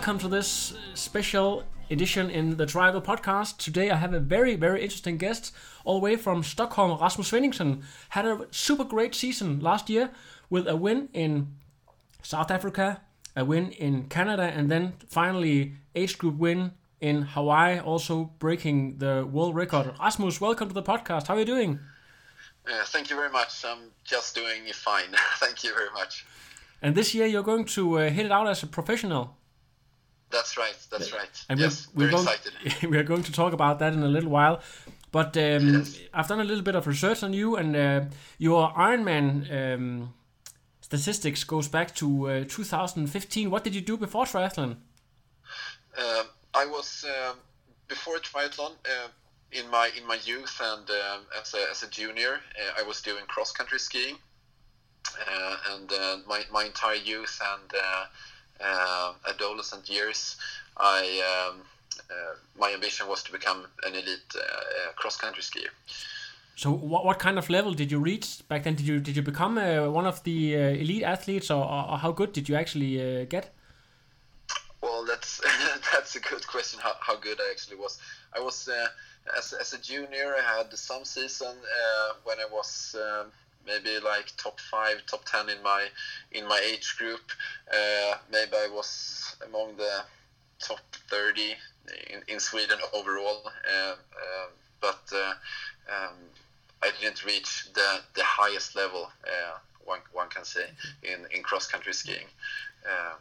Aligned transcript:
Welcome 0.00 0.18
to 0.20 0.28
this 0.28 0.72
special 0.94 1.64
edition 1.90 2.30
in 2.30 2.56
the 2.56 2.64
Triangle 2.64 3.02
podcast. 3.02 3.58
Today 3.58 3.90
I 3.90 3.96
have 3.96 4.14
a 4.14 4.18
very, 4.18 4.56
very 4.56 4.82
interesting 4.82 5.18
guest, 5.18 5.52
all 5.84 6.00
the 6.00 6.04
way 6.04 6.16
from 6.16 6.42
Stockholm. 6.42 6.98
Rasmus 6.98 7.30
Svenningsson 7.30 7.82
had 8.08 8.24
a 8.24 8.46
super 8.50 8.82
great 8.82 9.14
season 9.14 9.60
last 9.60 9.90
year 9.90 10.08
with 10.48 10.66
a 10.66 10.74
win 10.74 11.10
in 11.12 11.48
South 12.22 12.50
Africa, 12.50 13.02
a 13.36 13.44
win 13.44 13.72
in 13.72 14.04
Canada, 14.04 14.44
and 14.44 14.70
then 14.70 14.94
finally 15.06 15.74
age 15.94 16.16
group 16.16 16.38
win 16.38 16.72
in 17.02 17.20
Hawaii, 17.20 17.78
also 17.78 18.30
breaking 18.38 18.96
the 18.96 19.28
world 19.30 19.54
record. 19.54 19.92
Rasmus, 20.00 20.40
welcome 20.40 20.68
to 20.68 20.74
the 20.74 20.82
podcast. 20.82 21.26
How 21.26 21.34
are 21.34 21.40
you 21.40 21.44
doing? 21.44 21.78
Uh, 22.66 22.84
thank 22.86 23.10
you 23.10 23.16
very 23.16 23.30
much. 23.30 23.66
I'm 23.66 23.90
just 24.04 24.34
doing 24.34 24.62
fine. 24.72 25.14
thank 25.36 25.62
you 25.62 25.74
very 25.74 25.90
much. 25.92 26.24
And 26.80 26.94
this 26.94 27.14
year 27.14 27.26
you're 27.26 27.42
going 27.42 27.66
to 27.66 27.98
uh, 27.98 28.08
hit 28.08 28.24
it 28.24 28.32
out 28.32 28.48
as 28.48 28.62
a 28.62 28.66
professional. 28.66 29.36
That's 30.30 30.56
right. 30.56 30.76
That's 30.90 31.12
right. 31.12 31.28
And 31.48 31.58
yes, 31.58 31.88
we're, 31.94 32.04
we're 32.06 32.10
going, 32.12 32.28
excited. 32.28 32.90
we 32.90 32.96
are 32.98 33.02
going 33.02 33.22
to 33.24 33.32
talk 33.32 33.52
about 33.52 33.78
that 33.80 33.92
in 33.92 34.02
a 34.02 34.08
little 34.08 34.30
while. 34.30 34.60
But 35.12 35.36
um, 35.36 35.74
Yes. 35.74 35.98
I've 36.14 36.28
done 36.28 36.40
a 36.40 36.44
little 36.44 36.62
bit 36.62 36.76
of 36.76 36.86
research 36.86 37.22
on 37.22 37.32
you, 37.32 37.56
and 37.56 37.74
uh, 37.74 38.00
your 38.38 38.70
Ironman 38.72 39.74
um, 39.74 40.14
statistics 40.80 41.42
goes 41.44 41.68
back 41.68 41.94
to 41.96 42.28
uh, 42.30 42.44
2015. 42.46 43.50
What 43.50 43.64
did 43.64 43.74
you 43.74 43.80
do 43.80 43.96
before 43.96 44.24
triathlon? 44.24 44.76
Um 45.98 46.26
I 46.54 46.66
was 46.66 47.04
um, 47.04 47.36
before 47.88 48.18
triathlon 48.18 48.72
uh, 48.84 49.08
in 49.52 49.68
my 49.70 49.90
in 49.96 50.06
my 50.06 50.18
youth 50.24 50.60
and 50.60 50.88
um, 50.90 51.20
as 51.40 51.54
a 51.54 51.70
as 51.70 51.82
a 51.82 51.88
junior, 51.88 52.34
uh, 52.60 52.80
I 52.80 52.82
was 52.82 53.00
doing 53.02 53.24
cross 53.26 53.52
country 53.52 53.78
skiing, 53.78 54.16
uh, 55.28 55.56
and 55.72 55.92
uh, 55.92 56.16
my 56.26 56.44
my 56.50 56.64
entire 56.64 56.96
youth 56.96 57.40
and 57.54 57.70
uh, 58.62 59.12
adolescent 59.28 59.88
years, 59.88 60.36
I. 60.76 61.48
Um, 61.50 61.62
uh, 62.10 62.34
my 62.58 62.72
ambition 62.72 63.06
was 63.06 63.22
to 63.22 63.30
become 63.30 63.66
an 63.84 63.92
elite 63.94 64.34
uh, 64.34 64.40
uh, 64.40 64.92
cross 64.96 65.16
country 65.16 65.42
skier. 65.42 65.70
So, 66.56 66.70
what, 66.70 67.04
what 67.04 67.18
kind 67.18 67.38
of 67.38 67.48
level 67.48 67.72
did 67.72 67.90
you 67.90 67.98
reach 67.98 68.46
back 68.48 68.64
then? 68.64 68.74
Did 68.74 68.86
you 68.86 69.00
did 69.00 69.16
you 69.16 69.22
become 69.22 69.56
uh, 69.58 69.88
one 69.90 70.06
of 70.06 70.22
the 70.24 70.56
uh, 70.56 70.58
elite 70.82 71.02
athletes, 71.02 71.50
or, 71.50 71.64
or 71.64 71.98
how 71.98 72.12
good 72.12 72.32
did 72.32 72.48
you 72.48 72.56
actually 72.56 73.00
uh, 73.00 73.24
get? 73.24 73.54
Well, 74.82 75.04
that's 75.06 75.40
that's 75.92 76.16
a 76.16 76.20
good 76.20 76.46
question. 76.46 76.80
How, 76.82 76.94
how 77.00 77.16
good 77.16 77.38
I 77.40 77.50
actually 77.50 77.76
was. 77.76 77.98
I 78.36 78.40
was 78.40 78.68
uh, 78.68 78.88
as 79.38 79.52
as 79.52 79.72
a 79.72 79.78
junior. 79.78 80.34
I 80.36 80.58
had 80.58 80.76
some 80.76 81.04
season 81.04 81.48
uh, 81.48 82.12
when 82.24 82.38
I 82.38 82.46
was 82.52 82.96
um, 82.98 83.28
maybe 83.70 83.98
like 84.04 84.26
top 84.36 84.58
five, 84.60 84.96
top 85.06 85.24
ten 85.24 85.48
in 85.48 85.62
my 85.62 85.86
in 86.32 86.46
my 86.46 86.60
age 86.64 86.96
group. 86.98 87.24
Uh, 87.72 88.14
maybe 88.30 88.52
I 88.54 88.68
was 88.72 89.36
among 89.46 89.76
the 89.76 90.02
top 90.58 90.80
thirty 91.08 91.54
in, 92.12 92.20
in 92.28 92.40
Sweden 92.40 92.78
overall. 92.92 93.42
Uh, 93.46 93.94
uh, 94.24 94.48
but 94.80 95.04
um, 95.12 96.16
I 96.82 96.90
didn't 97.00 97.24
reach 97.24 97.68
the 97.74 98.00
the 98.14 98.24
highest 98.24 98.76
level. 98.76 99.10
Uh, 99.24 99.58
one 99.84 100.00
one 100.12 100.28
can 100.28 100.44
say 100.44 100.66
in 101.02 101.26
in 101.30 101.42
cross 101.42 101.66
country 101.66 101.92
skiing. 101.92 102.28
Um, 102.86 103.18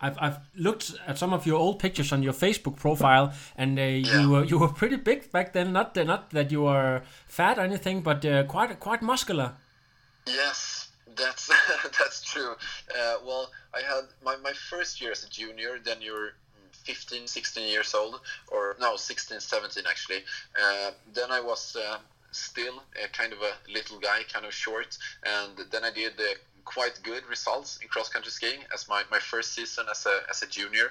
I've, 0.00 0.16
I've 0.20 0.38
looked 0.54 0.94
at 1.06 1.18
some 1.18 1.32
of 1.32 1.46
your 1.46 1.58
old 1.58 1.78
pictures 1.78 2.12
on 2.12 2.22
your 2.22 2.32
Facebook 2.32 2.76
profile, 2.76 3.32
and 3.56 3.78
uh, 3.78 3.82
Yeah. 3.82 4.20
you 4.20 4.30
were 4.30 4.44
you 4.44 4.58
were 4.58 4.68
pretty 4.68 4.96
big 4.96 5.30
back 5.32 5.52
then. 5.52 5.72
Not 5.72 5.96
uh, 5.98 6.04
not 6.04 6.30
that 6.30 6.50
you 6.52 6.62
were 6.62 7.02
fat 7.26 7.58
or 7.58 7.62
anything, 7.62 8.02
but 8.02 8.24
uh, 8.24 8.44
quite 8.44 8.78
quite 8.80 9.02
muscular. 9.02 9.52
Yes, 10.26 10.88
that's 11.16 11.48
that's 11.98 12.22
true. 12.22 12.52
Uh, 12.98 13.16
well, 13.26 13.50
I 13.74 13.80
had 13.80 14.04
my, 14.24 14.36
my 14.36 14.52
first 14.52 15.00
year 15.00 15.12
as 15.12 15.24
a 15.24 15.28
junior. 15.30 15.78
Then 15.82 15.98
you're 16.00 16.32
15, 16.84 17.26
16 17.26 17.68
years 17.68 17.94
old, 17.94 18.20
or 18.48 18.76
no, 18.80 18.96
16, 18.96 19.40
17 19.40 19.84
actually. 19.88 20.22
Uh, 20.62 20.90
then 21.12 21.30
I 21.30 21.40
was 21.40 21.76
uh, 21.76 21.98
still 22.30 22.82
kind 23.12 23.32
of 23.32 23.40
a 23.40 23.52
little 23.72 23.98
guy, 23.98 24.20
kind 24.32 24.46
of 24.46 24.54
short, 24.54 24.96
and 25.24 25.52
then 25.70 25.84
I 25.84 25.90
did 25.90 26.12
uh, 26.18 26.34
quite 26.68 27.00
good 27.02 27.24
results 27.28 27.78
in 27.82 27.88
cross 27.88 28.08
country 28.10 28.30
skiing 28.30 28.60
as 28.74 28.88
my, 28.88 29.02
my 29.10 29.18
first 29.18 29.54
season 29.54 29.86
as 29.90 30.04
a 30.06 30.16
as 30.30 30.42
a 30.42 30.46
junior 30.46 30.88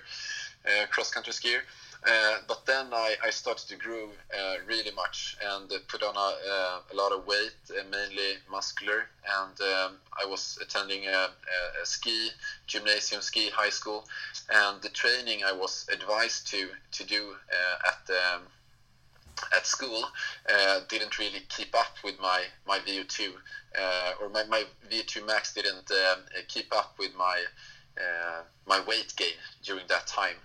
uh, 0.65 0.85
cross 0.87 1.11
country 1.11 1.33
skier. 1.33 1.61
Uh, 2.05 2.37
but 2.47 2.65
then 2.65 2.87
I, 2.93 3.15
I 3.23 3.31
started 3.31 3.67
to 3.69 3.75
grow 3.75 4.09
uh, 4.37 4.55
really 4.67 4.91
much 4.91 5.35
and 5.43 5.69
put 5.87 6.03
on 6.03 6.15
a, 6.15 6.19
uh, 6.19 6.79
a 6.93 6.95
lot 6.95 7.11
of 7.11 7.25
weight, 7.25 7.57
uh, 7.71 7.83
mainly 7.91 8.37
muscular. 8.51 9.07
And 9.41 9.59
um, 9.61 9.91
I 10.13 10.25
was 10.25 10.59
attending 10.61 11.07
a, 11.07 11.29
a, 11.81 11.85
ski 11.85 12.29
gymnasium, 12.67 13.21
ski 13.21 13.49
high 13.49 13.71
school, 13.71 14.05
and 14.49 14.81
the 14.81 14.89
training 14.89 15.43
I 15.43 15.51
was 15.51 15.87
advised 15.91 16.47
to 16.51 16.69
to 16.97 17.03
do 17.03 17.35
uh, 17.51 17.91
at 17.91 18.01
um, 18.15 18.41
at 19.55 19.65
school 19.65 20.03
uh, 20.53 20.79
didn't 20.89 21.17
really 21.19 21.41
keep 21.49 21.75
up 21.75 21.95
with 22.03 22.19
my 22.19 22.43
my 22.67 22.79
VO2 22.79 23.29
uh, 23.79 24.13
or 24.21 24.29
my, 24.29 24.43
my 24.45 24.63
VO2 24.89 25.25
max 25.25 25.53
didn't 25.53 25.89
um, 25.91 26.19
keep 26.47 26.73
up 26.75 26.95
with 26.99 27.13
my 27.15 27.43
uh, 27.99 28.41
my 28.67 28.79
weight 28.87 29.13
gain 29.17 29.33
during 29.63 29.87
that 29.87 30.05
time. 30.07 30.35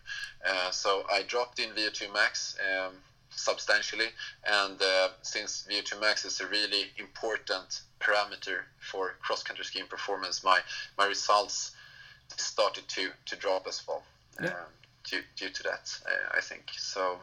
Uh, 0.46 0.70
so 0.70 1.04
I 1.10 1.22
dropped 1.22 1.58
in 1.58 1.70
VO2 1.70 2.12
max 2.12 2.56
um, 2.66 2.94
substantially, 3.30 4.08
and 4.46 4.80
uh, 4.80 5.08
since 5.22 5.66
VO2 5.70 6.00
max 6.00 6.24
is 6.24 6.40
a 6.40 6.46
really 6.46 6.84
important 6.98 7.82
parameter 8.00 8.60
for 8.80 9.14
cross 9.20 9.42
country 9.42 9.64
skiing 9.64 9.86
performance, 9.86 10.42
my 10.42 10.60
my 10.98 11.06
results 11.06 11.72
started 12.36 12.88
to 12.88 13.10
to 13.26 13.36
drop 13.36 13.66
as 13.66 13.82
well 13.86 14.02
Yeah. 14.40 14.48
um, 14.48 14.54
due 15.04 15.22
due 15.36 15.50
to 15.50 15.62
that. 15.64 15.94
Uh, 16.06 16.36
I 16.38 16.40
think 16.40 16.70
so. 16.76 17.18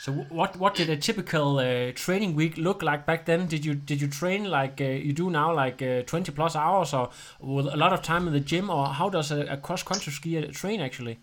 So 0.00 0.12
what 0.12 0.56
what 0.56 0.76
did 0.76 0.88
a 0.88 0.96
typical 0.96 1.58
uh, 1.58 1.92
training 1.92 2.34
week 2.34 2.56
look 2.56 2.82
like 2.82 3.04
back 3.04 3.26
then? 3.26 3.46
Did 3.46 3.66
you 3.66 3.74
did 3.74 4.00
you 4.00 4.08
train 4.08 4.44
like 4.44 4.80
uh, 4.80 4.84
you 4.84 5.12
do 5.12 5.28
now, 5.28 5.54
like 5.54 5.82
uh, 5.82 6.04
twenty 6.06 6.32
plus 6.32 6.56
hours, 6.56 6.94
or 6.94 7.10
with 7.38 7.66
a 7.66 7.76
lot 7.76 7.92
of 7.92 8.00
time 8.00 8.26
in 8.26 8.32
the 8.32 8.40
gym, 8.40 8.70
or 8.70 8.86
how 8.86 9.10
does 9.10 9.30
a, 9.30 9.40
a 9.40 9.58
cross 9.58 9.82
country 9.82 10.10
skier 10.10 10.50
train 10.54 10.80
actually? 10.80 11.18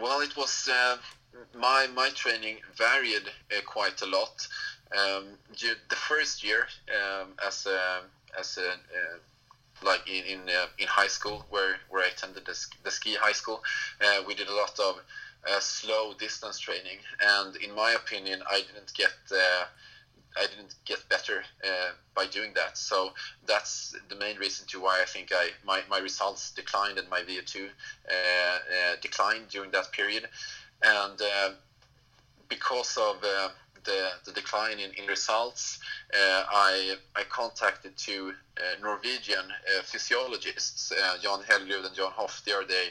Well, 0.00 0.20
it 0.20 0.36
was 0.36 0.68
uh, 0.68 0.98
my 1.58 1.88
my 1.92 2.10
training 2.10 2.58
varied 2.76 3.26
uh, 3.50 3.60
quite 3.66 4.00
a 4.02 4.06
lot. 4.06 4.46
Um, 4.96 5.24
the 5.58 5.96
first 5.96 6.44
year 6.44 6.68
um, 6.94 7.30
as 7.44 7.66
a 7.66 8.02
as 8.38 8.56
a 8.56 8.70
uh, 8.70 9.18
like 9.82 10.08
in 10.08 10.22
in, 10.24 10.40
uh, 10.48 10.66
in 10.78 10.86
high 10.86 11.08
school 11.08 11.44
where 11.50 11.74
where 11.90 12.04
I 12.04 12.10
attended 12.10 12.46
the, 12.46 12.56
the 12.84 12.92
ski 12.92 13.16
high 13.16 13.32
school, 13.32 13.64
we 14.28 14.36
did 14.36 14.46
a 14.46 14.54
lot 14.54 14.78
of 14.78 15.00
slow 15.60 16.14
distance 16.14 16.58
training, 16.58 16.98
and 17.20 17.56
in 17.56 17.74
my 17.74 17.92
opinion, 17.92 18.42
I 18.50 18.60
didn't 18.60 18.92
get. 18.94 19.12
Uh, 19.30 19.64
I 20.36 20.46
didn't 20.46 20.74
get 20.84 20.98
better 21.08 21.44
uh, 21.64 21.92
by 22.14 22.26
doing 22.26 22.52
that. 22.54 22.76
So 22.76 23.12
that's 23.46 23.94
the 24.08 24.16
main 24.16 24.36
reason 24.36 24.66
to 24.68 24.80
why 24.80 25.00
I 25.00 25.04
think 25.04 25.30
I 25.32 25.50
my, 25.64 25.82
my 25.88 25.98
results 25.98 26.50
declined 26.50 26.98
and 26.98 27.08
my 27.08 27.20
VO2 27.20 27.66
uh, 27.66 27.68
uh, 28.10 28.96
declined 29.00 29.48
during 29.48 29.70
that 29.70 29.92
period. 29.92 30.28
And 30.82 31.20
uh, 31.20 31.50
because 32.48 32.96
of 32.96 33.20
the, 33.20 33.52
the 34.24 34.32
decline 34.32 34.78
in, 34.78 34.90
in 34.92 35.06
results, 35.06 35.78
I, 36.12 36.94
I 37.14 37.22
contacted 37.24 37.96
two 37.96 38.32
Norwegian 38.82 39.46
physiologists, 39.84 40.92
Jan 41.22 41.40
Helgerud 41.40 41.86
and 41.86 41.94
Jan 41.94 42.10
Hoff. 42.10 42.42
They 42.44 42.52
are 42.52 42.64
the 42.64 42.86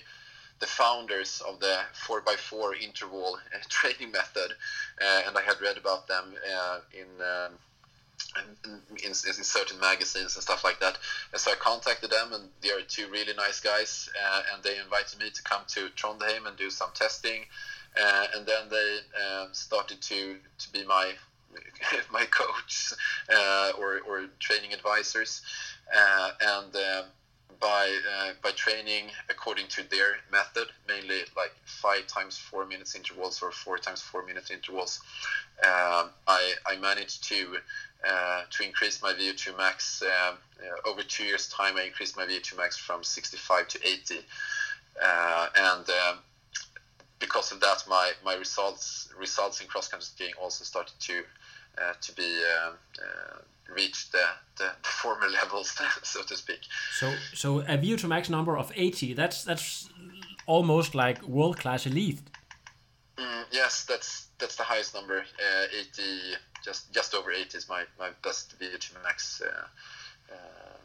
the 0.59 0.67
founders 0.67 1.41
of 1.47 1.59
the 1.59 1.79
4x4 2.07 2.81
interval 2.81 3.37
uh, 3.53 3.57
training 3.69 4.11
method, 4.11 4.53
uh, 5.01 5.21
and 5.27 5.37
I 5.37 5.41
had 5.41 5.61
read 5.61 5.77
about 5.77 6.07
them 6.07 6.33
uh, 6.55 6.79
in 6.93 7.07
um, 7.21 7.53
in, 8.65 8.71
in, 9.03 9.07
in, 9.07 9.13
certain 9.13 9.79
magazines 9.79 10.35
and 10.35 10.43
stuff 10.43 10.63
like 10.63 10.79
that. 10.79 10.97
And 11.31 11.41
so 11.41 11.51
I 11.51 11.55
contacted 11.55 12.09
them, 12.09 12.33
and 12.33 12.49
they 12.61 12.71
are 12.71 12.81
two 12.81 13.07
really 13.09 13.33
nice 13.33 13.59
guys, 13.59 14.09
uh, 14.23 14.41
and 14.53 14.63
they 14.63 14.79
invited 14.79 15.19
me 15.19 15.29
to 15.29 15.43
come 15.43 15.61
to 15.69 15.89
Trondheim 15.89 16.47
and 16.47 16.57
do 16.57 16.69
some 16.69 16.89
testing. 16.93 17.41
Uh, 18.01 18.25
and 18.35 18.45
then 18.45 18.69
they 18.69 18.97
uh, 19.21 19.47
started 19.51 20.01
to 20.01 20.37
to 20.57 20.71
be 20.71 20.83
my 20.85 21.13
my 22.11 22.25
coach 22.25 22.93
or, 23.77 23.99
or 24.07 24.25
training 24.39 24.73
advisors, 24.73 25.41
and 26.41 26.75
um, 26.75 27.05
by 27.59 27.97
uh, 28.15 28.31
by 28.41 28.51
training 28.51 29.05
according 29.29 29.67
to 29.67 29.83
their 29.89 30.17
method, 30.31 30.67
mainly 30.87 31.21
like 31.35 31.53
five 31.65 32.07
times 32.07 32.37
four 32.37 32.65
minutes 32.65 32.95
intervals 32.95 33.41
or 33.41 33.51
four 33.51 33.77
times 33.77 34.01
four 34.01 34.25
minutes 34.25 34.51
intervals. 34.51 34.99
Um, 35.63 36.09
I 36.27 36.53
I 36.65 36.77
managed 36.79 37.23
to 37.29 37.57
uh, 38.07 38.41
to 38.49 38.63
increase 38.63 39.01
my 39.01 39.13
VO2 39.13 39.57
max 39.57 40.01
um, 40.01 40.37
uh, 40.59 40.89
over 40.89 41.01
two 41.03 41.23
years 41.23 41.47
time. 41.49 41.77
I 41.77 41.83
increased 41.83 42.17
my 42.17 42.25
VO2 42.25 42.57
max 42.57 42.77
from 42.77 43.03
65 43.03 43.67
to 43.69 43.87
80, 43.87 44.19
uh, 45.01 45.47
and 45.55 45.89
um, 45.89 46.19
because 47.19 47.51
of 47.53 47.61
that, 47.61 47.83
my, 47.87 48.11
my 48.25 48.35
results 48.35 49.09
results 49.17 49.61
in 49.61 49.67
cross 49.67 49.87
country 49.87 50.05
skiing 50.05 50.33
also 50.41 50.63
started 50.63 50.93
to 50.99 51.23
uh, 51.77 51.93
to 52.01 52.13
be 52.15 52.43
um, 52.65 52.73
uh, 52.99 53.37
reach 53.69 54.11
the, 54.11 54.25
the, 54.57 54.71
the 54.81 54.89
former 55.01 55.27
levels, 55.27 55.77
so 56.03 56.23
to 56.23 56.35
speak. 56.35 56.61
So 56.91 57.13
so 57.33 57.59
a 57.59 57.77
VO2 57.77 58.07
max 58.07 58.29
number 58.29 58.57
of 58.57 58.71
80. 58.75 59.13
That's 59.13 59.43
that's 59.43 59.89
almost 60.45 60.95
like 60.95 61.21
world 61.23 61.57
class 61.57 61.85
elite. 61.85 62.21
Mm, 63.17 63.45
yes, 63.51 63.85
that's 63.85 64.27
that's 64.39 64.55
the 64.55 64.63
highest 64.63 64.93
number. 64.93 65.19
Uh, 65.19 65.79
80, 65.79 66.03
just 66.63 66.93
just 66.93 67.13
over 67.13 67.31
80 67.31 67.57
is 67.57 67.69
my, 67.69 67.83
my 67.99 68.09
best 68.23 68.59
VO2 68.59 69.03
max. 69.03 69.41
Uh, 69.41 69.65
um, 70.31 70.83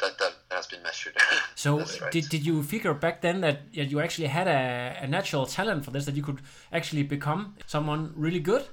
that 0.00 0.18
that 0.18 0.34
has 0.50 0.66
been 0.66 0.82
measured. 0.82 1.16
so 1.54 1.80
right. 1.80 2.12
did, 2.12 2.28
did 2.28 2.46
you 2.46 2.62
figure 2.62 2.94
back 2.94 3.20
then 3.20 3.40
that 3.40 3.62
you 3.72 4.00
actually 4.00 4.28
had 4.28 4.46
a, 4.46 4.96
a 5.02 5.06
natural 5.06 5.44
talent 5.46 5.84
for 5.84 5.90
this 5.90 6.04
that 6.06 6.16
you 6.16 6.22
could 6.22 6.40
actually 6.72 7.02
become 7.02 7.54
someone 7.66 8.12
really 8.16 8.40
good? 8.40 8.64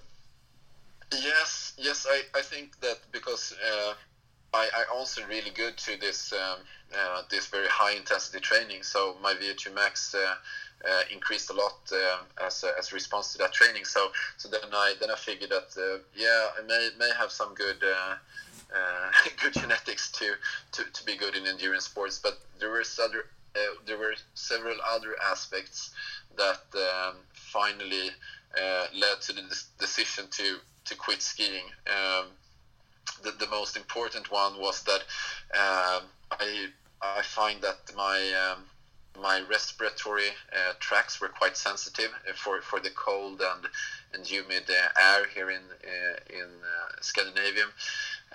Yes, 1.12 1.55
yes, 1.77 2.07
I, 2.10 2.22
I 2.38 2.42
think 2.42 2.80
that 2.81 3.00
because 3.12 3.54
uh, 3.54 3.94
I, 4.54 4.69
I 4.75 4.83
also 4.94 5.25
really 5.27 5.51
good 5.51 5.77
to 5.77 6.00
this 6.00 6.33
um, 6.33 6.60
uh, 6.98 7.24
this 7.30 7.48
very 7.48 7.68
high 7.68 7.94
intensity 7.94 8.39
training, 8.39 8.83
so 8.83 9.16
my 9.22 9.33
VO2 9.33 9.74
max 9.74 10.16
uh, 10.16 10.36
uh, 10.89 11.01
increased 11.12 11.50
a 11.50 11.54
lot 11.54 11.77
uh, 11.92 12.45
as, 12.45 12.63
a, 12.63 12.77
as 12.77 12.92
a 12.92 12.95
response 12.95 13.33
to 13.33 13.38
that 13.39 13.51
training. 13.51 13.86
So 13.86 14.12
so 14.38 14.48
then 14.50 14.62
I 14.72 14.95
then 15.00 15.12
I 15.12 15.16
figured 15.16 15.51
that 15.51 15.75
uh, 15.77 16.00
yeah 16.16 16.50
I 16.57 16.62
may 16.66 16.89
may 16.98 17.12
have 17.18 17.31
some 17.31 17.54
good 17.54 17.77
good 19.42 19.54
genetics 19.54 20.12
to, 20.12 20.33
to 20.74 20.83
to 20.83 21.06
be 21.06 21.18
good 21.18 21.36
in 21.36 21.45
endurance 21.45 21.86
sports, 21.86 22.19
but 22.22 22.39
there 22.60 22.69
were 22.69 22.83
other 23.01 23.25
there 23.86 23.98
were 23.98 24.16
several 24.33 24.75
other 24.88 25.16
aspects 25.31 25.92
that 26.38 26.62
um, 26.75 27.16
finally 27.33 28.10
led 28.94 29.22
to 29.22 29.33
the 29.33 29.44
decision 29.80 30.25
to 30.31 30.57
to 30.86 30.96
quit 30.96 31.22
skiing. 31.22 31.66
Um, 31.88 32.26
the, 33.24 33.32
the 33.32 33.48
most 33.48 33.78
important 33.78 34.32
one 34.32 34.60
was 34.60 34.84
that 34.84 35.02
um, 35.54 36.04
I 36.32 36.68
I 37.02 37.22
find 37.22 37.62
that 37.62 37.78
my 37.96 38.20
um, 38.34 38.64
my 39.22 39.42
respiratory 39.50 40.30
uh, 40.52 40.74
tracts 40.80 41.22
were 41.22 41.30
quite 41.30 41.56
sensitive 41.56 42.12
for, 42.36 42.62
for 42.62 42.80
the 42.80 42.90
cold 42.92 43.42
and, 43.42 43.68
and 44.14 44.26
humid 44.26 44.64
uh, 44.70 45.02
air 45.02 45.26
here 45.34 45.50
in 45.50 45.62
uh, 45.62 46.18
in 46.30 46.44
uh, 46.44 47.02
Scandinavia. 47.02 47.66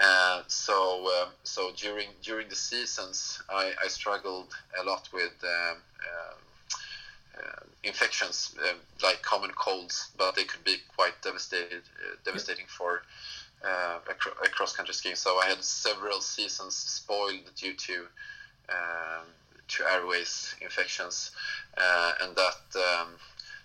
Uh, 0.00 0.42
so 0.46 1.06
um, 1.20 1.28
so 1.42 1.72
during 1.76 2.08
during 2.22 2.48
the 2.48 2.54
seasons, 2.54 3.42
I, 3.50 3.72
I 3.82 3.88
struggled 3.88 4.54
a 4.80 4.84
lot 4.84 5.08
with 5.12 5.32
um, 5.42 5.76
um 5.76 5.76
uh, 6.00 6.34
infections 7.84 8.54
um, 8.68 8.76
like 9.02 9.22
common 9.22 9.50
colds, 9.50 10.10
but 10.16 10.34
they 10.36 10.44
could 10.44 10.64
be 10.64 10.76
quite 10.96 11.20
devastated, 11.22 11.82
uh, 12.02 12.16
devastating 12.24 12.66
for 12.68 13.02
uh, 13.64 13.98
across 14.44 14.76
country 14.76 14.94
skiing. 14.94 15.16
So 15.16 15.38
I 15.38 15.46
had 15.46 15.62
several 15.64 16.20
seasons 16.20 16.74
spoiled 16.74 17.50
due 17.56 17.74
to 17.74 18.06
um, 18.68 19.26
to 19.68 19.84
airways 19.92 20.54
infections, 20.60 21.30
and 22.22 22.36
that 22.36 22.62
um, 22.76 23.08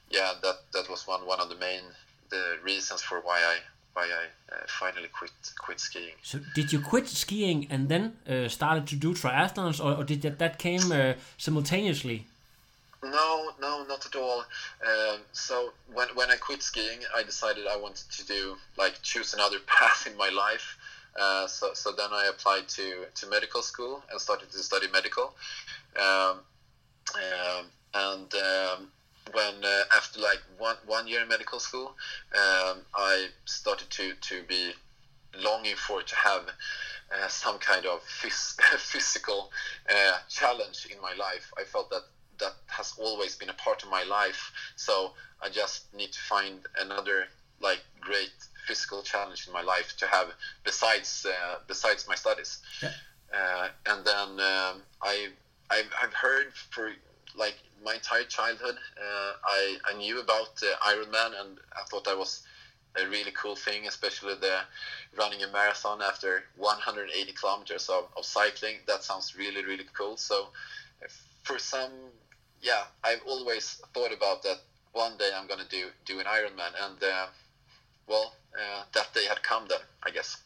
yeah 0.10 0.34
that 0.42 0.60
that 0.74 0.90
was 0.90 1.08
one 1.08 1.26
one 1.26 1.40
of 1.40 1.50
the 1.50 1.56
main 1.56 1.82
the 2.30 2.58
reasons 2.64 3.02
for 3.02 3.20
why 3.22 3.40
I 3.40 3.58
why 3.94 4.04
I 4.04 4.54
uh, 4.54 4.58
finally 4.68 5.08
quit 5.08 5.32
quit 5.58 5.80
skiing. 5.80 6.16
So 6.22 6.40
did 6.54 6.72
you 6.74 6.80
quit 6.80 7.08
skiing 7.08 7.68
and 7.70 7.90
then 7.90 8.18
uh, 8.30 8.48
started 8.50 8.88
to 8.88 8.96
do 8.96 9.14
triathlons, 9.14 9.84
or, 9.84 9.96
or 10.00 10.04
did 10.04 10.22
that, 10.22 10.40
that 10.40 10.60
came 10.60 10.92
uh, 10.92 11.14
simultaneously? 11.38 12.28
No, 13.12 13.52
no, 13.62 13.84
not 13.84 14.06
at 14.06 14.16
all. 14.16 14.46
Um, 14.86 15.20
so 15.32 15.74
when 15.94 16.08
when 16.16 16.32
I 16.32 16.36
quit 16.38 16.64
skiing, 16.64 17.00
I 17.16 17.24
decided 17.24 17.68
I 17.68 17.78
wanted 17.78 18.10
to 18.12 18.26
do 18.26 18.56
like 18.78 19.02
choose 19.02 19.34
another 19.34 19.60
path 19.68 20.08
in 20.08 20.18
my 20.18 20.30
life. 20.30 20.78
Uh, 21.20 21.48
so 21.48 21.74
so 21.74 21.92
then 21.92 22.10
I 22.12 22.26
applied 22.28 22.68
to 22.70 23.06
to 23.14 23.28
medical 23.28 23.62
school 23.62 24.04
and 24.10 24.20
started 24.20 24.52
to 24.52 24.58
study 24.60 24.88
medical. 24.92 25.34
Um, 26.00 26.40
um, 27.16 27.66
and 27.94 28.34
um, 28.36 28.92
when 29.32 29.64
uh, 29.64 29.84
after 29.94 30.20
like 30.20 30.42
one 30.58 30.78
one 30.86 31.08
year 31.08 31.22
in 31.22 31.28
medical 31.28 31.60
school, 31.60 31.96
um, 32.34 32.82
I 32.96 33.28
started 33.46 33.90
to 33.92 34.14
to 34.16 34.44
be 34.44 34.74
longing 35.38 35.76
for 35.76 36.02
to 36.02 36.16
have 36.16 36.44
uh, 37.14 37.28
some 37.28 37.60
kind 37.60 37.86
of 37.86 38.02
phys- 38.02 38.60
physical 38.80 39.52
uh, 39.90 40.18
challenge 40.30 40.88
in 40.92 41.00
my 41.02 41.14
life. 41.14 41.52
I 41.58 41.64
felt 41.64 41.90
that 41.92 42.04
that 42.40 42.54
has 42.68 42.94
always 43.00 43.36
been 43.36 43.50
a 43.50 43.54
part 43.54 43.84
of 43.84 43.90
my 43.90 44.04
life. 44.04 44.52
So 44.76 45.14
I 45.42 45.50
just 45.50 45.94
need 45.94 46.12
to 46.12 46.20
find 46.20 46.60
another 46.80 47.28
like 47.62 47.82
great 48.02 48.34
physical 48.68 49.02
challenge 49.02 49.48
in 49.48 49.54
my 49.54 49.62
life 49.62 49.96
to 49.98 50.08
have 50.08 50.28
besides 50.64 51.26
uh, 51.30 51.56
besides 51.68 52.08
my 52.08 52.16
studies. 52.16 52.60
Yeah. 52.82 52.92
Uh, 53.34 53.68
and 53.88 54.06
then 54.06 54.30
um, 54.40 54.82
I 55.02 55.30
I've, 55.70 55.90
I've 56.02 56.14
heard 56.14 56.54
for 56.54 56.92
like 57.36 57.56
my 57.84 57.96
entire 57.96 58.24
childhood 58.24 58.76
uh, 59.00 59.32
I 59.46 59.78
I 59.86 59.98
knew 59.98 60.20
about 60.20 60.56
Ironman 60.56 61.40
and 61.42 61.60
I 61.74 61.84
thought 61.90 62.06
that 62.06 62.18
was 62.18 62.44
a 62.98 63.08
really 63.10 63.32
cool 63.32 63.58
thing, 63.58 63.88
especially 63.88 64.36
the 64.36 64.60
running 65.18 65.44
a 65.44 65.52
marathon 65.52 66.02
after 66.02 66.44
180 66.56 67.34
kilometers 67.34 67.90
of, 67.90 68.08
of 68.16 68.24
cycling. 68.24 68.76
That 68.88 69.04
sounds 69.04 69.36
really 69.36 69.64
really 69.64 69.86
cool. 69.94 70.18
So 70.18 70.50
for 71.44 71.60
some 71.60 71.92
yeah, 72.66 72.84
I've 73.04 73.22
always 73.28 73.82
thought 73.94 74.12
about 74.12 74.42
that. 74.44 74.58
One 74.94 75.18
day 75.18 75.30
I'm 75.36 75.48
gonna 75.48 75.70
do 75.70 75.84
do 76.06 76.20
an 76.20 76.26
Ironman, 76.26 76.74
and 76.86 77.04
uh, 77.04 77.28
well, 78.08 78.34
uh, 78.54 78.84
that 78.94 79.14
day 79.14 79.26
had 79.26 79.44
come 79.44 79.68
then, 79.70 79.80
I 80.04 80.10
guess. 80.10 80.38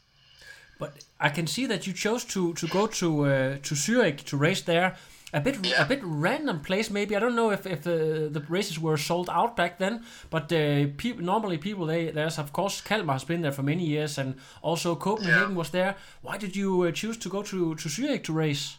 But 0.80 0.92
I 1.20 1.30
can 1.30 1.48
see 1.48 1.66
that 1.68 1.88
you 1.88 1.94
chose 1.94 2.26
to 2.26 2.54
to 2.54 2.68
go 2.68 2.88
to 2.88 3.26
uh, 3.26 3.58
to 3.64 3.76
Zurich 3.76 4.24
to 4.26 4.38
race 4.38 4.62
there. 4.62 4.96
A 5.32 5.40
bit 5.40 5.64
yeah. 5.64 5.84
a 5.84 5.86
bit 5.86 6.00
random 6.04 6.60
place 6.60 6.90
maybe. 6.90 7.16
I 7.16 7.20
don't 7.20 7.36
know 7.36 7.52
if 7.52 7.66
if 7.66 7.86
uh, 7.86 8.32
the 8.34 8.44
races 8.50 8.80
were 8.80 8.98
sold 8.98 9.30
out 9.30 9.56
back 9.56 9.78
then, 9.78 10.04
but 10.30 10.52
uh, 10.52 10.88
people 10.98 11.24
normally 11.24 11.58
people 11.58 11.86
they 11.86 12.12
there's 12.12 12.40
of 12.40 12.52
course 12.52 12.82
Kalmar 12.82 13.14
has 13.14 13.26
been 13.26 13.42
there 13.42 13.54
for 13.54 13.64
many 13.64 13.86
years, 13.86 14.18
and 14.18 14.36
also 14.62 14.96
Copenhagen 14.96 15.52
yeah. 15.52 15.58
was 15.58 15.70
there. 15.70 15.96
Why 16.22 16.38
did 16.38 16.56
you 16.56 16.82
uh, 16.82 16.92
choose 16.92 17.18
to 17.18 17.30
go 17.30 17.44
to 17.44 17.76
to 17.76 17.90
Zurich 17.90 18.24
to 18.24 18.34
race? 18.34 18.78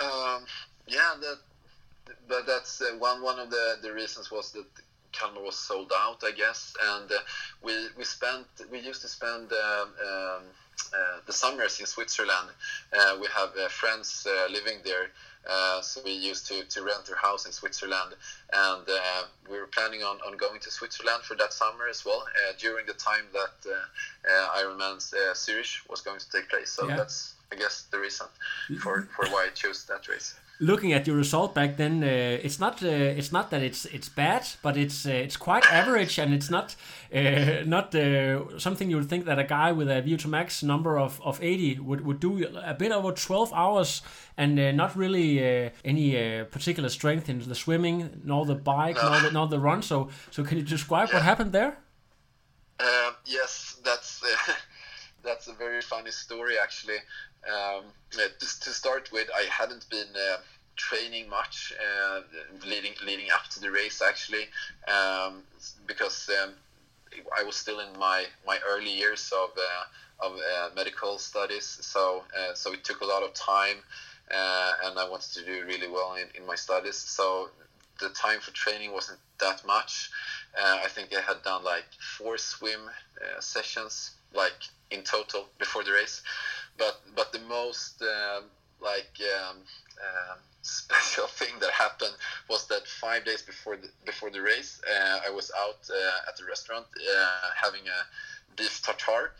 Um, 0.00 0.46
yeah, 0.86 1.14
that 2.28 2.34
but 2.34 2.46
that's 2.46 2.80
uh, 2.80 2.96
one 2.98 3.22
one 3.22 3.38
of 3.38 3.50
the 3.50 3.76
the 3.82 3.92
reasons 3.92 4.30
was 4.30 4.52
that 4.52 4.66
Kalmar 5.12 5.42
was 5.42 5.56
sold 5.56 5.92
out, 5.94 6.22
I 6.24 6.32
guess, 6.32 6.74
and 6.82 7.10
uh, 7.10 7.18
we 7.62 7.72
we 7.96 8.04
spent 8.04 8.46
we 8.70 8.80
used 8.80 9.02
to 9.02 9.08
spend. 9.08 9.52
Um, 9.52 9.88
um, 10.06 10.42
uh, 10.92 11.20
the 11.24 11.32
summers 11.32 11.78
in 11.78 11.86
Switzerland, 11.86 12.48
uh, 12.92 13.16
we 13.20 13.28
have 13.28 13.50
uh, 13.56 13.68
friends 13.68 14.26
uh, 14.28 14.50
living 14.50 14.78
there, 14.84 15.06
so 15.80 16.00
we 16.04 16.10
used 16.10 16.48
to, 16.48 16.64
to 16.64 16.82
rent 16.82 17.06
their 17.06 17.16
house 17.16 17.46
in 17.46 17.52
Switzerland, 17.52 18.16
and 18.52 18.84
we 19.48 19.56
were 19.56 19.68
planning 19.68 20.02
on, 20.02 20.16
on 20.26 20.36
going 20.36 20.58
to 20.58 20.72
Switzerland 20.72 21.22
for 21.22 21.36
that 21.36 21.52
summer 21.52 21.86
as 21.88 22.04
well 22.04 22.24
during 22.58 22.86
the 22.86 22.92
time 22.94 23.24
that 23.32 23.54
Ironman's 24.58 25.14
Zurich 25.34 25.68
was 25.88 26.00
going 26.00 26.18
to 26.18 26.30
take 26.30 26.48
place. 26.48 26.72
So 26.72 26.88
yeah. 26.88 26.96
that's 26.96 27.34
I 27.52 27.56
guess 27.56 27.86
the 27.92 28.00
reason 28.00 28.26
for, 28.80 29.08
for 29.14 29.26
why 29.26 29.46
I 29.46 29.50
chose 29.54 29.84
that 29.84 30.08
race 30.08 30.34
looking 30.60 30.92
at 30.92 31.06
your 31.06 31.16
result 31.16 31.54
back 31.54 31.76
then, 31.76 32.02
uh, 32.02 32.06
it's 32.42 32.58
not 32.58 32.82
uh, 32.82 32.86
it's 32.86 33.32
not 33.32 33.50
that 33.50 33.62
it's 33.62 33.84
it's 33.86 34.08
bad, 34.08 34.46
but 34.62 34.76
it's 34.76 35.06
uh, 35.06 35.10
it's 35.10 35.36
quite 35.36 35.64
average, 35.72 36.18
and 36.18 36.32
it's 36.32 36.50
not 36.50 36.76
uh, 37.14 37.62
not 37.66 37.94
uh, 37.94 38.58
something 38.58 38.90
you 38.90 38.96
would 38.96 39.08
think 39.08 39.24
that 39.24 39.38
a 39.38 39.44
guy 39.44 39.72
with 39.72 39.88
a 39.88 40.02
VO2 40.02 40.26
max 40.26 40.62
number 40.62 40.98
of, 40.98 41.20
of 41.22 41.42
80 41.42 41.80
would, 41.80 42.04
would 42.04 42.20
do 42.20 42.46
a 42.64 42.74
bit 42.74 42.92
over 42.92 43.12
12 43.12 43.52
hours, 43.52 44.02
and 44.36 44.58
uh, 44.58 44.72
not 44.72 44.96
really 44.96 45.70
any 45.84 46.44
particular 46.50 46.88
strength 46.88 47.28
in 47.28 47.40
the 47.40 47.54
swimming, 47.54 48.22
nor 48.24 48.46
the 48.46 48.54
bike, 48.54 48.96
nor 49.02 49.20
the, 49.20 49.30
nor 49.30 49.48
the 49.48 49.58
run. 49.58 49.82
So 49.82 50.08
so 50.30 50.44
can 50.44 50.58
you 50.58 50.64
describe 50.64 51.12
what 51.12 51.22
happened 51.22 51.52
there? 51.52 51.78
Um, 52.80 53.14
yes, 53.24 53.80
that's 53.84 54.22
uh, 54.22 54.52
that's 55.24 55.48
a 55.48 55.52
very 55.54 55.80
funny 55.80 56.10
story 56.10 56.56
actually. 56.62 56.98
Um, 57.46 57.84
uh, 58.18 58.28
to, 58.38 58.70
start 58.70 59.10
with, 59.12 59.28
I 59.34 59.42
hadn't 59.50 59.88
been 59.90 60.08
uh, 60.16 60.36
training 60.76 61.28
much 61.28 61.72
uh, 61.78 62.20
leading 62.66 62.92
leading 63.04 63.30
up 63.30 63.44
to 63.50 63.60
the 63.60 63.70
race 63.70 64.02
actually, 64.02 64.46
um, 64.88 65.42
because 65.86 66.30
um, 66.42 66.54
I 67.36 67.42
was 67.42 67.56
still 67.56 67.80
in 67.80 67.98
my 67.98 68.24
my 68.46 68.58
early 68.66 68.90
years 68.90 69.32
of 69.32 69.50
uh, 69.56 70.26
of 70.26 70.32
uh, 70.38 70.70
medical 70.74 71.18
studies, 71.18 71.64
so 71.64 72.24
uh, 72.36 72.54
so 72.54 72.72
it 72.72 72.84
took 72.84 73.00
a 73.00 73.06
lot 73.06 73.22
of 73.22 73.34
time, 73.34 73.78
uh, 74.30 74.72
and 74.84 74.98
I 74.98 75.08
wanted 75.08 75.32
to 75.34 75.44
do 75.44 75.64
really 75.66 75.88
well 75.88 76.14
in, 76.14 76.28
in 76.40 76.46
my 76.46 76.54
studies. 76.54 76.96
So 76.96 77.50
the 78.00 78.08
time 78.10 78.40
for 78.40 78.50
training 78.52 78.92
wasn't 78.92 79.18
that 79.38 79.64
much. 79.66 80.10
I 80.56 80.88
think 80.88 81.14
I 81.16 81.20
had 81.20 81.42
done 81.42 81.64
like 81.64 81.84
four 82.18 82.38
swim 82.38 82.80
sessions, 83.40 84.12
like 84.32 84.52
in 84.94 85.02
total 85.02 85.48
before 85.58 85.84
the 85.84 85.92
race. 85.92 86.22
But 86.78 87.00
but 87.14 87.32
the 87.32 87.40
most 87.40 88.02
um, 88.02 88.44
like 88.80 89.16
um, 89.38 89.56
um, 89.56 90.38
special 90.62 91.26
thing 91.26 91.54
that 91.60 91.70
happened 91.70 92.14
was 92.48 92.66
that 92.68 92.86
five 92.86 93.24
days 93.24 93.42
before 93.42 93.76
the, 93.76 93.88
before 94.04 94.30
the 94.30 94.40
race, 94.40 94.80
uh, 94.90 95.20
I 95.26 95.30
was 95.30 95.50
out 95.58 95.88
uh, 95.90 96.28
at 96.28 96.36
the 96.36 96.44
restaurant 96.46 96.86
uh, 96.96 97.50
having 97.60 97.82
a 97.86 98.56
beef 98.56 98.82
tartare. 98.82 99.32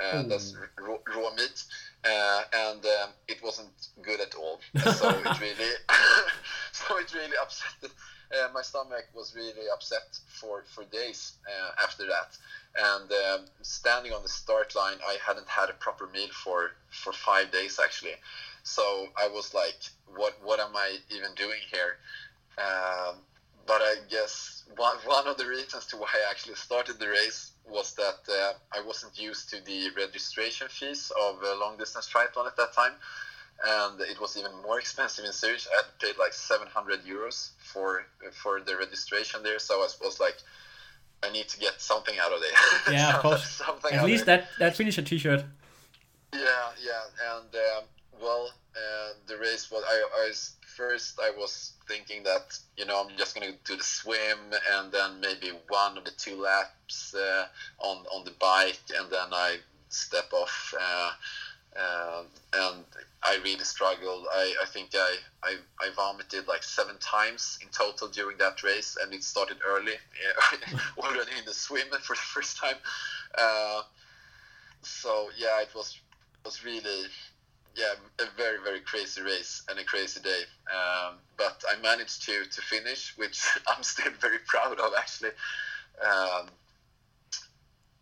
Uh, 0.00 0.22
that's 0.28 0.54
raw, 0.80 0.96
raw 1.16 1.34
meat, 1.34 1.64
uh, 2.04 2.42
and 2.54 2.84
um, 2.84 3.10
it 3.26 3.42
wasn't 3.42 3.68
good 4.00 4.20
at 4.20 4.34
all. 4.36 4.60
So 4.94 5.08
it 5.08 5.40
really, 5.40 5.72
so 6.72 6.98
it 6.98 7.12
really 7.14 7.36
upset. 7.42 7.90
Uh, 8.30 8.48
my 8.52 8.60
stomach 8.60 9.06
was 9.14 9.34
really 9.34 9.68
upset 9.72 10.18
for 10.26 10.62
for 10.74 10.84
days 10.84 11.32
uh, 11.48 11.82
after 11.82 12.04
that. 12.06 12.36
And 12.76 13.10
um, 13.10 13.46
standing 13.62 14.12
on 14.12 14.22
the 14.22 14.28
start 14.28 14.74
line, 14.74 14.98
I 15.06 15.16
hadn't 15.24 15.48
had 15.48 15.70
a 15.70 15.72
proper 15.74 16.06
meal 16.06 16.28
for 16.32 16.72
for 16.90 17.12
five 17.12 17.50
days 17.50 17.80
actually. 17.82 18.16
So 18.64 19.08
I 19.16 19.28
was 19.28 19.54
like, 19.54 19.80
what 20.14 20.34
what 20.42 20.60
am 20.60 20.76
I 20.76 20.98
even 21.10 21.34
doing 21.34 21.60
here? 21.72 21.96
Um, 22.58 23.22
but 23.66 23.82
I 23.82 23.96
guess 24.10 24.64
one, 24.76 24.96
one 25.04 25.26
of 25.26 25.36
the 25.36 25.46
reasons 25.46 25.86
to 25.86 25.96
why 25.96 26.08
I 26.14 26.30
actually 26.30 26.56
started 26.56 26.98
the 26.98 27.08
race 27.08 27.52
was 27.66 27.94
that 27.94 28.18
uh, 28.28 28.52
I 28.72 28.80
wasn't 28.80 29.18
used 29.18 29.50
to 29.50 29.60
the 29.64 29.90
registration 29.96 30.68
fees 30.68 31.12
of 31.20 31.36
long 31.42 31.76
distance 31.76 32.08
triathlon 32.08 32.46
at 32.46 32.56
that 32.56 32.72
time. 32.72 32.92
And 33.66 34.00
it 34.00 34.20
was 34.20 34.36
even 34.36 34.52
more 34.62 34.78
expensive 34.78 35.24
in 35.24 35.32
Zurich. 35.32 35.62
I 35.72 35.82
had 35.82 35.98
paid 35.98 36.18
like 36.18 36.32
700 36.32 37.04
euros 37.04 37.50
for 37.58 38.04
for 38.32 38.60
the 38.60 38.76
registration 38.76 39.42
there. 39.42 39.58
So 39.58 39.74
I 39.74 39.78
was, 39.78 39.98
was 40.00 40.20
like, 40.20 40.36
I 41.22 41.30
need 41.32 41.48
to 41.48 41.58
get 41.58 41.80
something 41.80 42.14
out 42.20 42.32
of 42.32 42.40
there. 42.40 42.94
Yeah, 42.94 43.16
of 43.16 43.22
course. 43.22 43.48
something 43.50 43.92
At 43.92 44.04
least 44.04 44.22
it. 44.22 44.26
that 44.26 44.48
that 44.58 44.76
finisher 44.76 45.02
T-shirt. 45.02 45.44
Yeah, 46.32 46.40
yeah, 46.84 47.34
and 47.34 47.54
um, 47.54 47.84
well, 48.20 48.50
uh, 48.76 49.12
the 49.26 49.36
race 49.38 49.70
was. 49.70 49.82
I, 49.86 50.22
I 50.22 50.28
was 50.28 50.52
first. 50.76 51.18
I 51.20 51.30
was 51.36 51.72
thinking 51.88 52.22
that 52.24 52.56
you 52.76 52.84
know 52.86 53.02
I'm 53.02 53.16
just 53.16 53.34
gonna 53.34 53.52
do 53.64 53.76
the 53.76 53.82
swim 53.82 54.38
and 54.74 54.92
then 54.92 55.20
maybe 55.20 55.52
one 55.68 55.98
of 55.98 56.04
the 56.04 56.12
two 56.12 56.40
laps 56.40 57.14
uh, 57.14 57.46
on 57.80 58.04
on 58.14 58.24
the 58.24 58.34
bike, 58.38 58.80
and 58.96 59.10
then 59.10 59.28
I 59.32 59.56
step 59.88 60.32
off. 60.32 60.74
Uh, 60.78 61.10
uh, 61.78 62.22
and 62.54 62.84
I 63.22 63.38
really 63.44 63.64
struggled. 63.64 64.26
I, 64.32 64.54
I 64.62 64.66
think 64.66 64.90
I, 64.94 65.16
I 65.42 65.56
I 65.80 65.90
vomited 65.94 66.48
like 66.48 66.62
seven 66.62 66.96
times 66.98 67.58
in 67.62 67.68
total 67.68 68.08
during 68.08 68.38
that 68.38 68.62
race, 68.62 68.96
and 69.02 69.12
it 69.12 69.22
started 69.24 69.58
early, 69.66 69.94
already 70.98 71.32
in 71.38 71.44
the 71.44 71.54
swim 71.54 71.88
for 72.02 72.14
the 72.14 72.20
first 72.20 72.58
time. 72.58 72.76
Uh, 73.36 73.82
so 74.82 75.28
yeah, 75.36 75.60
it 75.60 75.74
was 75.74 75.98
was 76.44 76.64
really 76.64 77.06
yeah 77.76 77.94
a 78.20 78.24
very 78.36 78.58
very 78.62 78.80
crazy 78.80 79.22
race 79.22 79.62
and 79.68 79.78
a 79.78 79.84
crazy 79.84 80.20
day. 80.20 80.42
Um, 80.72 81.14
but 81.36 81.62
I 81.70 81.80
managed 81.80 82.22
to 82.26 82.44
to 82.44 82.60
finish, 82.62 83.16
which 83.16 83.40
I'm 83.68 83.82
still 83.82 84.12
very 84.20 84.38
proud 84.46 84.78
of 84.80 84.92
actually. 84.98 85.30
Um, 86.04 86.48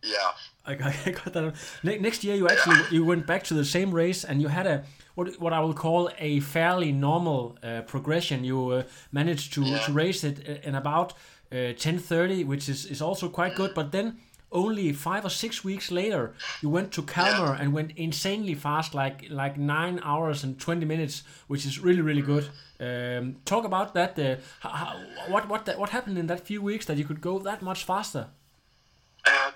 yeah, 0.02 0.30
I 0.66 0.75
got, 0.75 0.94
I 1.06 1.11
got 1.12 1.32
that. 1.32 1.54
Ne- 1.82 1.99
next 1.99 2.25
year, 2.25 2.35
you 2.37 2.49
actually 2.49 2.76
you 2.90 3.04
went 3.04 3.26
back 3.26 3.42
to 3.44 3.54
the 3.54 3.64
same 3.64 3.90
race, 3.92 4.25
and 4.25 4.40
you 4.42 4.49
had 4.49 4.66
a 4.66 4.82
what 5.14 5.40
what 5.40 5.52
I 5.52 5.61
will 5.61 5.75
call 5.75 6.11
a 6.18 6.40
fairly 6.40 6.92
normal 6.92 7.56
uh, 7.62 7.82
progression. 7.87 8.44
You 8.44 8.70
uh, 8.70 8.82
managed 9.12 9.52
to, 9.54 9.62
Yeah. 9.62 9.78
to 9.87 9.92
race 9.92 10.25
it 10.25 10.37
uh, 10.49 10.68
in 10.68 10.75
about 10.75 11.12
uh, 11.52 11.73
ten 11.78 11.99
thirty, 11.99 12.44
which 12.44 12.68
is, 12.68 12.87
is 12.87 13.00
also 13.00 13.28
quite 13.28 13.54
good. 13.56 13.73
But 13.75 13.90
then 13.92 14.16
only 14.52 14.92
five 14.92 15.25
or 15.25 15.30
six 15.30 15.64
weeks 15.64 15.90
later, 15.90 16.32
you 16.62 16.70
went 16.70 16.92
to 16.92 17.02
Kalmar 17.02 17.54
and 17.61 17.73
went 17.73 17.92
insanely 17.96 18.54
fast, 18.54 18.94
like 18.94 19.26
like 19.30 19.56
nine 19.58 20.00
hours 20.02 20.44
and 20.44 20.58
twenty 20.58 20.87
minutes, 20.87 21.23
which 21.49 21.64
is 21.66 21.78
really 21.78 22.02
really 22.02 22.23
good. 22.23 22.49
Um, 22.80 23.37
talk 23.44 23.64
about 23.64 23.94
that. 23.94 24.18
Uh, 24.18 24.37
how, 24.61 24.70
how, 24.70 24.96
what 25.32 25.49
what 25.49 25.64
that, 25.64 25.78
what 25.78 25.90
happened 25.90 26.18
in 26.18 26.26
that 26.26 26.40
few 26.46 26.61
weeks 26.62 26.87
that 26.87 26.96
you 26.99 27.04
could 27.04 27.20
go 27.20 27.38
that 27.38 27.62
much 27.62 27.85
faster? 27.85 28.26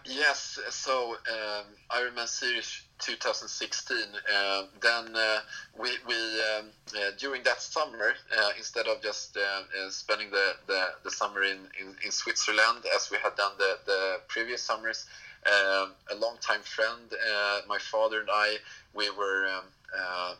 Yes, 0.04 0.58
so 0.70 1.12
um, 1.30 1.64
Ironman 1.90 2.26
Series 2.26 2.82
2016. 3.00 3.96
Uh, 3.98 4.62
then 4.80 5.14
uh, 5.14 5.40
we, 5.78 5.90
we 6.06 6.14
um, 6.14 6.66
uh, 6.96 7.10
during 7.18 7.42
that 7.42 7.60
summer, 7.60 8.12
uh, 8.36 8.50
instead 8.56 8.86
of 8.86 9.02
just 9.02 9.36
uh, 9.36 9.40
uh, 9.40 9.90
spending 9.90 10.30
the, 10.30 10.52
the, 10.66 10.88
the 11.04 11.10
summer 11.10 11.42
in, 11.42 11.58
in, 11.80 11.94
in 12.04 12.10
Switzerland 12.10 12.84
as 12.94 13.10
we 13.10 13.18
had 13.18 13.34
done 13.36 13.52
the, 13.58 13.78
the 13.86 14.16
previous 14.28 14.62
summers, 14.62 15.06
um, 15.46 15.92
a 16.10 16.14
longtime 16.18 16.62
friend, 16.62 17.12
my 17.68 17.78
father 17.78 18.20
and 18.20 18.28
I, 18.30 18.56
we 18.94 19.10
were 19.10 19.46
um, 19.46 19.64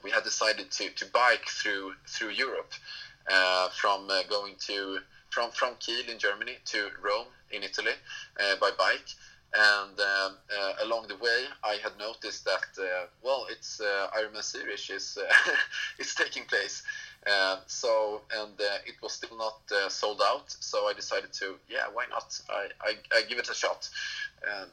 we 0.03 0.11
had 0.11 0.25
decided 0.25 0.71
to, 0.71 0.91
to 0.91 1.07
bike 1.07 1.47
through 1.47 1.93
through 2.07 2.31
Europe, 2.31 2.73
from 3.81 4.09
going 4.29 4.55
to 4.67 4.99
from 5.31 5.51
from 5.53 5.75
Kiel 5.81 6.11
in 6.11 6.19
Germany 6.19 6.57
to 6.67 6.89
Rome 7.03 7.29
in 7.51 7.63
Italy 7.63 7.93
by 8.61 8.71
bike. 8.77 9.09
And 9.53 9.99
um, 9.99 10.37
uh, 10.57 10.73
along 10.85 11.09
the 11.09 11.17
way, 11.17 11.45
I 11.65 11.75
had 11.83 11.99
noticed 11.99 12.45
that 12.45 12.67
uh, 12.79 13.07
well, 13.23 13.47
it's 13.51 13.81
uh, 13.81 14.09
Ironman 14.17 14.45
Zurich 14.45 14.91
is 14.91 15.19
uh, 15.21 15.33
is 15.99 16.15
taking 16.15 16.45
place. 16.45 16.83
Uh, 17.27 17.59
so 17.67 18.23
and 18.33 18.53
uh, 18.61 18.79
it 18.87 18.95
was 19.03 19.13
still 19.13 19.37
not 19.37 19.61
uh, 19.73 19.89
sold 19.89 20.23
out. 20.25 20.45
So 20.61 20.87
I 20.87 20.93
decided 20.93 21.33
to 21.35 21.57
yeah, 21.69 21.87
why 21.93 22.07
not? 22.11 22.39
I, 22.49 22.69
I, 22.81 22.95
I 23.13 23.23
give 23.23 23.39
it 23.39 23.49
a 23.51 23.55
shot. 23.55 23.89
Um, 24.47 24.69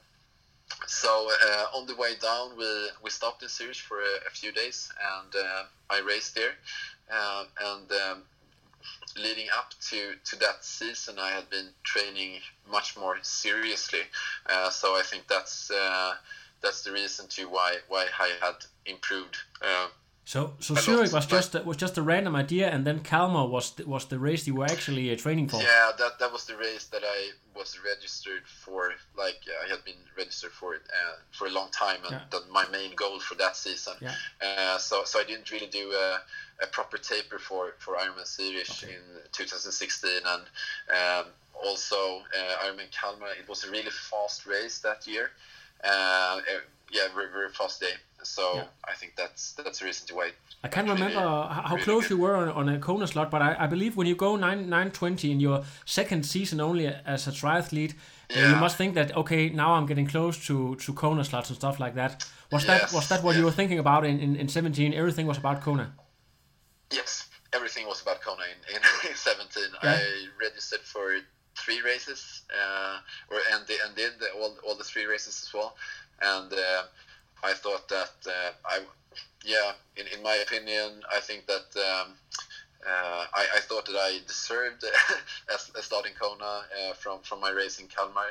so 0.86 1.30
uh, 1.44 1.66
on 1.76 1.88
the 1.88 1.96
way 1.96 2.14
down, 2.22 2.56
we 2.56 2.90
we 3.04 3.10
stopped 3.10 3.42
in 3.42 3.50
Zurich 3.50 3.78
for 3.78 4.00
a, 4.00 4.28
a 4.28 4.30
few 4.30 4.52
days, 4.52 4.92
and 5.18 5.36
uh, 5.36 5.64
I 5.90 6.02
raced 6.02 6.36
there. 6.36 6.54
Uh, 7.12 7.46
and 7.62 7.92
um, 7.92 8.24
leading 9.18 9.48
up 9.58 9.74
to 9.90 10.14
to 10.26 10.36
that 10.38 10.64
season, 10.64 11.20
I 11.20 11.32
had 11.32 11.50
been 11.50 11.70
training 11.84 12.40
much 12.70 12.98
more 12.98 13.18
seriously. 13.22 14.02
Uh, 14.48 14.70
so 14.70 14.96
I 14.96 15.04
think 15.04 15.28
that's 15.28 15.72
uh, 15.72 16.16
that's 16.62 16.84
the 16.84 16.92
reason 16.92 17.28
to 17.30 17.46
why 17.46 17.78
why 17.88 18.08
I 18.20 18.34
had 18.42 18.56
improved. 18.86 19.38
Uh, 19.62 19.88
So, 20.28 20.56
so 20.60 20.74
lot, 20.74 20.84
Zurich 20.84 21.14
was 21.14 21.26
but- 21.26 21.30
just 21.30 21.56
a, 21.56 21.62
was 21.62 21.78
just 21.78 21.98
a 21.98 22.02
random 22.02 22.36
idea, 22.36 22.70
and 22.70 22.86
then 22.86 23.00
Kalmar 23.00 23.48
was 23.48 23.72
the, 23.76 23.88
was 23.88 24.08
the 24.08 24.20
race 24.20 24.46
you 24.46 24.56
were 24.56 24.66
actually 24.66 25.10
uh, 25.10 25.16
training 25.16 25.48
for. 25.48 25.62
Yeah, 25.62 25.92
that 25.98 26.20
that 26.20 26.34
was 26.34 26.44
the 26.44 26.58
race 26.58 26.84
that 26.88 27.02
I 27.02 27.30
was 27.56 27.80
registered 27.80 28.46
for. 28.46 28.92
Like 29.18 29.40
I 29.64 29.70
had 29.70 29.86
been 29.86 30.02
registered 30.18 30.52
for 30.52 30.76
it 30.76 30.82
uh, 30.90 31.16
for 31.32 31.48
a 31.48 31.52
long 31.52 31.70
time, 31.72 32.00
and 32.04 32.12
Yeah. 32.12 32.22
that 32.32 32.42
my 32.52 32.68
main 32.68 32.94
goal 32.94 33.22
for 33.22 33.36
that 33.36 33.56
season. 33.56 33.94
Yeah. 34.02 34.16
Uh, 34.46 34.78
so 34.78 35.06
so 35.06 35.18
I 35.22 35.24
didn't 35.24 35.50
really 35.50 35.68
do 35.68 35.94
a, 35.94 36.20
a 36.62 36.68
proper 36.68 36.98
taper 36.98 37.40
for 37.40 37.76
for 37.78 37.96
Ironman 37.96 38.28
Zurich 38.28 38.84
in 38.84 39.04
2016, 39.32 40.12
and 40.26 40.44
um, 41.00 41.32
also 41.54 42.20
uh, 42.38 42.66
Ironman 42.66 42.92
Kalmar. 42.92 43.30
It 43.40 43.48
was 43.48 43.64
a 43.64 43.72
really 43.72 43.92
fast 43.92 44.46
race 44.46 44.80
that 44.80 45.08
year. 45.08 45.32
Uh, 45.82 46.42
yeah, 46.92 47.08
very 47.14 47.32
very 47.32 47.50
fast 47.50 47.82
day. 47.82 47.96
So 48.24 48.56
Yeah. 48.56 48.64
I 48.84 48.94
think 48.94 49.16
that's 49.16 49.54
that's 49.54 49.80
the 49.80 49.86
reason 49.86 50.08
to 50.08 50.16
why. 50.16 50.32
I 50.64 50.68
can't 50.68 50.90
remember 50.90 51.20
how, 51.20 51.44
how 51.44 51.76
really 51.76 51.84
close 51.84 52.04
good. 52.08 52.16
you 52.16 52.18
were 52.18 52.36
on, 52.36 52.50
on 52.50 52.70
a 52.70 52.80
Kona 52.80 53.08
slot, 53.08 53.30
but 53.30 53.42
I, 53.42 53.56
I 53.60 53.68
believe 53.68 53.96
when 53.96 54.08
you 54.08 54.16
go 54.16 54.36
nine 54.36 54.70
nine 54.70 54.92
twenty 54.92 55.32
in 55.32 55.40
your 55.40 55.64
second 55.86 56.26
season 56.26 56.60
only 56.60 56.88
as 56.88 57.28
a 57.28 57.32
triathlete, 57.32 57.94
uh, 58.36 58.40
you 58.40 58.56
must 58.56 58.76
think 58.76 58.96
that 58.96 59.16
okay, 59.16 59.50
now 59.50 59.74
I'm 59.76 59.86
getting 59.86 60.08
close 60.08 60.46
to 60.48 60.76
to 60.76 60.94
Kona 60.94 61.24
slots 61.24 61.50
and 61.50 61.58
stuff 61.58 61.80
like 61.80 61.96
that. 61.96 62.26
Was 62.52 62.66
that 62.66 62.92
was 62.92 63.08
that 63.10 63.24
what 63.24 63.36
you 63.36 63.44
were 63.46 63.52
thinking 63.52 63.80
about 63.80 64.06
in, 64.06 64.20
in, 64.20 64.36
in 64.36 64.48
seventeen? 64.48 64.94
Everything 64.94 65.28
was 65.28 65.38
about 65.38 65.62
Kona. 65.62 65.94
Yes, 66.92 67.28
everything 67.54 67.86
was 67.88 68.02
about 68.02 68.22
Kona 68.22 68.44
in, 68.44 68.76
in, 68.76 68.82
in 69.10 69.16
17. 69.16 69.64
Yeah. 69.84 69.90
I 69.92 70.28
registered 70.42 70.80
for 70.82 71.18
three 71.58 71.82
races, 71.82 72.44
uh, 72.52 72.98
or 73.30 73.40
and 73.54 73.68
the, 73.68 73.76
and 73.86 73.96
did 73.96 74.14
all 74.40 74.56
all 74.66 74.76
the 74.76 74.84
three 74.84 75.06
races 75.06 75.44
as 75.44 75.54
well. 75.54 75.76
And 76.22 76.52
uh, 76.52 76.84
I 77.44 77.54
thought 77.54 77.88
that 77.90 78.12
uh, 78.26 78.52
I, 78.66 78.80
yeah, 79.46 79.74
in, 79.96 80.08
in 80.08 80.24
my 80.24 80.36
opinion, 80.36 81.02
I 81.14 81.20
think 81.20 81.46
that. 81.48 81.68
Um, 81.76 82.14
uh, 82.88 83.26
I, 83.34 83.46
I 83.56 83.60
thought 83.60 83.86
that 83.88 83.98
I 83.98 84.20
deserved 84.28 84.84
a, 85.50 85.54
a 85.78 85.82
start 85.82 86.06
in 86.06 86.14
Kona 86.14 86.62
from 86.96 87.20
from 87.20 87.42
my 87.42 87.50
race 87.50 87.80
in 87.80 87.88
Kalmar 87.88 88.28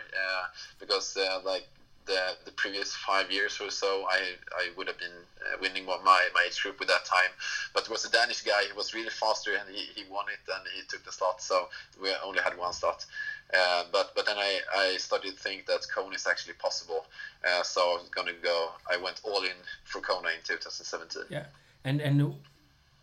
because 0.79 1.19
like 1.45 1.69
the 2.07 2.37
the 2.45 2.53
previous 2.53 2.95
five 2.95 3.31
years 3.31 3.61
or 3.61 3.71
so, 3.71 4.07
I 4.09 4.35
I 4.57 4.71
would 4.77 4.87
have 4.87 4.99
been 4.99 5.19
uh, 5.43 5.57
winning 5.61 5.85
my 5.85 5.99
my 6.05 6.47
age 6.47 6.63
group 6.63 6.79
with 6.79 6.89
that 6.89 7.05
time. 7.05 7.31
But 7.75 7.85
it 7.85 7.91
was 7.91 8.05
a 8.05 8.11
Danish 8.11 8.43
guy 8.43 8.65
he 8.65 8.73
was 8.73 8.95
really 8.95 9.11
faster, 9.11 9.55
and 9.55 9.69
he, 9.69 9.83
he 9.95 10.05
won 10.11 10.27
it, 10.33 10.41
and 10.53 10.63
he 10.75 10.83
took 10.89 11.05
the 11.05 11.13
slot. 11.13 11.43
So 11.43 11.69
we 12.01 12.11
only 12.25 12.41
had 12.41 12.57
one 12.57 12.73
slot. 12.73 13.05
Uh, 13.55 13.85
but 13.93 14.13
but 14.15 14.27
then 14.27 14.37
I, 14.39 14.61
I 14.77 14.97
started 14.99 15.37
to 15.37 15.43
think 15.43 15.67
that 15.67 15.87
Kona 15.95 16.15
is 16.17 16.27
actually 16.27 16.55
possible. 16.55 17.07
Uh, 17.45 17.63
so 17.63 17.81
I 17.81 17.95
was 17.95 18.09
gonna 18.11 18.33
go. 18.43 18.71
I 18.91 18.97
went 18.97 19.21
all 19.25 19.43
in 19.43 19.57
for 19.85 20.01
Kona 20.01 20.29
in 20.29 20.43
2017. 20.45 21.23
Yeah, 21.31 21.45
and 21.85 22.01
and 22.01 22.35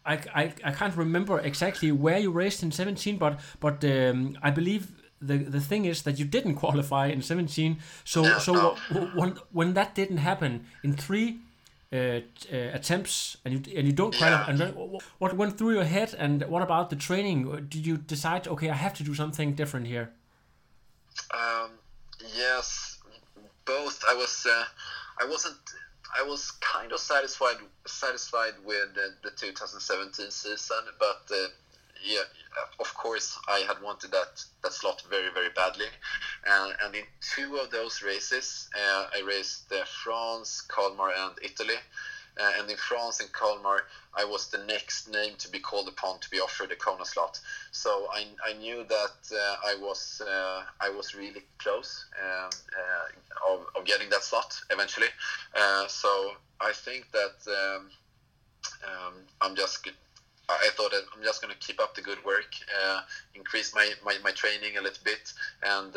I, 0.06 0.14
I, 0.36 0.54
I 0.66 0.72
can't 0.72 0.96
remember 0.98 1.40
exactly 1.40 1.92
where 1.92 2.18
you 2.20 2.30
raced 2.32 2.62
in 2.64 2.72
17, 2.72 3.18
but 3.18 3.40
but 3.60 3.84
um, 3.86 4.38
I 4.42 4.52
believe 4.52 4.88
the 5.22 5.38
the 5.38 5.62
thing 5.62 5.86
is 5.86 6.02
that 6.04 6.20
you 6.20 6.26
didn't 6.26 6.56
qualify 6.56 7.08
in 7.08 7.22
17. 7.22 7.78
So 8.04 8.22
No, 8.24 8.40
so 8.40 8.54
no. 8.54 8.76
when 9.16 9.38
when 9.54 9.74
that 9.74 9.96
didn't 9.96 10.18
happen 10.18 10.66
in 10.84 10.94
three 10.94 11.40
uh, 11.94 11.96
uh, 12.52 12.58
attempts 12.74 13.38
and 13.46 13.54
you 13.54 13.78
and 13.78 13.88
you 13.88 13.94
don't 13.94 14.14
qualify, 14.18 14.42
Yeah. 14.44 14.50
and 14.50 14.60
then 14.60 14.74
what 15.20 15.38
went 15.38 15.58
through 15.58 15.74
your 15.76 15.86
head 15.86 16.14
and 16.20 16.44
what 16.50 16.62
about 16.62 16.90
the 16.90 16.98
training? 16.98 17.68
Did 17.70 17.86
you 17.86 17.98
decide 17.98 18.48
okay 18.48 18.70
I 18.70 18.76
have 18.76 18.94
to 18.96 19.04
do 19.04 19.14
something 19.16 19.56
different 19.56 19.88
here? 19.88 20.10
Um, 21.32 21.72
yes, 22.36 23.00
both. 23.66 24.04
I 24.10 24.14
was 24.16 24.46
uh, 24.50 24.66
I 25.20 25.26
wasn't. 25.30 25.58
I 26.18 26.24
was 26.24 26.52
kind 26.62 26.92
of 26.92 27.00
satisfied 27.00 27.58
satisfied 27.88 28.54
with 28.64 28.94
the, 28.94 29.16
the 29.24 29.32
2017 29.32 30.30
season, 30.30 30.78
but 31.00 31.22
uh, 31.32 31.48
yeah, 32.06 32.22
of 32.80 32.94
course 32.94 33.38
I 33.48 33.60
had 33.60 33.82
wanted 33.82 34.12
that 34.12 34.44
that 34.62 34.74
slot 34.74 35.02
very 35.10 35.32
very 35.34 35.50
badly, 35.56 35.88
and, 36.46 36.76
and 36.84 36.96
in 36.96 37.04
two 37.36 37.58
of 37.58 37.72
those 37.72 38.02
races 38.04 38.70
uh, 38.76 39.08
I 39.16 39.22
raced 39.26 39.72
uh, 39.72 39.86
France, 39.86 40.62
Kalmar, 40.62 41.12
and 41.16 41.34
Italy. 41.42 41.76
Uh, 42.40 42.52
and 42.60 42.70
in 42.70 42.78
France 42.78 43.20
in 43.20 43.28
Kalmar, 43.28 43.84
I 44.16 44.26
was 44.26 44.50
the 44.50 44.58
next 44.66 45.12
name 45.12 45.34
to 45.38 45.50
be 45.50 45.60
called 45.60 45.88
upon 45.88 46.20
to 46.20 46.30
be 46.30 46.40
offered 46.40 46.72
a 46.72 46.76
Kona 46.76 47.06
slot. 47.06 47.40
So 47.72 48.08
I, 48.12 48.26
I 48.48 48.54
knew 48.54 48.84
that 48.90 49.18
uh, 49.32 49.56
I 49.66 49.76
was 49.80 50.22
uh, 50.28 50.64
I 50.82 50.90
was 50.90 51.14
really 51.16 51.44
close 51.60 52.06
um, 52.24 52.50
uh, 52.78 53.54
of, 53.54 53.66
of 53.76 53.86
getting 53.86 54.10
that 54.10 54.24
slot 54.24 54.60
eventually. 54.72 55.08
Uh, 55.56 55.88
so 55.88 56.32
I 56.60 56.72
think 56.74 57.12
that 57.12 57.38
um, 57.48 57.90
um, 58.84 59.14
I'm 59.42 59.56
just. 59.56 59.84
g- 59.84 59.92
I 60.50 60.70
thought 60.76 60.92
that 60.92 61.04
I'm 61.16 61.24
just 61.24 61.42
going 61.42 61.54
to 61.54 61.60
keep 61.60 61.80
up 61.80 61.96
the 61.96 62.02
good 62.02 62.24
work, 62.26 62.54
uh, 62.86 63.00
increase 63.34 63.74
my, 63.74 63.90
my, 64.04 64.18
my 64.26 64.32
training 64.32 64.78
a 64.78 64.82
little 64.82 65.04
bit, 65.04 65.32
and 65.64 65.96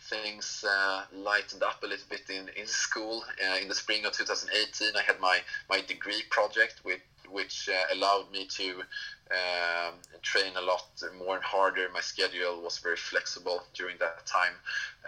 things 0.00 0.64
uh, 0.68 1.02
lightened 1.12 1.62
up 1.62 1.82
a 1.82 1.86
little 1.86 2.06
bit 2.08 2.30
in, 2.30 2.48
in 2.56 2.66
school. 2.66 3.24
Uh, 3.44 3.58
in 3.58 3.68
the 3.68 3.74
spring 3.74 4.04
of 4.04 4.12
2018, 4.12 4.96
I 4.96 5.02
had 5.02 5.20
my, 5.20 5.38
my 5.68 5.80
degree 5.80 6.22
project, 6.30 6.80
which, 6.82 7.00
which 7.30 7.68
uh, 7.68 7.94
allowed 7.94 8.30
me 8.32 8.46
to 8.46 8.82
um, 9.30 9.94
train 10.22 10.52
a 10.56 10.60
lot 10.60 10.86
more 11.18 11.36
and 11.36 11.44
harder. 11.44 11.88
My 11.92 12.00
schedule 12.00 12.62
was 12.62 12.78
very 12.78 12.96
flexible 12.96 13.62
during 13.74 13.96
that 13.98 14.24
time, 14.24 14.54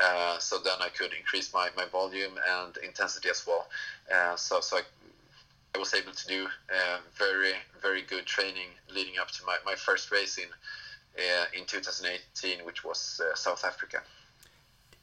uh, 0.03 0.39
so 0.39 0.59
then 0.59 0.77
I 0.81 0.89
could 0.89 1.13
increase 1.15 1.53
my, 1.55 1.71
my 1.77 1.87
volume 1.87 2.33
and 2.49 2.77
intensity 2.79 3.31
as 3.31 3.47
well. 3.47 3.67
Uh, 4.15 4.37
so 4.37 4.61
so 4.61 4.79
I, 4.79 4.83
I 5.75 5.79
was 5.79 5.95
able 5.95 6.13
to 6.13 6.27
do 6.27 6.47
uh, 6.47 6.99
very 7.17 7.53
very 7.81 8.03
good 8.03 8.27
training 8.27 8.69
leading 8.93 9.19
up 9.19 9.31
to 9.31 9.47
my, 9.47 9.57
my 9.65 9.75
first 9.75 10.11
race 10.11 10.37
in 10.37 10.49
uh, 11.19 11.45
in 11.59 11.65
2018, 11.65 12.65
which 12.67 12.85
was 12.85 13.21
South 13.35 13.65
Africa. 13.65 14.03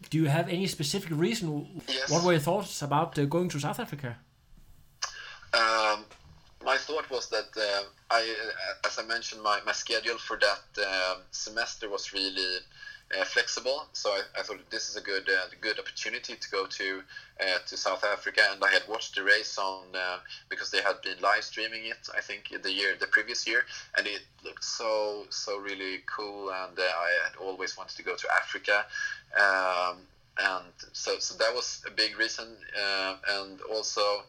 Do 0.09 0.17
you 0.17 0.27
have 0.27 0.47
any 0.49 0.67
specific 0.67 1.09
reason? 1.11 1.81
Yes. 1.87 2.09
What 2.09 2.23
were 2.23 2.33
your 2.33 2.41
thoughts 2.41 2.81
about 2.81 3.17
uh, 3.17 3.25
going 3.25 3.49
to 3.49 3.59
South 3.59 3.79
Africa? 3.79 4.17
Um, 5.53 6.05
my 6.63 6.77
thought 6.77 7.09
was 7.09 7.29
that 7.29 7.49
uh, 7.57 7.83
I, 8.11 8.21
uh, 8.21 8.87
as 8.87 8.99
I 8.99 9.05
mentioned, 9.05 9.41
my, 9.41 9.59
my 9.65 9.71
schedule 9.71 10.17
for 10.17 10.37
that 10.37 10.63
um 10.85 11.21
semester 11.31 11.89
was 11.89 12.13
really 12.13 12.59
uh, 13.15 13.23
flexible. 13.23 13.85
So 13.93 14.09
I, 14.09 14.21
I 14.39 14.41
thought 14.43 14.59
this 14.69 14.89
is 14.89 14.95
a 14.95 15.01
good 15.01 15.29
uh, 15.29 15.47
good 15.61 15.79
opportunity 15.79 16.35
to 16.35 16.49
go 16.49 16.65
to 16.65 17.01
uh, 17.39 17.59
to 17.65 17.77
South 17.77 18.03
Africa, 18.03 18.41
and 18.51 18.63
I 18.63 18.69
had 18.69 18.83
watched 18.87 19.15
the 19.15 19.23
race 19.23 19.57
on 19.57 19.83
uh, 19.95 20.17
because 20.49 20.71
they 20.71 20.81
had 20.81 21.01
been 21.01 21.19
live 21.21 21.43
streaming 21.43 21.85
it. 21.85 22.09
I 22.15 22.21
think 22.21 22.53
the 22.61 22.71
year 22.71 22.95
the 22.99 23.07
previous 23.07 23.47
year, 23.47 23.63
and 23.97 24.07
it 24.07 24.21
looked 24.43 24.63
so 24.63 25.25
so 25.29 25.57
really 25.57 25.99
cool. 26.05 26.49
And 26.49 26.77
uh, 26.77 26.81
I 26.81 27.09
had 27.23 27.37
always 27.39 27.77
wanted 27.77 27.95
to 27.97 28.03
go 28.03 28.15
to 28.15 28.27
Africa. 28.35 28.85
Um, 29.37 29.99
and 30.39 30.73
so, 30.93 31.17
so 31.17 31.35
that 31.39 31.51
was 31.51 31.83
a 31.87 31.91
big 31.91 32.15
reason. 32.19 32.45
Uh, 32.79 33.15
and 33.39 33.59
also, 33.73 34.21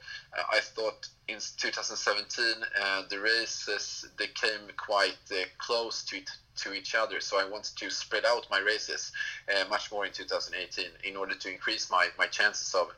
I 0.51 0.61
thought 0.61 1.07
in 1.29 1.37
2017 1.37 2.45
uh, 2.81 3.03
the 3.11 3.21
races 3.21 4.07
they 4.19 4.29
came 4.29 4.69
quite 4.79 5.19
close 5.59 6.03
to 6.05 6.17
it, 6.17 6.31
to 6.59 6.73
each 6.75 6.95
other. 6.95 7.21
So 7.21 7.41
I 7.41 7.49
wanted 7.49 7.77
to 7.77 7.91
spread 7.91 8.25
out 8.25 8.47
my 8.51 8.59
races 8.59 9.13
uh, 9.49 9.69
much 9.69 9.91
more 9.91 10.07
in 10.07 10.13
2018 10.13 10.87
in 11.05 11.17
order 11.17 11.35
to 11.35 11.51
increase 11.51 11.91
my, 11.91 12.09
my 12.19 12.27
chances 12.27 12.75
of 12.75 12.89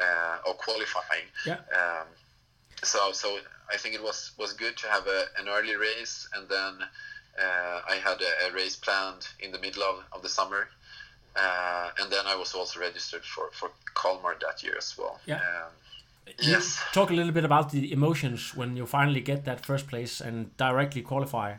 uh, 0.00 0.38
of 0.48 0.56
qualifying. 0.58 1.26
Yeah. 1.44 1.58
Um, 1.74 2.06
so 2.82 3.12
so 3.12 3.38
I 3.72 3.76
think 3.76 3.94
it 3.94 4.02
was 4.02 4.32
was 4.38 4.52
good 4.52 4.76
to 4.78 4.88
have 4.88 5.06
a, 5.06 5.24
an 5.38 5.48
early 5.48 5.76
race, 5.76 6.28
and 6.34 6.48
then 6.48 6.74
uh, 7.38 7.80
I 7.88 7.96
had 7.96 8.18
a, 8.20 8.48
a 8.48 8.52
race 8.52 8.76
planned 8.76 9.28
in 9.40 9.52
the 9.52 9.58
middle 9.58 9.82
of, 9.82 10.04
of 10.12 10.22
the 10.22 10.28
summer. 10.28 10.68
Uh, 11.36 11.90
and 12.00 12.10
then 12.10 12.26
I 12.26 12.34
was 12.34 12.54
also 12.54 12.80
registered 12.80 13.24
for, 13.24 13.50
for 13.52 13.70
Kalmar 13.94 14.36
that 14.40 14.62
year 14.62 14.74
as 14.76 14.98
well. 14.98 15.20
Yeah. 15.26 15.36
Um, 15.36 15.70
yes. 16.38 16.82
Talk 16.92 17.10
a 17.10 17.12
little 17.12 17.32
bit 17.32 17.44
about 17.44 17.70
the 17.70 17.92
emotions 17.92 18.54
when 18.56 18.76
you 18.76 18.84
finally 18.84 19.20
get 19.20 19.44
that 19.44 19.64
first 19.64 19.86
place 19.86 20.20
and 20.20 20.56
directly 20.56 21.02
qualify. 21.02 21.54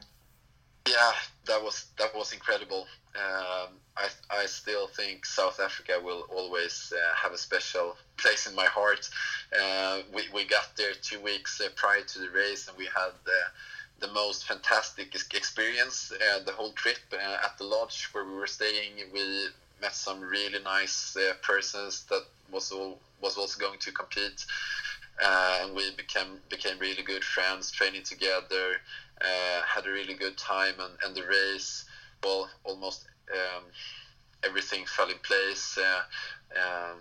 Yeah, 0.87 1.11
that 1.45 1.61
was 1.61 1.85
that 1.97 2.15
was 2.15 2.33
incredible. 2.33 2.87
Um, 3.15 3.69
I 3.97 4.07
I 4.29 4.45
still 4.45 4.87
think 4.87 5.25
South 5.25 5.59
Africa 5.59 5.99
will 6.03 6.25
always 6.29 6.93
uh, 6.95 7.15
have 7.15 7.33
a 7.33 7.37
special 7.37 7.97
place 8.17 8.47
in 8.47 8.55
my 8.55 8.65
heart. 8.65 9.09
Uh, 9.59 10.01
we 10.13 10.23
we 10.33 10.45
got 10.45 10.75
there 10.77 10.93
two 11.01 11.19
weeks 11.19 11.59
uh, 11.61 11.69
prior 11.75 12.01
to 12.01 12.19
the 12.19 12.29
race, 12.29 12.67
and 12.67 12.77
we 12.77 12.85
had 12.85 13.11
the 13.25 14.07
the 14.07 14.13
most 14.13 14.47
fantastic 14.47 15.13
experience 15.33 16.11
uh, 16.11 16.39
the 16.43 16.51
whole 16.51 16.71
trip 16.73 16.97
uh, 17.13 17.37
at 17.43 17.57
the 17.57 17.63
lodge 17.63 18.09
where 18.11 18.25
we 18.25 18.33
were 18.33 18.47
staying. 18.47 18.93
We 19.13 19.47
met 19.81 19.95
some 19.95 20.21
really 20.21 20.61
nice 20.63 21.17
persons 21.41 22.03
that 22.05 22.23
was 22.51 22.71
all 22.71 22.99
was 23.21 23.37
also 23.37 23.59
going 23.59 23.79
to 23.79 23.91
compete. 23.91 24.45
Uh, 25.23 25.59
and 25.61 25.75
we 25.75 25.91
became 25.97 26.39
became 26.49 26.79
really 26.79 27.03
good 27.03 27.23
friends, 27.23 27.69
training 27.69 28.03
together, 28.03 28.77
uh, 29.23 29.61
had 29.65 29.85
a 29.85 29.91
really 29.91 30.13
good 30.13 30.37
time, 30.37 30.75
and, 30.79 30.93
and 31.03 31.15
the 31.15 31.25
race, 31.25 31.85
well, 32.23 32.49
almost 32.63 33.05
um, 33.31 33.63
everything 34.43 34.85
fell 34.85 35.09
in 35.09 35.17
place. 35.19 35.77
Uh, 35.77 36.01
um, 36.57 36.99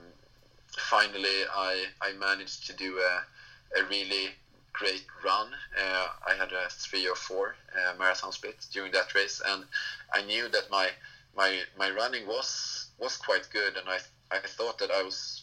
finally, 0.76 1.44
I 1.52 1.86
I 2.00 2.12
managed 2.12 2.66
to 2.66 2.72
do 2.74 2.98
a, 2.98 3.80
a 3.80 3.84
really 3.84 4.30
great 4.72 5.04
run. 5.24 5.48
Uh, 5.78 6.08
I 6.26 6.34
had 6.34 6.52
a 6.52 6.68
three 6.68 7.08
or 7.08 7.16
four 7.16 7.54
uh, 7.74 7.94
marathon 7.98 8.32
split 8.32 8.66
during 8.72 8.92
that 8.92 9.14
race, 9.14 9.40
and 9.44 9.64
I 10.12 10.22
knew 10.22 10.48
that 10.48 10.70
my 10.70 10.90
my 11.36 11.60
my 11.76 11.90
running 11.90 12.26
was 12.26 12.86
was 12.98 13.16
quite 13.16 13.48
good, 13.52 13.76
and 13.76 13.88
I 13.88 13.98
I 14.30 14.40
thought 14.40 14.78
that 14.78 14.90
I 14.90 15.02
was 15.02 15.42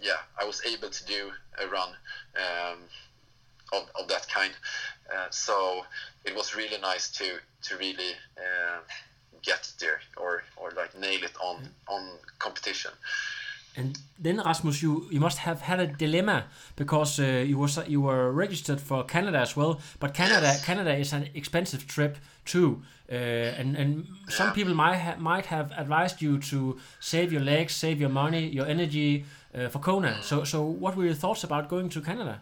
yeah 0.00 0.20
I 0.40 0.44
was 0.44 0.62
able 0.64 0.90
to 0.90 1.04
do 1.04 1.30
a 1.58 1.66
run 1.68 1.90
um, 2.36 2.78
of, 3.72 3.82
of 4.00 4.08
that 4.08 4.26
kind. 4.28 4.52
Uh, 5.12 5.26
so 5.30 5.84
it 6.24 6.34
was 6.34 6.54
really 6.56 6.78
nice 6.78 7.10
to 7.18 7.24
to 7.68 7.76
really 7.78 8.12
uh, 8.38 8.78
get 9.42 9.72
there 9.80 10.00
or 10.16 10.42
or 10.56 10.70
like 10.76 10.94
nail 10.98 11.22
it 11.24 11.36
on 11.42 11.56
on 11.86 12.18
competition. 12.38 12.92
And 13.76 13.96
then 14.18 14.38
Rasmus, 14.44 14.82
you, 14.82 15.06
you 15.12 15.20
must 15.20 15.38
have 15.38 15.60
had 15.60 15.78
a 15.78 15.86
dilemma 15.86 16.44
because 16.74 17.20
uh, 17.20 17.44
you 17.46 17.56
was 17.56 17.78
you 17.86 18.00
were 18.00 18.32
registered 18.32 18.80
for 18.80 19.04
Canada 19.04 19.38
as 19.38 19.56
well, 19.56 19.80
but 20.00 20.12
Canada 20.12 20.46
Yes. 20.46 20.64
Canada 20.64 20.92
is 20.98 21.12
an 21.12 21.28
expensive 21.34 21.86
trip 21.86 22.18
too, 22.44 22.82
uh, 23.12 23.14
and 23.60 23.76
and 23.76 24.06
some 24.28 24.48
Yeah. 24.48 24.54
people 24.54 24.74
might 24.74 24.96
ha- 24.98 25.16
might 25.18 25.46
have 25.46 25.70
advised 25.76 26.20
you 26.20 26.38
to 26.38 26.78
save 26.98 27.32
your 27.32 27.42
legs, 27.44 27.72
save 27.76 28.00
your 28.00 28.10
money, 28.10 28.48
your 28.48 28.66
energy 28.66 29.24
uh, 29.54 29.68
for 29.68 29.78
Kona. 29.80 30.20
So 30.22 30.44
so 30.44 30.62
what 30.80 30.96
were 30.96 31.04
your 31.04 31.14
thoughts 31.18 31.44
about 31.44 31.68
going 31.68 31.90
to 31.90 32.00
Canada? 32.00 32.40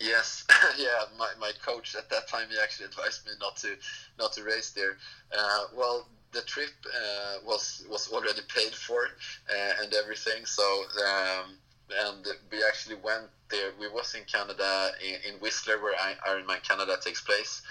Yes, 0.00 0.44
yeah. 0.78 1.04
My, 1.18 1.28
my 1.40 1.52
coach 1.64 1.94
at 1.94 2.10
that 2.10 2.28
time 2.28 2.48
he 2.50 2.56
actually 2.62 2.86
advised 2.92 3.26
me 3.26 3.32
not 3.40 3.56
to 3.58 3.76
not 4.18 4.32
to 4.34 4.42
race 4.42 4.70
there. 4.70 4.96
Uh, 5.36 5.64
well, 5.74 6.06
the 6.32 6.42
trip 6.42 6.70
uh, 6.86 7.36
was 7.44 7.84
was 7.88 8.08
already 8.12 8.42
paid 8.54 8.74
for 8.74 9.04
uh, 9.04 9.72
and 9.82 9.92
everything. 9.94 10.44
So 10.44 10.62
um, 11.06 11.56
and 12.04 12.26
we 12.50 12.62
actually 12.68 12.96
went 12.96 13.26
there. 13.50 13.70
We 13.80 13.88
was 13.88 14.14
in 14.14 14.24
Canada 14.24 14.90
in, 15.02 15.34
in 15.34 15.40
Whistler, 15.40 15.80
where 15.82 15.94
I, 15.94 16.14
Ironman 16.28 16.62
Canada 16.62 16.96
takes 17.02 17.20
place. 17.22 17.62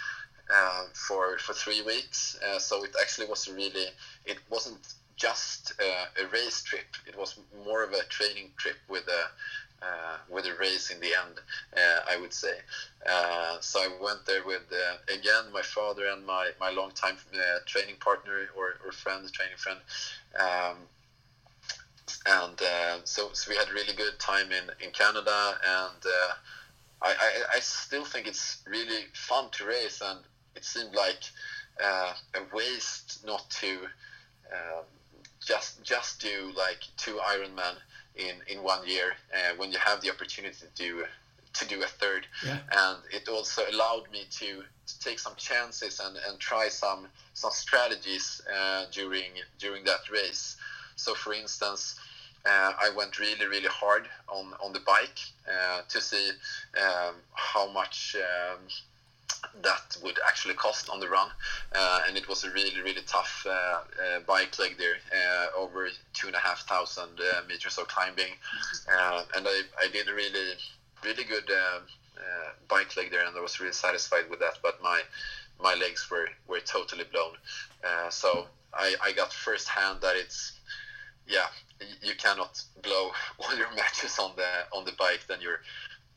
Uh, 0.53 0.83
for 0.93 1.39
for 1.39 1.53
three 1.53 1.81
weeks, 1.81 2.37
uh, 2.47 2.59
so 2.59 2.83
it 2.83 2.91
actually 3.01 3.25
was 3.27 3.47
really. 3.47 3.87
It 4.25 4.37
wasn't 4.49 4.77
just 5.15 5.73
uh, 5.81 6.23
a 6.23 6.27
race 6.27 6.61
trip. 6.61 6.85
It 7.07 7.17
was 7.17 7.39
more 7.65 7.83
of 7.83 7.93
a 7.93 8.03
training 8.09 8.51
trip 8.57 8.75
with 8.87 9.07
a 9.07 9.11
uh, 9.21 9.27
with 10.29 10.45
a 10.45 10.55
race 10.59 10.89
in 10.89 10.99
the 10.99 11.07
end, 11.07 11.39
uh, 11.75 11.99
I 12.09 12.17
would 12.17 12.33
say. 12.33 12.57
Uh, 13.07 13.57
so 13.59 13.79
I 13.79 13.89
went 14.01 14.25
there 14.25 14.43
with 14.45 14.63
uh, 14.71 15.13
again 15.13 15.51
my 15.53 15.61
father 15.61 16.07
and 16.07 16.25
my 16.25 16.51
my 16.59 16.69
longtime 16.69 17.17
uh, 17.33 17.59
training 17.65 17.95
partner 17.99 18.49
or, 18.57 18.75
or 18.85 18.91
friend, 18.91 19.31
training 19.31 19.57
friend. 19.57 19.79
Um, 20.39 20.77
and 22.27 22.61
uh, 22.61 22.99
so, 23.03 23.29
so 23.33 23.49
we 23.49 23.57
had 23.57 23.69
a 23.69 23.73
really 23.73 23.93
good 23.95 24.17
time 24.19 24.51
in, 24.51 24.63
in 24.83 24.91
Canada, 24.91 25.57
and 25.63 26.13
I, 27.01 27.09
I, 27.09 27.43
I 27.55 27.59
still 27.59 28.05
think 28.05 28.27
it's 28.27 28.63
really 28.67 29.05
fun 29.13 29.49
to 29.53 29.65
race, 29.65 30.01
and 30.03 30.19
it 30.55 30.63
seemed 30.63 30.95
like 30.95 31.23
a 31.81 32.55
waste 32.55 33.25
not 33.25 33.47
to 33.49 33.79
um, 34.51 34.85
just 35.45 35.83
just 35.83 36.19
do 36.19 36.51
like 36.55 36.79
two 36.97 37.19
Ironman 37.27 37.75
in 38.17 38.35
in 38.47 38.63
one 38.63 38.85
year 38.87 39.13
uh, 39.33 39.55
when 39.57 39.71
you 39.71 39.77
have 39.79 40.01
the 40.01 40.09
opportunity 40.09 40.55
to 40.59 40.67
do 40.83 41.05
to 41.53 41.65
do 41.67 41.81
a 41.83 41.87
third 41.87 42.27
Yeah. 42.45 42.59
and 42.71 42.97
it 43.11 43.29
also 43.29 43.61
allowed 43.71 44.11
me 44.11 44.25
to, 44.39 44.63
to 44.87 44.99
take 44.99 45.19
some 45.19 45.35
chances 45.37 45.99
and, 45.99 46.17
and 46.27 46.39
try 46.39 46.67
some 46.69 47.07
some 47.33 47.51
strategies 47.51 48.41
uh, 48.53 48.85
during 48.91 49.31
during 49.59 49.83
that 49.85 50.09
race 50.11 50.57
so 50.95 51.13
for 51.13 51.33
instance 51.33 51.95
uh, 52.45 52.73
I 52.85 52.91
went 52.95 53.19
really 53.19 53.47
really 53.47 53.69
hard 53.69 54.07
on 54.27 54.53
on 54.63 54.73
the 54.73 54.81
bike 54.81 55.19
uh, 55.47 55.81
to 55.87 56.01
see 56.01 56.29
um, 56.81 57.15
how 57.33 57.71
much 57.71 58.15
um, 58.17 58.59
that 59.61 59.97
would 60.03 60.19
actually 60.27 60.53
cost 60.53 60.89
on 60.89 60.99
the 60.99 61.07
run. 61.07 61.29
Uh, 61.73 62.01
and 62.07 62.17
it 62.17 62.27
was 62.27 62.43
a 62.43 62.51
really, 62.51 62.81
really 62.81 63.01
tough 63.07 63.45
uh, 63.47 63.51
uh, 63.51 64.19
bike 64.27 64.57
leg 64.59 64.77
there, 64.77 64.97
uh, 65.13 65.47
over 65.57 65.89
two 66.13 66.27
and 66.27 66.35
a 66.35 66.39
half 66.39 66.67
thousand 66.67 67.19
uh, 67.19 67.41
meters 67.47 67.77
of 67.77 67.87
climbing. 67.87 68.33
Uh, 68.91 69.23
and 69.35 69.47
I, 69.47 69.61
I 69.81 69.87
did 69.91 70.07
a 70.07 70.13
really, 70.13 70.53
really 71.03 71.23
good 71.23 71.49
um, 71.49 71.83
bike 72.67 72.95
leg 72.97 73.11
there, 73.11 73.25
and 73.25 73.35
I 73.35 73.41
was 73.41 73.59
really 73.59 73.73
satisfied 73.73 74.29
with 74.29 74.39
that. 74.39 74.59
But 74.61 74.81
my 74.81 75.01
my 75.61 75.73
legs 75.73 76.11
were, 76.11 76.27
were 76.47 76.59
totally 76.59 77.05
blown. 77.05 77.31
So 78.09 78.47
I, 78.73 78.95
I 79.01 79.11
got 79.13 79.31
firsthand 79.31 80.01
that 80.01 80.15
it's 80.15 80.53
yeah 81.27 81.47
you 82.01 82.13
cannot 82.17 82.61
blow 82.83 83.11
all 83.39 83.55
your 83.57 83.71
matches 83.75 84.19
on 84.19 84.31
the 84.35 84.77
on 84.77 84.85
the 84.85 84.91
bike 84.93 85.21
then 85.27 85.39
you're 85.41 85.61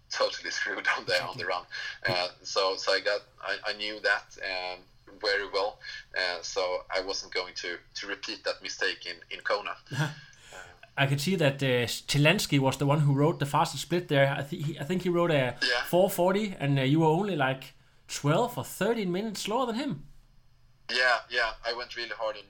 totally 0.22 0.50
screwed 0.50 0.86
on 0.96 1.04
the 1.06 1.22
on 1.22 1.36
the 1.36 1.44
run 1.44 1.62
uh, 2.08 2.28
so 2.42 2.76
so 2.76 2.92
I 2.92 3.00
got 3.00 3.20
I, 3.42 3.70
I 3.70 3.72
knew 3.74 4.00
that 4.00 4.36
um, 4.42 4.78
very 5.20 5.48
well 5.52 5.78
uh, 6.16 6.42
so 6.42 6.60
I 6.94 7.00
wasn't 7.00 7.32
going 7.34 7.54
to 7.56 7.76
to 7.94 8.06
repeat 8.06 8.44
that 8.44 8.62
mistake 8.62 9.06
in 9.06 9.16
in 9.30 9.40
Kona 9.42 9.76
I 10.98 11.06
could 11.06 11.20
see 11.20 11.36
that 11.36 11.62
uh, 11.62 11.86
Chilansky 11.86 12.58
was 12.58 12.76
the 12.76 12.86
one 12.86 13.00
who 13.00 13.14
rode 13.14 13.38
the 13.38 13.46
fastest 13.46 13.82
split 13.82 14.08
there. 14.08 14.34
I, 14.36 14.42
th- 14.42 14.66
he, 14.66 14.80
I 14.80 14.82
think 14.82 15.02
he 15.02 15.08
rode 15.08 15.30
a 15.30 15.54
Yeah. 15.62 15.84
440, 15.86 16.56
and 16.58 16.76
uh, 16.76 16.82
you 16.82 16.98
were 17.00 17.06
only 17.06 17.36
like 17.36 17.74
12 18.08 18.58
or 18.58 18.64
13 18.64 19.10
minutes 19.12 19.42
slower 19.42 19.66
than 19.66 19.76
him. 19.76 20.02
Yeah, 20.90 21.18
yeah, 21.30 21.50
I 21.66 21.74
went 21.74 21.96
really 21.96 22.14
hard 22.16 22.36
on 22.36 22.42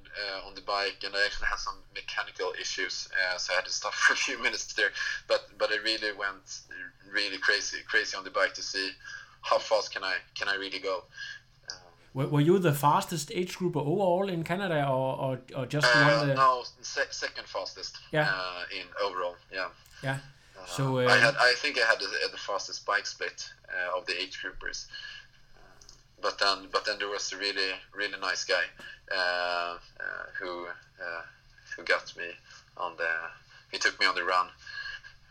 uh, 0.43 0.47
on 0.47 0.55
the 0.55 0.61
bike, 0.61 1.03
and 1.05 1.15
I 1.15 1.25
actually 1.25 1.49
had 1.49 1.59
some 1.59 1.75
mechanical 1.95 2.53
issues, 2.61 3.09
uh, 3.33 3.37
so 3.37 3.53
I 3.53 3.57
had 3.57 3.65
to 3.65 3.73
stop 3.73 3.93
for 4.03 4.13
a 4.13 4.17
few 4.17 4.39
minutes 4.39 4.73
there. 4.75 4.91
But 5.27 5.49
but 5.59 5.71
I 5.73 5.77
really 5.83 6.13
went 6.17 6.61
really 7.13 7.39
crazy, 7.39 7.79
crazy 7.89 8.17
on 8.17 8.25
the 8.25 8.31
bike 8.31 8.55
to 8.55 8.63
see 8.63 8.91
how 9.43 9.59
fast 9.59 9.93
can 9.93 10.05
I 10.05 10.17
can 10.39 10.49
I 10.49 10.55
really 10.55 10.79
go. 10.79 11.05
Were, 12.15 12.27
were 12.27 12.41
you 12.41 12.59
the 12.59 12.73
fastest 12.73 13.31
age 13.35 13.57
grouper 13.57 13.81
overall 13.81 14.29
in 14.29 14.43
Canada, 14.43 14.89
or, 14.89 15.17
or, 15.21 15.41
or 15.57 15.67
just 15.67 15.87
the 15.93 15.99
Uh, 15.99 16.19
one 16.19 16.35
no, 16.37 16.65
se- 16.81 17.11
second 17.11 17.47
fastest. 17.47 17.99
Yeah. 18.13 18.29
Uh, 18.33 18.63
in 18.81 18.87
overall, 19.03 19.37
yeah. 19.53 19.69
Yeah. 20.03 20.19
Uh, 20.59 20.67
So 20.67 20.99
uh, 20.99 21.07
I 21.07 21.19
had, 21.19 21.37
I 21.37 21.53
think 21.57 21.77
I 21.79 21.85
had 21.87 21.99
the, 22.01 22.09
the 22.33 22.39
fastest 22.39 22.87
bike 22.87 23.07
split 23.07 23.51
uh, 23.69 23.99
of 23.99 24.07
the 24.07 24.21
age 24.21 24.41
groupers. 24.43 24.87
But 26.21 26.39
then, 26.39 26.69
but 26.73 26.85
then 26.85 26.99
there 26.99 27.09
was 27.09 27.33
a 27.33 27.37
really, 27.37 27.73
really 27.95 28.19
nice 28.21 28.45
guy 28.45 28.65
uh, 29.15 29.77
uh, 30.01 30.25
who 30.41 30.67
uh, 30.67 31.23
who 31.77 31.85
got 31.85 32.17
me 32.17 32.31
on 32.77 32.97
the. 32.97 33.09
He 33.71 33.79
took 33.79 33.99
me 34.01 34.07
on 34.07 34.15
the 34.15 34.25
run. 34.25 34.49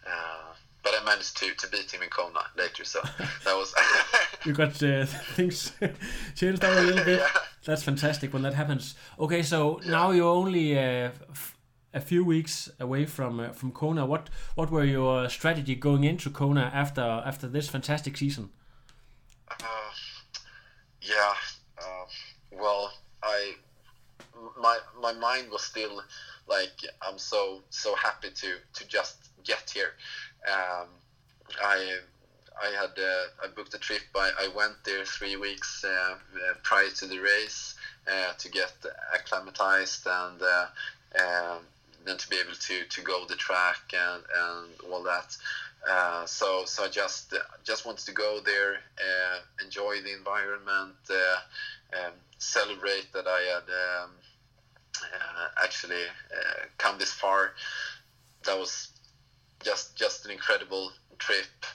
Uh, 0.06 0.54
but 0.84 0.94
I 1.02 1.04
managed 1.04 1.36
to, 1.38 1.54
to 1.54 1.68
beat 1.68 1.92
him 1.92 2.02
in 2.02 2.10
Kona 2.10 2.40
later, 2.58 2.86
so 2.86 3.02
that 3.44 3.56
was 3.56 3.74
you 4.46 4.54
got 4.54 4.82
uh, 4.82 5.06
things 5.36 5.74
changed 6.36 6.64
out 6.64 6.78
a 6.78 6.82
little 6.82 7.04
bit. 7.04 7.20
Yeah. 7.20 7.28
That's 7.66 7.84
fantastic 7.84 8.32
when 8.32 8.44
that 8.44 8.54
happens. 8.54 8.96
Okay, 9.20 9.44
so 9.44 9.82
now 9.86 10.12
you're 10.12 10.30
only 10.30 10.78
uh, 10.78 11.12
f- 11.30 11.58
a 11.94 12.00
few 12.00 12.24
weeks 12.24 12.70
away 12.80 13.06
from 13.06 13.40
uh, 13.40 13.50
from 13.50 13.72
Kona. 13.72 14.06
What 14.06 14.30
what 14.56 14.72
were 14.72 14.86
your 14.86 15.28
strategy 15.28 15.76
going 15.76 16.06
into 16.06 16.30
Kona 16.30 16.72
after 16.74 17.02
after 17.02 17.48
this 17.48 17.68
fantastic 17.68 18.16
season? 18.16 18.50
Yeah. 21.08 21.34
Uh, 21.78 22.06
well, 22.52 22.92
I 23.24 23.54
my 24.60 24.78
my 25.02 25.14
mind 25.14 25.50
was 25.52 25.64
still 25.64 26.02
like 26.48 26.80
I'm 27.02 27.18
so 27.18 27.62
so 27.70 27.96
happy 27.96 28.30
to 28.30 28.56
to 28.74 28.88
just 28.88 29.30
get 29.44 29.70
here. 29.74 29.94
Um, 30.48 30.88
I 31.62 32.00
I 32.62 32.70
had 32.72 32.92
uh, 33.00 33.44
I 33.44 33.48
booked 33.56 33.74
a 33.74 33.78
trip. 33.78 34.02
I, 34.16 34.32
I 34.40 34.48
went 34.56 34.84
there 34.84 35.06
three 35.06 35.36
weeks 35.38 35.86
uh, 35.86 36.16
uh, 36.16 36.54
prior 36.64 36.90
to 36.90 37.06
the 37.06 37.20
race 37.20 37.76
uh, 38.12 38.34
to 38.38 38.50
get 38.50 38.74
acclimatized 39.14 40.06
and 40.08 40.42
uh, 40.42 40.66
um, 41.20 41.60
then 42.08 42.18
to 42.18 42.30
be 42.30 42.38
able 42.38 42.54
to 42.54 42.84
to 42.86 43.02
go 43.02 43.26
the 43.26 43.36
track 43.36 43.94
and 43.94 44.24
and 44.36 44.92
all 44.92 45.04
that. 45.04 45.36
Uh, 45.88 46.26
so 46.26 46.64
so 46.66 46.86
I 46.86 46.90
just 46.90 47.34
just 47.64 47.86
wanted 47.86 48.06
to 48.06 48.12
go 48.12 48.40
there, 48.44 48.76
uh, 48.76 49.40
enjoy 49.64 50.02
the 50.02 50.14
environment, 50.14 50.96
uh, 51.10 51.98
um, 51.98 52.14
celebrate 52.40 53.12
that 53.14 53.28
I 53.28 53.42
had 53.42 54.04
um, 54.04 54.12
uh, 55.04 55.64
actually 55.64 56.04
uh, 56.04 56.66
come 56.78 56.98
this 56.98 57.14
far. 57.14 57.54
That 58.46 58.58
was 58.58 58.90
just 59.64 59.96
just 59.96 60.26
an 60.26 60.32
incredible 60.32 60.92
trip, 61.20 61.66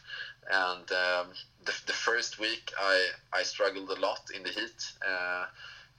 and 0.51 0.91
um, 0.93 1.27
the, 1.65 1.75
the 1.87 1.93
first 1.93 2.39
week 2.39 2.73
I 2.81 3.09
I 3.33 3.43
struggled 3.43 3.91
a 3.91 4.01
lot 4.01 4.31
in 4.35 4.43
the 4.43 4.51
heat. 4.51 4.93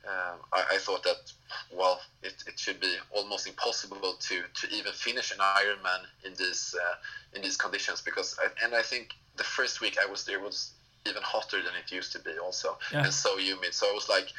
Uh, 0.08 0.36
I, 0.52 0.76
I 0.76 0.78
thought 0.80 1.04
that 1.04 1.32
well 1.72 2.00
it, 2.24 2.44
it 2.48 2.60
should 2.60 2.80
be 2.80 2.94
almost 3.16 3.48
impossible 3.48 4.16
to, 4.20 4.44
to 4.54 4.70
even 4.76 4.92
finish 4.92 5.32
an 5.32 5.38
Ironman 5.40 6.02
in 6.26 6.34
these 6.34 6.76
uh, 6.80 6.96
in 7.36 7.42
these 7.42 7.58
conditions 7.58 8.02
because 8.02 8.38
I, 8.44 8.66
and 8.66 8.76
I 8.76 8.82
think 8.82 9.14
the 9.38 9.44
first 9.44 9.82
week 9.82 9.98
I 10.02 10.10
was 10.10 10.26
there 10.26 10.40
was 10.40 10.72
even 11.06 11.22
hotter 11.22 11.62
than 11.62 11.74
it 11.76 11.92
used 11.92 12.12
to 12.14 12.20
be 12.20 12.38
also 12.38 12.78
Yeah. 12.92 13.04
and 13.04 13.14
so 13.14 13.38
humid 13.38 13.74
so 13.74 13.90
I 13.90 13.94
was 13.94 14.10
like 14.10 14.30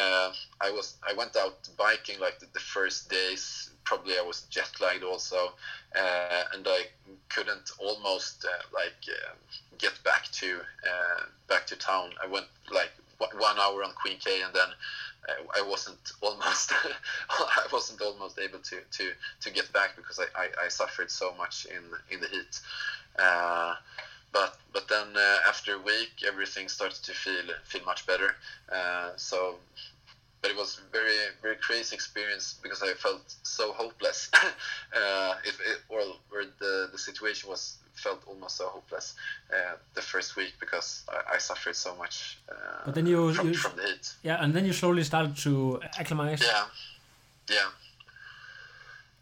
uh, 0.00 0.32
I 0.60 0.70
was 0.70 0.96
I 1.06 1.12
went 1.14 1.36
out 1.36 1.68
biking 1.76 2.18
like 2.20 2.38
the, 2.38 2.46
the 2.52 2.60
first 2.60 3.10
days 3.10 3.70
probably 3.84 4.16
I 4.18 4.22
was 4.22 4.42
jet 4.50 4.70
lagged 4.80 5.04
also 5.04 5.52
uh, 5.94 6.44
and 6.54 6.66
I 6.66 6.86
couldn't 7.28 7.70
almost 7.78 8.44
uh, 8.44 8.62
like 8.74 9.00
uh, 9.08 9.34
get 9.78 9.92
back 10.04 10.24
to 10.40 10.60
uh, 10.86 11.22
back 11.48 11.66
to 11.66 11.76
town 11.76 12.10
I 12.22 12.26
went 12.26 12.46
like 12.70 12.92
one- 13.38 13.58
hour 13.58 13.84
on 13.84 13.92
Queen 13.92 14.18
K 14.18 14.42
and 14.42 14.52
then 14.54 14.68
I, 15.28 15.60
I 15.60 15.62
wasn't 15.68 15.98
almost 16.20 16.72
I 17.30 17.66
wasn't 17.72 18.00
almost 18.00 18.38
able 18.38 18.58
to, 18.58 18.76
to, 18.90 19.12
to 19.40 19.50
get 19.50 19.72
back 19.72 19.96
because 19.96 20.18
I, 20.18 20.26
I, 20.42 20.48
I 20.64 20.68
suffered 20.68 21.10
so 21.10 21.34
much 21.38 21.66
in 21.66 21.82
in 22.10 22.20
the 22.20 22.28
heat. 22.28 22.60
Uh, 23.18 23.74
but 24.32 24.56
but 24.72 24.88
then 24.88 25.08
uh, 25.16 25.38
after 25.46 25.74
a 25.74 25.78
week 25.78 26.24
everything 26.26 26.68
started 26.68 27.02
to 27.04 27.12
feel 27.12 27.44
feel 27.64 27.84
much 27.84 28.06
better. 28.06 28.34
Uh, 28.70 29.10
so 29.16 29.56
but 30.42 30.50
it 30.50 30.56
was 30.56 30.80
very 30.92 31.16
very 31.40 31.56
crazy 31.56 31.94
experience 31.94 32.58
because 32.62 32.82
I 32.82 32.92
felt 32.94 33.22
so 33.44 33.72
hopeless. 33.72 34.28
uh, 34.34 35.34
if 35.44 35.58
it, 35.60 35.78
or, 35.88 36.00
or 36.32 36.42
the 36.58 36.88
the 36.92 36.98
situation 36.98 37.48
was 37.48 37.78
felt 37.94 38.20
almost 38.26 38.56
so 38.56 38.66
hopeless 38.68 39.14
uh, 39.52 39.76
the 39.94 40.02
first 40.02 40.34
week 40.36 40.54
because 40.58 41.04
I, 41.08 41.34
I 41.36 41.38
suffered 41.38 41.76
so 41.76 41.94
much 41.96 42.38
uh, 42.50 42.54
But 42.86 42.94
then 42.96 43.06
you- 43.06 43.32
from, 43.34 43.48
you- 43.48 43.54
from 43.54 43.76
the 43.76 43.82
heat. 43.86 44.14
Yeah, 44.22 44.42
and 44.42 44.52
then 44.54 44.64
you 44.66 44.72
slowly 44.72 45.04
started 45.04 45.36
to 45.38 45.80
acclimate. 45.98 46.40
Yeah, 46.40 46.64
yeah. 47.50 47.68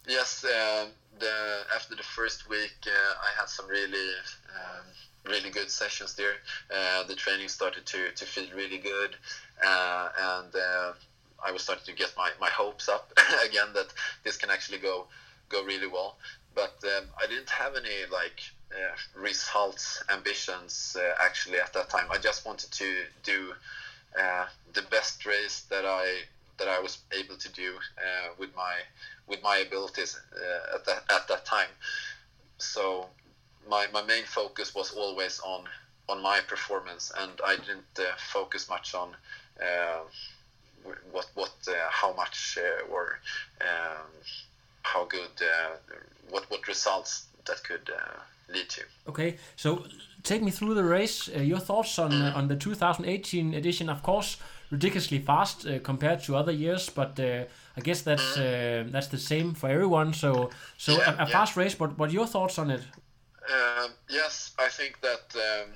Yes, 0.09 0.44
uh, 0.44 0.87
the 1.18 1.35
after 1.74 1.94
the 1.94 2.02
first 2.02 2.48
week, 2.48 2.72
uh, 2.87 3.14
I 3.28 3.38
had 3.38 3.48
some 3.48 3.68
really, 3.68 4.09
um, 4.56 4.85
really 5.33 5.50
good 5.50 5.70
sessions 5.70 6.14
there. 6.14 6.37
Uh, 6.74 7.02
the 7.04 7.14
training 7.14 7.48
started 7.48 7.85
to, 7.87 8.11
to 8.12 8.24
feel 8.24 8.46
really 8.56 8.78
good, 8.78 9.16
uh, 9.64 10.09
and 10.33 10.54
uh, 10.54 10.92
I 11.46 11.53
was 11.53 11.62
starting 11.62 11.85
to 11.87 11.92
get 11.92 12.12
my, 12.16 12.31
my 12.40 12.48
hopes 12.50 12.88
up 12.88 13.12
again 13.44 13.68
that 13.74 13.88
this 14.24 14.37
can 14.37 14.50
actually 14.50 14.79
go 14.79 15.07
go 15.48 15.64
really 15.64 15.87
well. 15.87 16.16
But 16.55 16.76
um, 16.85 17.05
I 17.22 17.26
didn't 17.26 17.50
have 17.50 17.76
any 17.76 18.07
like 18.11 18.40
uh, 18.72 19.20
results 19.20 20.03
ambitions 20.11 20.96
uh, 20.98 21.14
actually 21.22 21.59
at 21.59 21.72
that 21.72 21.90
time. 21.90 22.07
I 22.11 22.18
just 22.18 22.46
wanted 22.46 22.70
to 22.72 23.05
do 23.22 23.53
uh, 24.18 24.46
the 24.72 24.83
best 24.83 25.26
race 25.26 25.62
that 25.70 25.85
I 25.85 26.22
that 26.59 26.68
I 26.68 26.79
was 26.81 26.98
able 27.12 27.37
to 27.37 27.48
do 27.53 27.74
uh, 27.98 28.29
with 28.38 28.55
my 28.55 28.74
with 29.26 29.42
my 29.42 29.59
abilities 29.59 30.18
uh, 30.35 30.76
at 30.76 30.85
that 30.87 31.05
at 31.11 31.29
that 31.29 31.44
time. 31.44 31.70
So 32.59 33.07
my 33.68 33.87
my 33.92 34.03
main 34.03 34.24
focus 34.24 34.74
was 34.74 34.92
always 34.92 35.40
on 35.40 35.64
on 36.09 36.20
my 36.20 36.40
performance, 36.40 37.12
and 37.18 37.33
I 37.44 37.57
didn't 37.57 37.98
uh, 37.98 38.16
focus 38.18 38.68
much 38.68 38.94
on 38.94 39.14
what 41.12 41.26
what 41.34 41.52
uh, 41.68 41.72
how 41.90 42.12
much 42.14 42.58
uh, 42.60 42.92
or 42.92 43.18
um, 43.60 44.06
how 44.82 45.04
good 45.04 45.34
uh, 45.42 45.76
what 46.30 46.50
what 46.50 46.66
results 46.68 47.26
that 47.46 47.62
could 47.64 47.90
uh, 47.90 48.20
lead 48.52 48.68
to. 48.68 48.82
Okay, 49.08 49.36
so 49.56 49.84
take 50.22 50.42
me 50.42 50.50
through 50.50 50.74
the 50.74 50.84
race. 50.84 51.28
Uh, 51.28 51.40
your 51.40 51.58
thoughts 51.60 51.98
on 51.98 52.12
uh, 52.12 52.32
on 52.36 52.48
the 52.48 52.56
2018 52.56 53.54
edition? 53.54 53.88
Of 53.88 54.02
course, 54.02 54.36
ridiculously 54.70 55.18
fast 55.18 55.66
uh, 55.66 55.78
compared 55.80 56.22
to 56.24 56.36
other 56.36 56.52
years, 56.52 56.88
but 56.90 57.18
uh, 57.20 57.44
I 57.76 57.80
guess 57.80 58.02
that's 58.02 58.36
uh, 58.36 58.84
that's 58.92 59.08
the 59.08 59.18
same 59.18 59.54
for 59.54 59.68
everyone. 59.68 60.12
So 60.12 60.50
so 60.76 60.92
Yeah, 60.92 61.10
a, 61.10 61.14
a 61.14 61.16
yeah. 61.16 61.24
fast 61.26 61.56
race. 61.56 61.74
But 61.74 61.98
what 61.98 62.10
your 62.12 62.26
thoughts 62.26 62.58
on 62.58 62.70
it? 62.70 62.82
Um, 63.50 63.90
yes, 64.08 64.52
I 64.58 64.68
think 64.68 65.00
that 65.00 65.34
um, 65.34 65.72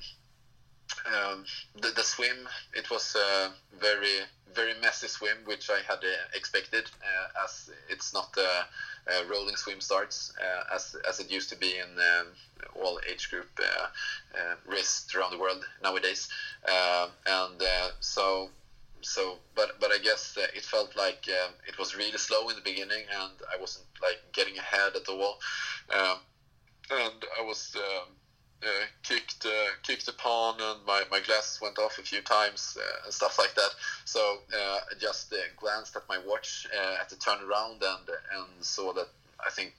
um, 1.13 1.45
the, 1.75 1.89
the 1.89 2.03
swim 2.03 2.47
it 2.73 2.89
was 2.89 3.15
a 3.15 3.51
very 3.79 4.25
very 4.55 4.73
messy 4.81 5.07
swim, 5.07 5.37
which 5.45 5.69
I 5.69 5.81
had 5.85 5.99
uh, 5.99 6.27
expected, 6.33 6.85
uh, 7.03 7.43
as 7.43 7.69
it's 7.89 8.13
not 8.13 8.35
a, 8.37 8.65
a 9.11 9.25
rolling 9.27 9.57
swim 9.57 9.81
starts 9.81 10.33
uh, 10.41 10.73
as 10.73 10.95
as 11.07 11.19
it 11.19 11.29
used 11.29 11.49
to 11.49 11.57
be 11.57 11.77
in 11.77 11.89
um, 11.99 12.27
all 12.81 12.99
age 13.07 13.29
group 13.29 13.49
uh, 13.59 13.87
uh, 14.39 14.55
races 14.65 15.13
around 15.13 15.31
the 15.31 15.39
world 15.39 15.63
nowadays, 15.83 16.29
and 16.65 17.61
uh, 17.61 17.89
so. 17.99 18.49
So, 19.01 19.35
but 19.53 19.79
but 19.79 19.91
I 19.91 19.99
guess 19.99 20.35
uh, 20.35 20.47
it 20.55 20.63
felt 20.63 20.95
like 20.95 21.29
um, 21.29 21.53
it 21.67 21.77
was 21.77 21.95
really 21.95 22.17
slow 22.17 22.49
in 22.49 22.55
the 22.55 22.63
beginning, 22.63 23.05
and 23.21 23.33
I 23.53 23.61
wasn't 23.61 23.85
like 24.01 24.17
getting 24.33 24.57
ahead 24.57 24.95
at 24.95 25.07
all. 25.07 25.37
Um, 25.93 26.17
and 26.89 27.23
I 27.39 27.43
was 27.43 27.75
uh, 28.63 28.85
kicked 29.03 29.45
uh, 29.45 29.69
kicked 29.83 30.07
upon, 30.07 30.59
and 30.59 30.85
my, 30.85 31.03
my 31.11 31.19
glasses 31.19 31.61
went 31.61 31.77
off 31.77 31.97
a 31.99 32.01
few 32.01 32.21
times 32.21 32.77
uh, 32.79 33.05
and 33.05 33.13
stuff 33.13 33.37
like 33.37 33.53
that. 33.55 33.69
So 34.05 34.39
uh, 34.53 34.79
I 34.91 34.95
just 34.99 35.31
uh, 35.33 35.37
glanced 35.57 35.95
at 35.95 36.03
my 36.09 36.17
watch 36.25 36.67
at 36.99 37.09
the 37.09 37.15
turnaround 37.15 37.81
and 37.81 38.09
and 38.33 38.65
saw 38.65 38.93
that 38.93 39.07
I 39.45 39.49
think 39.51 39.73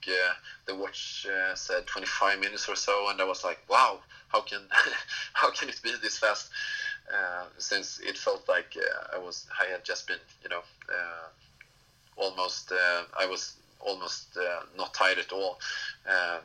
the 0.65 0.75
watch 0.75 1.27
said 1.55 1.87
25 1.87 2.39
minutes 2.39 2.69
or 2.69 2.75
so, 2.75 3.09
and 3.09 3.19
I 3.19 3.25
was 3.25 3.43
like, 3.43 3.59
wow, 3.69 3.99
how 4.29 4.41
can 4.41 4.61
how 5.33 5.51
can 5.51 5.69
it 5.69 5.81
be 5.83 5.93
this 6.01 6.17
fast? 6.17 6.49
Since 7.57 7.99
it 7.99 8.17
felt 8.17 8.47
like 8.47 8.77
I 9.13 9.17
was 9.17 9.47
I 9.59 9.69
had 9.71 9.83
just 9.83 10.07
been 10.07 10.19
you 10.43 10.49
know 10.49 10.61
almost 12.15 12.71
I 12.71 13.25
was 13.25 13.55
almost 13.79 14.37
not 14.77 14.93
tired 14.93 15.17
at 15.17 15.33
all. 15.33 15.59
Um, 16.07 16.41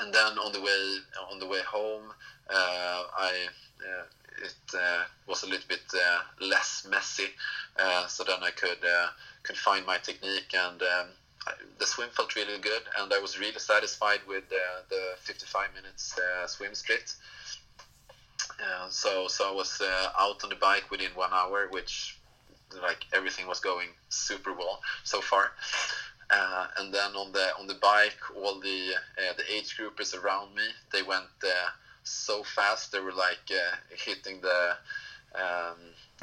and 0.00 0.12
then 0.12 0.38
on 0.38 0.52
the 0.52 0.60
way 0.60 0.98
on 1.30 1.38
the 1.38 1.46
way 1.46 1.60
home, 1.62 2.04
uh, 2.50 3.02
I 3.16 3.32
uh, 3.80 4.04
it 4.44 4.54
uh, 4.74 5.04
was 5.26 5.42
a 5.42 5.46
little 5.46 5.68
bit 5.68 5.82
less 6.40 6.86
messy, 6.88 7.28
so 8.08 8.24
then 8.24 8.42
I 8.42 8.50
could 8.50 8.78
could 9.42 9.56
find 9.56 9.86
my 9.86 9.98
technique 9.98 10.54
and. 10.54 10.82
Um, 10.82 11.06
the 11.80 11.86
swim 11.86 12.08
felt 12.10 12.36
really 12.36 12.56
good, 12.60 12.82
and 13.00 13.12
I 13.12 13.18
was 13.18 13.36
really 13.36 13.58
satisfied 13.58 14.20
with 14.28 14.44
uh, 14.52 14.82
the 14.88 15.14
55 15.22 15.74
minutes 15.74 16.16
uh, 16.16 16.46
swim 16.46 16.72
split. 16.72 17.12
Uh, 18.40 18.88
so, 18.88 19.26
so 19.26 19.50
I 19.50 19.52
was 19.52 19.82
out 20.16 20.44
on 20.44 20.50
the 20.50 20.54
bike 20.54 20.88
within 20.92 21.10
one 21.16 21.32
hour, 21.32 21.66
which 21.70 22.16
like 22.80 23.04
everything 23.12 23.46
was 23.46 23.60
going 23.60 23.88
super 24.08 24.52
well 24.52 24.80
so 25.04 25.20
far. 25.20 25.50
Uh, 26.32 26.66
and 26.78 26.94
then 26.94 27.14
on 27.14 27.30
the 27.32 27.50
on 27.58 27.66
the 27.66 27.74
bike, 27.74 28.18
all 28.34 28.58
the 28.60 28.92
uh, 29.18 29.32
the 29.36 29.54
age 29.54 29.76
groupers 29.76 30.14
around 30.18 30.54
me, 30.54 30.62
they 30.90 31.02
went 31.02 31.26
uh, 31.44 31.68
so 32.04 32.42
fast. 32.42 32.90
They 32.90 33.00
were 33.00 33.12
like 33.12 33.50
uh, 33.50 33.76
hitting 33.90 34.40
the 34.40 34.76
um, 35.34 35.76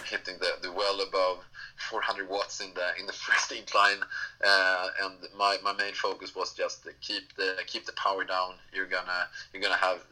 hitting 0.05 0.37
the, 0.39 0.53
the 0.61 0.71
well 0.71 1.01
above 1.01 1.43
400 1.89 2.29
watts 2.29 2.61
in 2.61 2.73
the 2.73 2.99
in 2.99 3.05
the 3.05 3.13
first 3.25 3.51
incline. 3.51 3.99
Uh, 4.43 4.87
and 5.03 5.13
my, 5.37 5.57
my 5.63 5.73
main 5.73 5.93
focus 5.93 6.35
was 6.35 6.53
just 6.53 6.83
to 6.83 6.91
keep 7.01 7.35
the 7.35 7.57
keep 7.67 7.85
the 7.85 7.93
power 7.93 8.23
down. 8.23 8.53
You're 8.73 8.87
gonna 8.87 9.27
you're 9.53 9.61
gonna 9.61 9.77
have 9.77 10.03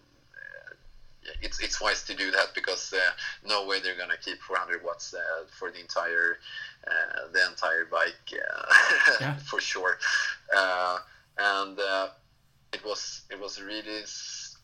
it's 1.42 1.60
it's 1.60 1.82
wise 1.82 2.04
to 2.04 2.16
do 2.16 2.32
that 2.32 2.48
because 2.56 2.94
uh, 2.94 3.12
no 3.48 3.66
way 3.68 3.80
they're 3.80 3.98
gonna 3.98 4.18
keep 4.22 4.40
400 4.42 4.84
watts 4.84 5.13
uh, 5.13 5.46
for 5.58 5.72
the 5.72 5.80
entire 5.80 6.38
uh, 6.88 7.28
the 7.34 7.46
entire 7.48 7.86
bike 7.86 8.34
uh, 8.34 8.74
Yeah. 9.22 9.36
for 9.38 9.60
sure. 9.60 9.98
Uh, 10.56 11.00
and 11.38 11.80
uh, 11.80 12.08
it 12.74 12.84
was 12.86 13.22
it 13.32 13.40
was 13.40 13.62
really 13.62 14.04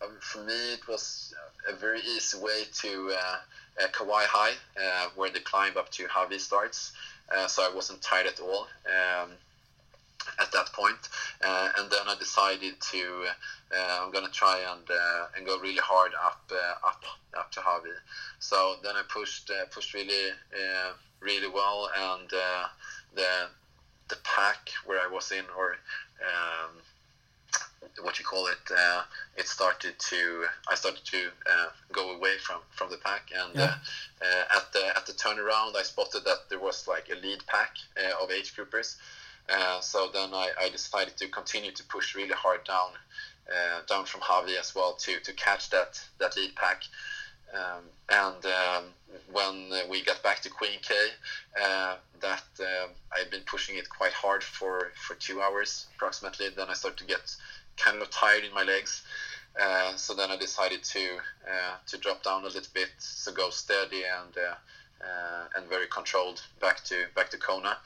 um, 0.02 0.18
for 0.20 0.40
me 0.44 0.74
it 0.74 0.88
was 0.88 1.34
a 1.70 1.76
very 1.76 2.00
easy 2.02 2.38
way 2.40 2.64
to 2.82 3.14
uh, 3.18 3.38
uh, 3.84 3.88
Kawaihae 3.92 4.54
uh, 4.82 5.08
where 5.16 5.30
the 5.30 5.40
climb 5.40 5.78
up 5.78 5.90
to 5.92 6.08
Hawi 6.08 6.40
starts. 6.40 6.94
Uh, 7.34 7.48
so 7.48 7.64
I 7.64 7.74
wasn't 7.74 8.02
tired 8.02 8.28
at 8.28 8.40
all. 8.42 8.68
Um, 8.86 9.30
at 10.40 10.52
that 10.52 10.72
point, 10.74 11.10
uh, 11.44 11.70
and 11.78 11.90
then 11.92 12.02
I 12.08 12.16
decided 12.20 12.80
to 12.92 13.26
uh, 13.76 14.00
I'm 14.04 14.12
gonna 14.12 14.30
try 14.30 14.60
and 14.60 14.90
uh, 14.90 15.26
and 15.36 15.46
go 15.46 15.60
really 15.60 15.82
hard 15.82 16.12
up 16.24 16.42
uh, 16.52 16.88
up 16.88 17.04
up 17.38 17.52
to 17.52 17.60
Hawi. 17.62 17.90
So 18.40 18.76
then 18.84 18.96
I 18.96 19.04
pushed 19.10 19.50
uh, 19.50 19.66
pushed 19.72 19.94
really 19.94 20.32
uh, 20.54 20.94
really 21.20 21.48
well, 21.50 21.90
and 21.96 22.32
uh, 22.34 22.66
the 23.16 23.50
the 24.10 24.18
pack 24.24 24.70
where 24.86 25.00
I 25.00 25.08
was 25.08 25.32
in, 25.32 25.46
or 25.58 25.78
um, 26.22 26.72
what 28.02 28.20
you 28.20 28.26
call 28.26 28.48
it, 28.48 28.72
uh, 28.78 29.04
it 29.38 29.48
started 29.48 29.98
to 30.00 30.46
I 30.70 30.76
started 30.76 31.04
to 31.06 31.28
uh, 31.50 31.68
go 31.92 32.16
away 32.16 32.38
from 32.38 32.62
from 32.72 32.90
the 32.90 32.98
pack, 32.98 33.32
and 33.36 33.56
Yeah. 33.56 33.76
uh, 34.22 34.26
uh, 34.26 34.58
at 34.58 34.72
the 34.74 34.98
at 34.98 35.06
the 35.06 35.14
turnaround, 35.14 35.76
I 35.76 35.84
spotted 35.84 36.24
that 36.26 36.50
there 36.50 36.60
was 36.60 36.88
like 36.88 37.10
a 37.10 37.16
lead 37.16 37.46
pack 37.48 37.78
uh, 37.98 38.24
of 38.24 38.32
age 38.32 38.56
groupers. 38.56 38.96
Uh, 39.50 39.80
so 39.82 40.10
then 40.14 40.34
I, 40.34 40.50
I 40.60 40.70
decided 40.70 41.18
to 41.18 41.28
continue 41.28 41.72
to 41.72 41.84
push 41.84 42.16
really 42.16 42.34
hard 42.34 42.64
down 42.64 42.92
uh, 43.50 43.82
down 43.88 44.06
from 44.06 44.22
Hawi 44.22 44.58
as 44.58 44.74
well 44.74 44.94
to 44.94 45.20
to 45.20 45.34
catch 45.34 45.70
that 45.72 46.02
that 46.20 46.36
lead 46.38 46.56
pack. 46.56 46.84
Um, 47.54 47.84
and 48.10 48.46
um, 48.46 48.84
when 49.32 49.70
we 49.90 50.04
got 50.04 50.24
back 50.24 50.40
to 50.42 50.50
Queen 50.50 50.80
K, 50.82 50.96
uh, 51.62 51.96
that 52.22 52.44
um 52.60 52.90
I'd 53.16 53.30
been 53.30 53.44
pushing 53.46 53.78
it 53.78 53.90
quite 53.90 54.14
hard 54.14 54.44
for, 54.44 54.92
for 54.96 55.16
two 55.16 55.42
hours 55.42 55.88
approximately. 55.96 56.50
Then 56.50 56.70
I 56.70 56.74
started 56.74 56.98
to 57.00 57.06
get 57.06 57.36
kind 57.78 58.02
of 58.02 58.10
tired 58.10 58.44
in 58.44 58.54
my 58.54 58.64
legs. 58.64 59.04
So 59.98 60.16
then 60.16 60.32
I 60.32 60.38
decided 60.38 60.84
to 60.84 61.20
to 61.88 61.98
drop 61.98 62.24
down 62.24 62.44
a 62.44 62.46
little 62.46 62.74
bit, 62.74 62.90
so 62.98 63.32
go 63.34 63.50
steady 63.50 64.04
and 64.04 64.34
and 65.56 65.70
very 65.70 65.88
controlled 65.88 66.42
back 66.60 66.84
to 66.86 67.06
back 67.14 67.30
to 67.32 67.38
Kona. 67.38 67.78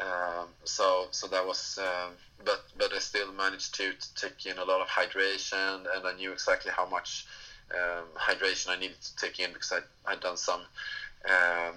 Um, 0.00 0.48
so 0.64 1.06
so 1.10 1.26
that 1.28 1.46
was, 1.46 1.78
um, 1.78 2.12
but 2.44 2.64
but 2.76 2.92
I 2.92 2.98
still 2.98 3.32
managed 3.32 3.74
to, 3.76 3.92
to 3.92 4.14
take 4.14 4.46
in 4.46 4.58
a 4.58 4.64
lot 4.64 4.80
of 4.80 4.88
hydration, 4.88 5.86
and 5.94 6.06
I 6.06 6.14
knew 6.16 6.32
exactly 6.32 6.72
how 6.72 6.86
much 6.86 7.26
um, 7.70 8.04
hydration 8.16 8.70
I 8.70 8.76
needed 8.78 9.00
to 9.00 9.16
take 9.16 9.38
in 9.38 9.52
because 9.52 9.72
I 9.72 9.80
I'd 10.10 10.20
done 10.20 10.36
some 10.36 10.62
um, 11.26 11.74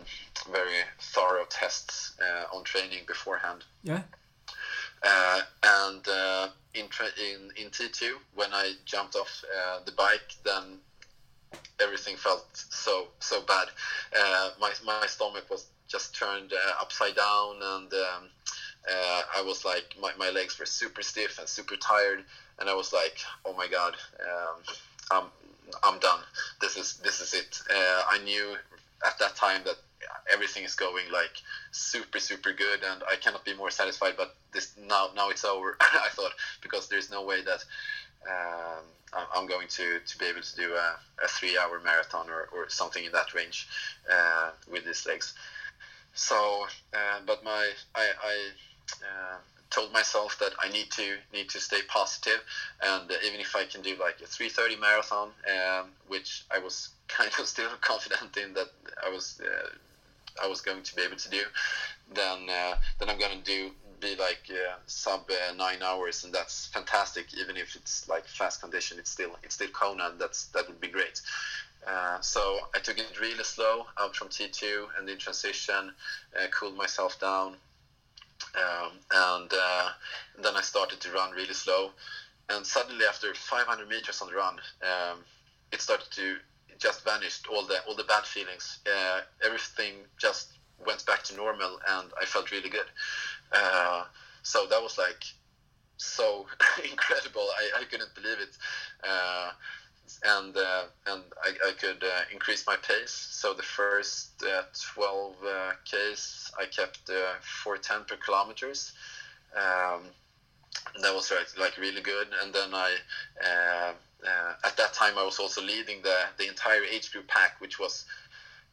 very 0.51 0.82
thorough 0.99 1.45
tests 1.49 2.13
uh, 2.21 2.56
on 2.56 2.63
training 2.63 3.03
beforehand. 3.08 3.63
Yeah. 3.84 4.01
Uh, 5.03 5.41
and 5.63 6.08
uh, 6.08 6.47
in, 6.73 6.88
tra- 6.88 7.17
in 7.21 7.51
in 7.56 7.69
T2, 7.69 8.13
when 8.36 8.51
I 8.51 8.73
jumped 8.86 9.15
off 9.15 9.43
uh, 9.56 9.80
the 9.86 9.91
bike, 9.91 10.36
then 10.43 10.80
everything 11.80 12.15
felt 12.17 12.45
so 12.53 13.08
so 13.19 13.41
bad. 13.41 13.67
Uh, 14.17 14.49
my 14.60 14.71
my 14.86 15.06
stomach 15.06 15.45
was 15.49 15.67
just 15.88 16.15
turned 16.15 16.54
uh, 16.54 16.82
upside 16.82 17.15
down, 17.15 17.56
and 17.62 17.93
um, 17.93 18.23
uh, 18.89 19.21
I 19.38 19.41
was 19.41 19.65
like 19.65 19.95
my, 20.02 20.12
my 20.17 20.30
legs 20.30 20.58
were 20.60 20.65
super 20.65 21.02
stiff 21.02 21.39
and 21.39 21.47
super 21.47 21.76
tired, 21.76 22.23
and 22.60 22.69
I 22.69 22.76
was 22.76 22.93
like, 22.93 23.17
oh 23.45 23.54
my 23.54 23.67
god, 23.67 23.95
um, 24.21 24.63
I'm 25.12 25.23
I'm 25.84 26.00
done. 26.00 26.19
This 26.62 26.78
is 26.78 26.97
this 26.97 27.21
is 27.21 27.34
it. 27.34 27.60
Uh, 27.69 28.04
I 28.10 28.19
knew 28.23 28.56
at 29.06 29.19
that 29.19 29.36
time 29.36 29.62
that 29.65 29.78
everything 30.32 30.63
is 30.63 30.76
going 30.76 31.06
like 31.12 31.41
super 31.71 32.19
super 32.19 32.52
good 32.54 32.82
and 32.84 33.04
I 33.10 33.15
cannot 33.15 33.45
be 33.45 33.54
more 33.56 33.71
satisfied 33.71 34.13
but 34.15 34.36
this 34.54 34.73
now 34.88 35.10
now 35.15 35.30
it's 35.30 35.43
over 35.43 35.78
I 35.82 36.10
thought 36.12 36.32
because 36.62 36.88
there's 36.88 37.12
no 37.12 37.23
way 37.26 37.41
that 37.41 37.63
um, 38.28 38.84
I'm 39.36 39.47
going 39.47 39.67
to, 39.69 40.00
to 40.06 40.17
be 40.17 40.26
able 40.26 40.41
to 40.41 40.56
do 40.56 40.73
a, 40.73 41.00
a 41.23 41.28
three 41.28 41.58
hour 41.58 41.80
marathon 41.84 42.30
or, 42.30 42.50
or 42.54 42.69
something 42.69 43.06
in 43.06 43.12
that 43.13 43.34
range 43.34 43.67
uh, 44.12 44.52
with 44.71 44.86
these 44.86 45.06
legs 45.06 45.34
so 46.17 46.65
uh, 46.93 47.19
but 47.25 47.43
my 47.43 47.71
I, 47.95 48.10
I 48.23 48.49
uh, 49.03 49.38
told 49.69 49.91
myself 49.91 50.38
that 50.39 50.53
I 50.60 50.69
need 50.69 50.89
to 50.91 51.17
need 51.34 51.49
to 51.49 51.60
stay 51.60 51.82
positive 51.88 52.41
and 52.82 53.12
even 53.25 53.39
if 53.39 53.56
I 53.56 53.65
can 53.65 53.82
do 53.82 53.95
like 53.99 54.21
a 54.21 54.25
330 54.25 54.75
marathon 54.77 55.30
um, 55.47 55.91
which 56.08 56.43
I 56.51 56.60
was 56.60 56.89
kind 57.08 57.32
of 57.39 57.47
still 57.47 57.69
confident 57.82 58.36
in 58.38 58.53
that 58.53 58.69
I 59.06 59.10
was 59.10 59.39
uh, 59.41 59.69
I 60.41 60.47
was 60.47 60.62
going 60.62 60.84
to 60.84 60.95
be 60.95 61.01
able 61.01 61.15
to 61.15 61.30
do, 61.30 61.43
then 62.13 62.49
uh, 62.49 62.75
then 62.99 63.10
I'm 63.10 63.17
gonna 63.17 63.41
do 63.43 63.71
be 63.99 64.15
like 64.15 64.49
uh, 64.51 64.75
sub 64.86 65.30
uh, 65.30 65.53
nine 65.53 65.82
hours, 65.82 66.23
and 66.23 66.34
that's 66.34 66.67
fantastic. 66.67 67.34
Even 67.34 67.58
if 67.58 67.75
it's 67.75 68.08
like 68.08 68.25
fast 68.27 68.62
condition, 68.62 68.99
it's 68.99 69.10
still 69.10 69.32
it's 69.43 69.56
still 69.56 69.69
Kona. 69.69 70.13
That's 70.17 70.45
that 70.47 70.67
would 70.67 70.80
be 70.80 70.88
great. 70.88 71.21
Uh, 71.88 72.19
so 72.19 72.60
I 72.76 72.80
took 72.80 72.97
it 72.97 73.19
really 73.19 73.43
slow 73.43 73.86
out 73.97 74.15
from 74.15 74.28
T2 74.28 74.88
and 74.97 75.10
in 75.10 75.17
transition, 75.17 75.91
uh, 76.38 76.47
cooled 76.52 76.76
myself 76.76 77.19
down, 77.19 77.56
um, 78.56 78.91
and 79.12 79.52
uh, 79.54 79.89
then 80.41 80.56
I 80.56 80.62
started 80.62 81.00
to 81.02 81.12
run 81.12 81.32
really 81.32 81.54
slow. 81.54 81.91
And 82.50 82.65
suddenly, 82.65 83.06
after 83.06 83.34
500 83.34 83.88
meters 83.88 84.21
on 84.21 84.30
the 84.30 84.36
run, 84.36 84.56
um, 84.82 85.19
it 85.71 85.82
started 85.82 86.12
to 86.12 86.38
just 86.80 87.04
vanished 87.04 87.47
all 87.47 87.65
the 87.65 87.78
all 87.88 87.95
the 87.95 88.04
bad 88.04 88.23
feelings. 88.23 88.80
Uh, 88.86 89.21
everything 89.43 89.93
just 90.17 90.54
went 90.86 91.06
back 91.06 91.23
to 91.23 91.36
normal, 91.36 91.80
and 91.88 92.10
I 92.21 92.26
felt 92.26 92.52
really 92.52 92.69
good. 92.69 92.86
Uh, 93.52 94.04
so 94.43 94.65
that 94.67 94.82
was 94.82 94.97
like 94.97 95.23
so 95.97 96.45
incredible. 96.91 97.47
I, 97.58 97.82
I 97.82 97.84
couldn't 97.86 98.13
believe 98.15 98.39
it. 98.39 98.58
Uh, 100.25 100.38
and 100.38 100.58
uh, 100.58 100.84
and 101.08 101.23
I, 101.43 101.69
I 101.69 101.71
could 101.73 102.03
uh, 102.03 102.21
increase 102.32 102.65
my 102.65 102.75
pace. 102.77 103.12
So 103.12 103.53
the 103.53 103.63
first 103.63 104.43
uh, 104.43 104.63
12 104.93 105.36
uh, 105.45 105.71
Ks 105.86 106.51
I 106.60 106.65
kept 106.65 107.10
410 107.41 108.06
per 108.06 108.15
kilometers. 108.23 108.93
Um, 109.56 110.01
that 111.01 111.13
was 111.13 111.32
like, 111.32 111.60
like 111.60 111.77
really 111.77 112.01
good. 112.01 112.27
And 112.41 112.53
then 112.53 112.73
I 112.73 112.95
at 114.63 114.75
that 114.77 114.93
time 114.93 115.17
I 115.17 115.23
was 115.23 115.39
also 115.39 115.62
leading 115.62 116.01
the 116.01 116.17
the 116.38 116.47
entire 116.47 116.84
age 116.84 117.12
group 117.12 117.27
pack, 117.27 117.60
which 117.60 117.80
was 117.80 118.06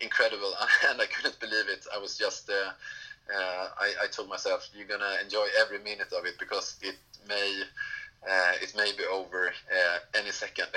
incredible, 0.00 0.52
and 0.88 1.00
I 1.00 1.06
couldn't 1.06 1.38
believe 1.40 1.68
it. 1.68 1.86
I 1.94 1.98
was 1.98 2.18
just 2.18 2.50
uh, 2.50 2.72
I, 3.80 4.04
I, 4.04 4.06
told 4.08 4.28
myself 4.28 4.68
you're 4.74 4.86
gonna 4.86 5.16
enjoy 5.22 5.46
every 5.58 5.78
minute 5.78 6.12
of 6.12 6.26
it 6.26 6.38
because 6.38 6.76
it 6.82 6.96
may 7.26 7.62
uh, 7.62 7.64
it 8.62 8.74
may 8.76 8.92
be 8.92 9.04
over 9.04 9.48
uh, 9.48 9.98
any 10.18 10.30
second. 10.30 10.68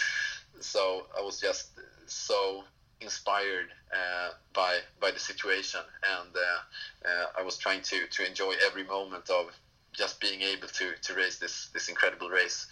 so 0.60 1.06
I 1.16 1.22
was 1.22 1.40
just 1.40 1.70
so 2.06 2.64
inspired 3.00 3.68
uh, 3.92 4.30
by 4.54 4.78
by 5.00 5.10
the 5.10 5.18
situation, 5.18 5.80
and 6.18 6.30
uh, 6.34 7.08
uh, 7.08 7.26
I 7.38 7.42
was 7.42 7.58
trying 7.58 7.82
to 7.82 8.06
to 8.06 8.26
enjoy 8.26 8.54
every 8.66 8.84
moment 8.84 9.30
of 9.30 9.50
just 9.92 10.20
being 10.20 10.42
able 10.42 10.68
to 10.68 10.94
to 11.02 11.14
race 11.14 11.38
this 11.38 11.68
this 11.72 11.88
incredible 11.88 12.28
race. 12.28 12.66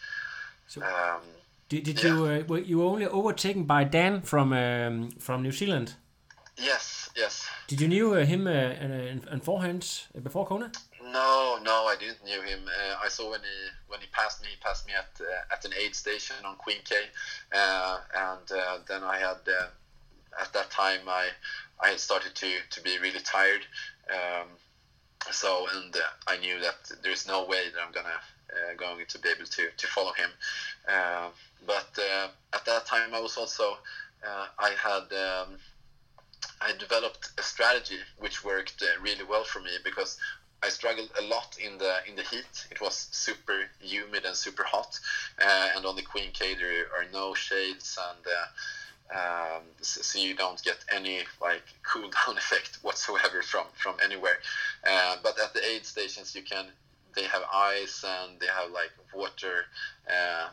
So 0.67 0.83
um, 0.83 1.21
did, 1.69 1.85
did 1.85 2.03
yeah. 2.03 2.11
you 2.11 2.45
were 2.49 2.59
you 2.59 2.83
only 2.85 3.07
overtaken 3.07 3.65
by 3.65 3.85
Dan 3.85 4.23
from 4.23 4.53
um, 4.53 5.11
from 5.19 5.43
New 5.43 5.53
Zealand? 5.53 5.95
Yes, 6.57 7.11
yes. 7.17 7.49
Did 7.67 7.81
you 7.81 7.89
knew 7.89 8.15
uh, 8.15 8.25
him 8.25 8.47
uh, 8.47 8.51
in, 8.51 9.23
in 9.33 9.41
forehand 9.41 10.07
uh, 10.17 10.21
before 10.21 10.47
Kona? 10.47 10.71
No, 11.13 11.59
no, 11.63 11.85
I 11.87 11.97
didn't 11.99 12.25
knew 12.25 12.41
him. 12.41 12.61
Uh, 12.67 12.97
I 13.03 13.09
saw 13.09 13.31
when 13.31 13.41
he 13.41 13.69
when 13.89 14.01
he 14.01 14.07
passed 14.07 14.41
me. 14.43 14.49
He 14.49 14.57
passed 14.57 14.87
me 14.87 14.95
at 14.95 15.21
uh, 15.21 15.53
at 15.53 15.65
an 15.65 15.73
aid 15.79 15.95
station 15.95 16.37
on 16.45 16.57
Queen 16.57 16.79
K, 16.85 16.97
uh, 17.53 17.99
and 18.15 18.87
then 18.89 19.03
I 19.03 19.19
had 19.19 19.37
at 20.41 20.53
that 20.53 20.71
time 20.71 21.01
I 21.09 21.29
I 21.81 21.91
had 21.91 22.01
started 22.01 22.35
to 22.37 22.51
to 22.71 22.81
be 22.83 22.99
really 22.99 23.21
tired. 23.21 23.67
Um, 24.09 24.49
so 25.31 25.67
and 25.75 25.95
I 26.27 26.39
knew 26.39 26.59
that 26.61 26.91
there's 27.03 27.27
no 27.27 27.45
way 27.45 27.65
that 27.75 27.81
I'm 27.85 27.93
gonna 27.93 28.21
going 28.77 29.05
to 29.07 29.19
be 29.19 29.29
able 29.29 29.47
to 29.47 29.69
to 29.77 29.87
follow 29.87 30.13
him. 30.13 30.31
but 31.67 31.99
at 32.53 32.65
that 32.65 32.87
time 32.87 33.15
I 33.15 33.21
was 33.21 33.37
also 33.37 33.77
I 34.27 34.71
had. 34.79 35.13
Um, 35.13 35.59
I 36.61 36.73
developed 36.79 37.31
a 37.39 37.43
strategy 37.43 37.99
which 38.19 38.45
worked 38.45 38.83
uh, 38.83 39.01
really 39.03 39.25
well 39.25 39.45
for 39.45 39.61
me 39.61 39.71
because 39.83 40.19
I 40.65 40.71
struggled 40.71 41.11
a 41.19 41.23
lot 41.23 41.59
in 41.63 41.77
the 41.77 41.99
in 42.09 42.17
the 42.17 42.23
heat. 42.23 42.67
It 42.71 42.81
was 42.81 43.09
super 43.11 43.69
humid 43.81 44.25
and 44.25 44.35
super 44.35 44.65
hot, 44.65 44.99
uh, 45.41 45.69
and 45.77 45.85
on 45.85 45.95
the 45.95 46.03
Queen 46.03 46.31
K 46.33 46.55
there 46.55 46.87
are 46.97 47.05
no 47.13 47.35
shades, 47.35 47.99
and 48.09 48.25
uh, 48.39 49.59
um, 49.59 49.63
so 49.83 50.19
you 50.19 50.35
don't 50.35 50.63
get 50.63 50.79
any 50.91 51.25
like 51.41 51.65
cool 51.83 52.09
down 52.09 52.39
effect 52.39 52.79
whatsoever 52.83 53.43
from 53.43 53.67
from 53.75 53.97
anywhere. 54.03 54.39
Uh, 54.87 55.17
but 55.23 55.39
at 55.39 55.53
the 55.53 55.63
aid 55.67 55.85
stations, 55.85 56.35
you 56.35 56.43
can 56.43 56.67
they 57.15 57.25
have 57.25 57.43
ice 57.53 58.03
and 58.03 58.41
they 58.41 58.47
have 58.47 58.71
like 58.71 58.91
water 59.13 59.67
uh, 60.11 60.49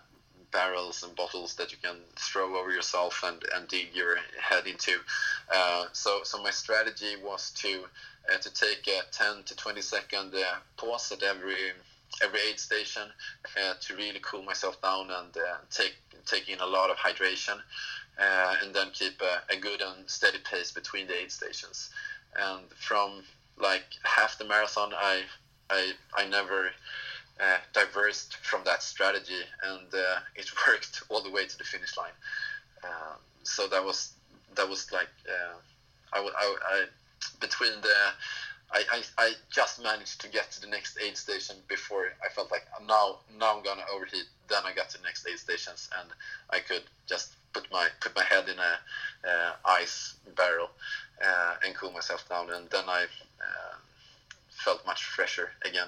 barrels 0.52 1.04
and 1.04 1.16
bottles 1.16 1.56
that 1.56 1.72
you 1.72 1.78
can 1.82 1.98
throw 2.16 2.58
over 2.58 2.72
yourself 2.72 3.24
and, 3.26 3.42
and 3.56 3.68
dig 3.68 3.88
your 3.94 4.18
head 4.40 4.68
into. 4.68 4.98
Uh, 5.54 5.86
so, 5.94 6.22
so 6.24 6.42
my 6.44 6.52
strategy 6.52 7.16
was 7.24 7.52
to 7.52 7.84
uh, 8.32 8.38
to 8.38 8.54
take 8.54 8.88
a 8.88 9.02
10 9.12 9.44
to 9.46 9.56
20 9.56 9.82
second 9.82 10.34
uh, 10.36 10.56
pause 10.78 11.12
at 11.12 11.24
every 11.24 11.56
every 12.24 12.40
aid 12.50 12.60
station 12.60 13.04
uh, 13.58 13.74
to 13.80 13.96
really 13.96 14.20
cool 14.22 14.44
myself 14.44 14.82
down 14.82 15.10
and 15.10 15.36
uh, 15.38 15.58
take 15.70 15.96
take 16.26 16.50
in 16.50 16.60
a 16.60 16.66
lot 16.66 16.90
of 16.90 16.98
hydration, 16.98 17.58
uh, 18.20 18.56
and 18.64 18.74
then 18.74 18.88
keep 18.94 19.22
a, 19.22 19.54
a 19.54 19.58
good 19.58 19.82
and 19.82 20.10
steady 20.10 20.38
pace 20.40 20.72
between 20.72 21.08
the 21.08 21.20
aid 21.20 21.32
stations. 21.32 21.90
And 22.36 22.64
from 22.76 23.24
like 23.60 23.84
half 24.04 24.38
the 24.38 24.46
marathon, 24.46 24.92
I 24.96 25.24
I 25.70 25.94
I 26.16 26.28
never 26.28 26.72
uh, 27.40 27.58
diverged 27.74 28.36
from 28.36 28.64
that 28.66 28.84
strategy, 28.84 29.42
and 29.64 29.94
uh, 29.94 30.20
it 30.36 30.50
worked 30.68 31.04
all 31.10 31.22
the 31.24 31.32
way 31.32 31.46
to 31.46 31.58
the 31.58 31.64
finish 31.64 31.98
line. 31.98 32.18
Um, 32.84 33.18
so 33.44 33.68
that 33.68 33.84
was 33.84 34.14
that 34.56 34.68
was 34.68 34.92
like 34.92 35.10
uh, 35.28 35.56
I, 36.14 36.20
I, 36.20 36.56
I 36.66 36.86
between 37.40 37.82
the 37.82 37.96
I, 38.74 38.84
I, 38.90 39.04
I, 39.18 39.34
just 39.50 39.84
managed 39.84 40.22
to 40.22 40.30
get 40.30 40.50
to 40.52 40.62
the 40.62 40.68
next 40.68 40.98
aid 40.98 41.18
station 41.18 41.58
before 41.68 42.06
I 42.24 42.30
felt 42.30 42.52
like 42.52 42.66
now 42.88 43.20
now 43.38 43.58
I'm 43.58 43.64
gonna 43.64 43.84
overheat. 43.94 44.26
Then 44.48 44.62
I 44.66 44.74
got 44.74 44.90
to 44.90 44.98
the 44.98 45.04
next 45.04 45.28
aid 45.28 45.40
stations 45.40 45.90
and 46.00 46.10
I 46.50 46.60
could 46.60 46.84
just 47.08 47.34
put 47.54 47.70
my 47.72 47.88
put 48.00 48.16
my 48.16 48.24
head 48.24 48.48
in 48.48 48.58
a 48.58 49.30
uh, 49.30 49.54
ice 49.66 50.16
barrel 50.36 50.70
uh, 51.24 51.56
and 51.66 51.76
cool 51.76 51.92
myself 51.92 52.28
down. 52.30 52.52
And 52.52 52.70
then 52.70 52.86
I 52.88 53.04
uh, 53.04 53.76
felt 54.50 54.86
much 54.86 55.04
fresher 55.04 55.50
again 55.64 55.88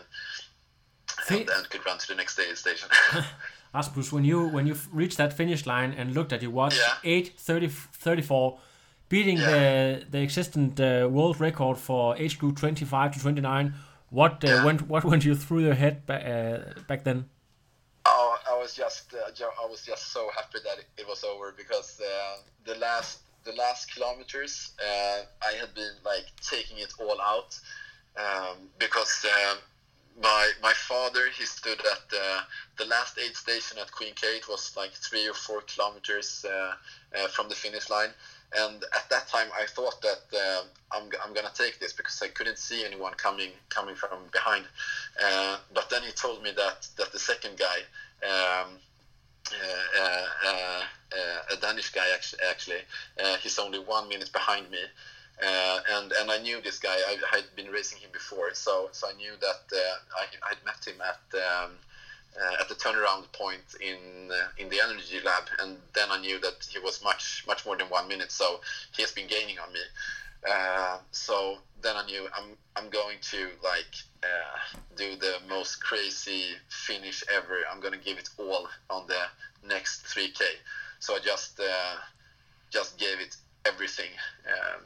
and 1.30 1.48
then 1.48 1.64
could 1.70 1.86
run 1.86 1.98
to 1.98 2.08
the 2.08 2.16
next 2.16 2.40
aid 2.40 2.58
station. 2.58 2.90
Rasmus, 3.74 4.12
when 4.12 4.24
you 4.24 4.48
when 4.48 4.68
you 4.68 4.76
reached 4.92 5.18
that 5.18 5.34
finish 5.34 5.66
line 5.66 5.94
and 5.94 6.14
looked 6.14 6.32
at 6.32 6.42
your 6.42 6.52
watch, 6.52 6.78
yeah. 6.78 6.94
8 7.04 7.34
30, 7.38 7.68
34, 7.68 8.60
beating 9.10 9.38
yeah. 9.38 9.50
the 9.50 10.06
the 10.12 10.20
existent 10.20 10.80
uh, 10.80 11.08
world 11.12 11.40
record 11.40 11.78
for 11.78 12.16
age 12.18 12.38
group 12.38 12.58
25 12.58 13.14
to 13.14 13.20
29, 13.20 13.74
what 14.10 14.44
uh, 14.44 14.48
yeah. 14.48 14.66
went 14.66 14.88
what 14.88 15.04
went 15.04 15.26
you 15.26 15.36
through 15.36 15.62
your 15.62 15.74
head 15.74 16.06
ba- 16.06 16.74
uh, 16.78 16.82
back 16.88 17.04
then? 17.04 17.26
Oh, 18.06 18.38
I 18.50 18.58
was 18.58 18.76
just 18.76 19.14
uh, 19.14 19.46
I 19.64 19.66
was 19.66 19.84
just 19.84 20.12
so 20.12 20.30
happy 20.36 20.60
that 20.64 20.80
it, 20.80 20.86
it 21.00 21.08
was 21.08 21.24
over 21.24 21.54
because 21.58 22.00
uh, 22.00 22.38
the 22.66 22.76
last 22.76 23.20
the 23.44 23.54
last 23.54 23.94
kilometers 23.94 24.72
uh, 24.80 25.22
I 25.42 25.54
had 25.60 25.74
been 25.74 25.96
like 26.06 26.26
taking 26.42 26.78
it 26.78 26.94
all 27.00 27.20
out 27.22 27.60
um, 28.18 28.70
because 28.78 29.26
um, 29.26 29.58
my 30.22 30.52
my 30.62 30.74
father 30.74 31.28
he 31.38 31.46
stood 31.46 31.80
at 31.80 32.10
the, 32.10 32.40
the 32.78 32.86
last 32.86 33.18
aid 33.18 33.36
station 33.36 33.78
at 33.80 33.92
Queen 33.92 34.14
K. 34.16 34.38
It 34.38 34.48
was 34.48 34.76
like 34.78 34.92
three 34.92 35.28
or 35.28 35.34
four 35.34 35.62
kilometers 35.62 36.46
uh, 36.48 36.74
uh, 37.18 37.28
from 37.28 37.50
the 37.50 37.56
finish 37.56 37.90
line, 37.90 38.12
and 38.56 38.84
at 38.96 39.10
that 39.10 39.28
time 39.28 39.48
I 39.60 39.66
thought 39.66 40.02
that 40.02 40.22
uh, 40.34 40.64
I'm, 40.92 41.10
I'm 41.24 41.34
gonna 41.34 41.52
take 41.54 41.80
this 41.80 41.94
because 41.94 42.22
I 42.22 42.28
couldn't 42.28 42.58
see 42.58 42.86
anyone 42.86 43.14
coming 43.16 43.52
coming 43.70 43.96
from 43.96 44.28
behind. 44.32 44.66
Uh, 45.24 45.58
but 45.74 45.90
then 45.90 46.04
he 46.04 46.12
told 46.12 46.44
me 46.44 46.52
that 46.52 46.88
that 46.98 47.12
the 47.12 47.20
second 47.20 47.58
guy. 47.58 47.80
Um, 48.24 48.78
uh, 50.00 50.26
uh, 50.48 50.84
a 51.52 51.58
Danish 51.58 51.90
guy 51.90 52.06
actually, 52.14 52.42
actually 52.50 52.78
he's 53.42 53.60
only 53.60 53.78
one 53.78 54.08
minute 54.08 54.32
behind 54.32 54.72
me, 54.72 54.80
uh, 55.42 55.80
and 55.92 56.12
and 56.12 56.32
I 56.32 56.38
knew 56.40 56.62
this 56.62 56.80
guy. 56.80 56.94
I 56.94 57.18
had 57.36 57.46
been 57.56 57.68
racing 57.72 58.00
him 58.00 58.12
before, 58.12 58.54
so 58.54 58.90
so 58.92 59.08
I 59.10 59.14
knew 59.14 59.32
that 59.40 59.76
uh, 59.76 60.20
I 60.44 60.50
had 60.50 60.58
met 60.66 60.86
him 60.86 61.02
at 61.02 61.40
um, 61.40 61.72
uh, 62.40 62.62
at 62.62 62.70
the 62.70 62.76
turnaround 62.76 63.32
point 63.32 63.64
in 63.82 64.32
uh, 64.32 64.48
in 64.58 64.70
the 64.70 64.80
energy 64.80 65.20
lab, 65.24 65.44
and 65.60 65.78
then 65.94 66.10
I 66.12 66.20
knew 66.22 66.40
that 66.40 66.68
he 66.70 66.80
was 66.80 67.04
much 67.04 67.44
much 67.48 67.66
more 67.66 67.76
than 67.76 67.88
one 67.88 68.08
minute. 68.08 68.32
So 68.32 68.62
he 68.96 69.02
has 69.02 69.12
been 69.12 69.28
gaining 69.28 69.58
on 69.60 69.74
me. 69.74 69.80
Uh, 70.50 70.98
so 71.12 71.58
then 71.82 71.96
I 71.96 72.06
knew 72.06 72.28
I'm 72.36 72.56
I'm 72.76 72.90
going 72.90 73.18
to 73.22 73.50
like 73.64 73.96
uh, 74.24 74.80
do 74.96 75.16
the 75.16 75.38
most 75.50 75.84
crazy 75.84 76.46
finish 76.70 77.24
ever. 77.34 77.60
I'm 77.72 77.80
gonna 77.82 77.98
give 77.98 78.18
it 78.18 78.30
all 78.38 78.68
on 78.90 79.08
the 79.08 79.24
next 79.68 80.06
3k. 80.06 80.42
So 81.00 81.16
I 81.16 81.20
just 81.20 81.60
just 82.70 82.98
gave 82.98 83.20
it 83.20 83.36
everything 83.66 84.10
um, 84.48 84.82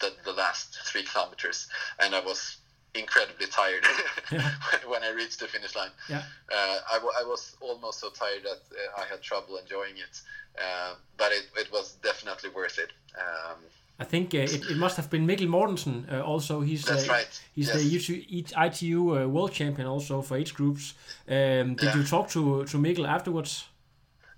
the, 0.00 0.12
the 0.24 0.32
last 0.32 0.78
three 0.86 1.02
kilometers, 1.04 1.68
and 2.00 2.14
I 2.14 2.20
was 2.20 2.56
incredibly 2.94 3.46
tired 3.46 3.84
when 4.86 5.02
I 5.02 5.10
reached 5.10 5.40
the 5.40 5.46
finish 5.46 5.74
line. 5.74 5.90
Yeah. 6.08 6.22
Uh, 6.52 6.78
I, 6.90 6.94
w- 6.94 7.12
I 7.18 7.24
was 7.24 7.56
almost 7.60 8.00
so 8.00 8.10
tired 8.10 8.42
that 8.42 8.60
uh, 8.72 9.00
I 9.00 9.04
had 9.06 9.22
trouble 9.22 9.56
enjoying 9.56 9.96
it, 9.96 10.20
uh, 10.58 10.94
but 11.16 11.32
it, 11.32 11.44
it 11.56 11.72
was 11.72 11.92
definitely 12.02 12.50
worth 12.50 12.78
it. 12.78 12.90
Um, 13.16 13.56
I 13.98 14.04
think 14.04 14.34
uh, 14.34 14.38
it, 14.38 14.70
it 14.70 14.76
must 14.76 14.96
have 14.96 15.08
been 15.10 15.26
Mikkel 15.26 15.46
Mortensen 15.48 16.10
uh, 16.12 16.22
also. 16.22 16.60
He's 16.60 16.84
That's 16.84 17.08
uh, 17.08 17.12
right, 17.12 17.40
He's 17.54 17.68
yes. 17.68 17.76
the 17.76 17.96
ITU, 17.96 18.44
ITU 18.66 19.16
uh, 19.22 19.26
world 19.28 19.52
champion 19.52 19.86
also 19.86 20.22
for 20.22 20.36
age 20.36 20.54
groups. 20.54 20.94
Um, 21.28 21.74
did 21.76 21.82
Yeah. 21.82 21.96
you 21.96 22.02
talk 22.04 22.28
to 22.30 22.64
to 22.64 22.78
Mikkel 22.78 23.06
afterwards? 23.06 23.64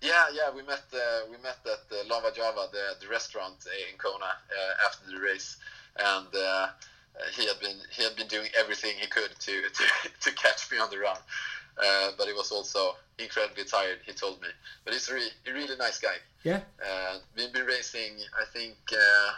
Yeah, 0.04 0.26
yeah, 0.34 0.54
we 0.54 0.60
met 0.62 0.84
uh, 0.92 1.24
we 1.30 1.38
met 1.42 1.56
at 1.64 1.88
uh, 1.90 2.04
Lava 2.10 2.30
Java, 2.30 2.68
the, 2.70 3.00
the 3.00 3.08
restaurant 3.08 3.56
in 3.88 3.96
Kona 3.96 4.26
uh, 4.26 4.86
after 4.86 5.10
the 5.10 5.18
race, 5.18 5.56
and 5.98 6.26
uh, 6.36 6.68
he 7.32 7.46
had 7.46 7.58
been 7.58 7.76
he 7.90 8.02
had 8.04 8.14
been 8.14 8.28
doing 8.28 8.48
everything 8.54 8.92
he 9.00 9.06
could 9.06 9.30
to 9.40 9.62
to, 9.78 9.84
to 10.20 10.30
catch 10.36 10.70
me 10.70 10.76
on 10.76 10.90
the 10.90 10.98
run, 10.98 11.16
uh, 11.82 12.10
but 12.18 12.26
he 12.26 12.34
was 12.34 12.52
also 12.52 12.96
incredibly 13.18 13.64
tired. 13.64 13.98
He 14.04 14.12
told 14.12 14.42
me, 14.42 14.48
but 14.84 14.92
he's 14.92 15.08
a, 15.08 15.14
re- 15.14 15.36
a 15.48 15.52
really 15.54 15.76
nice 15.78 15.98
guy. 15.98 16.16
Yeah. 16.42 16.60
Uh, 16.86 17.20
we've 17.34 17.54
been 17.54 17.64
racing, 17.64 18.12
I 18.38 18.44
think, 18.52 18.76
uh, 18.92 19.32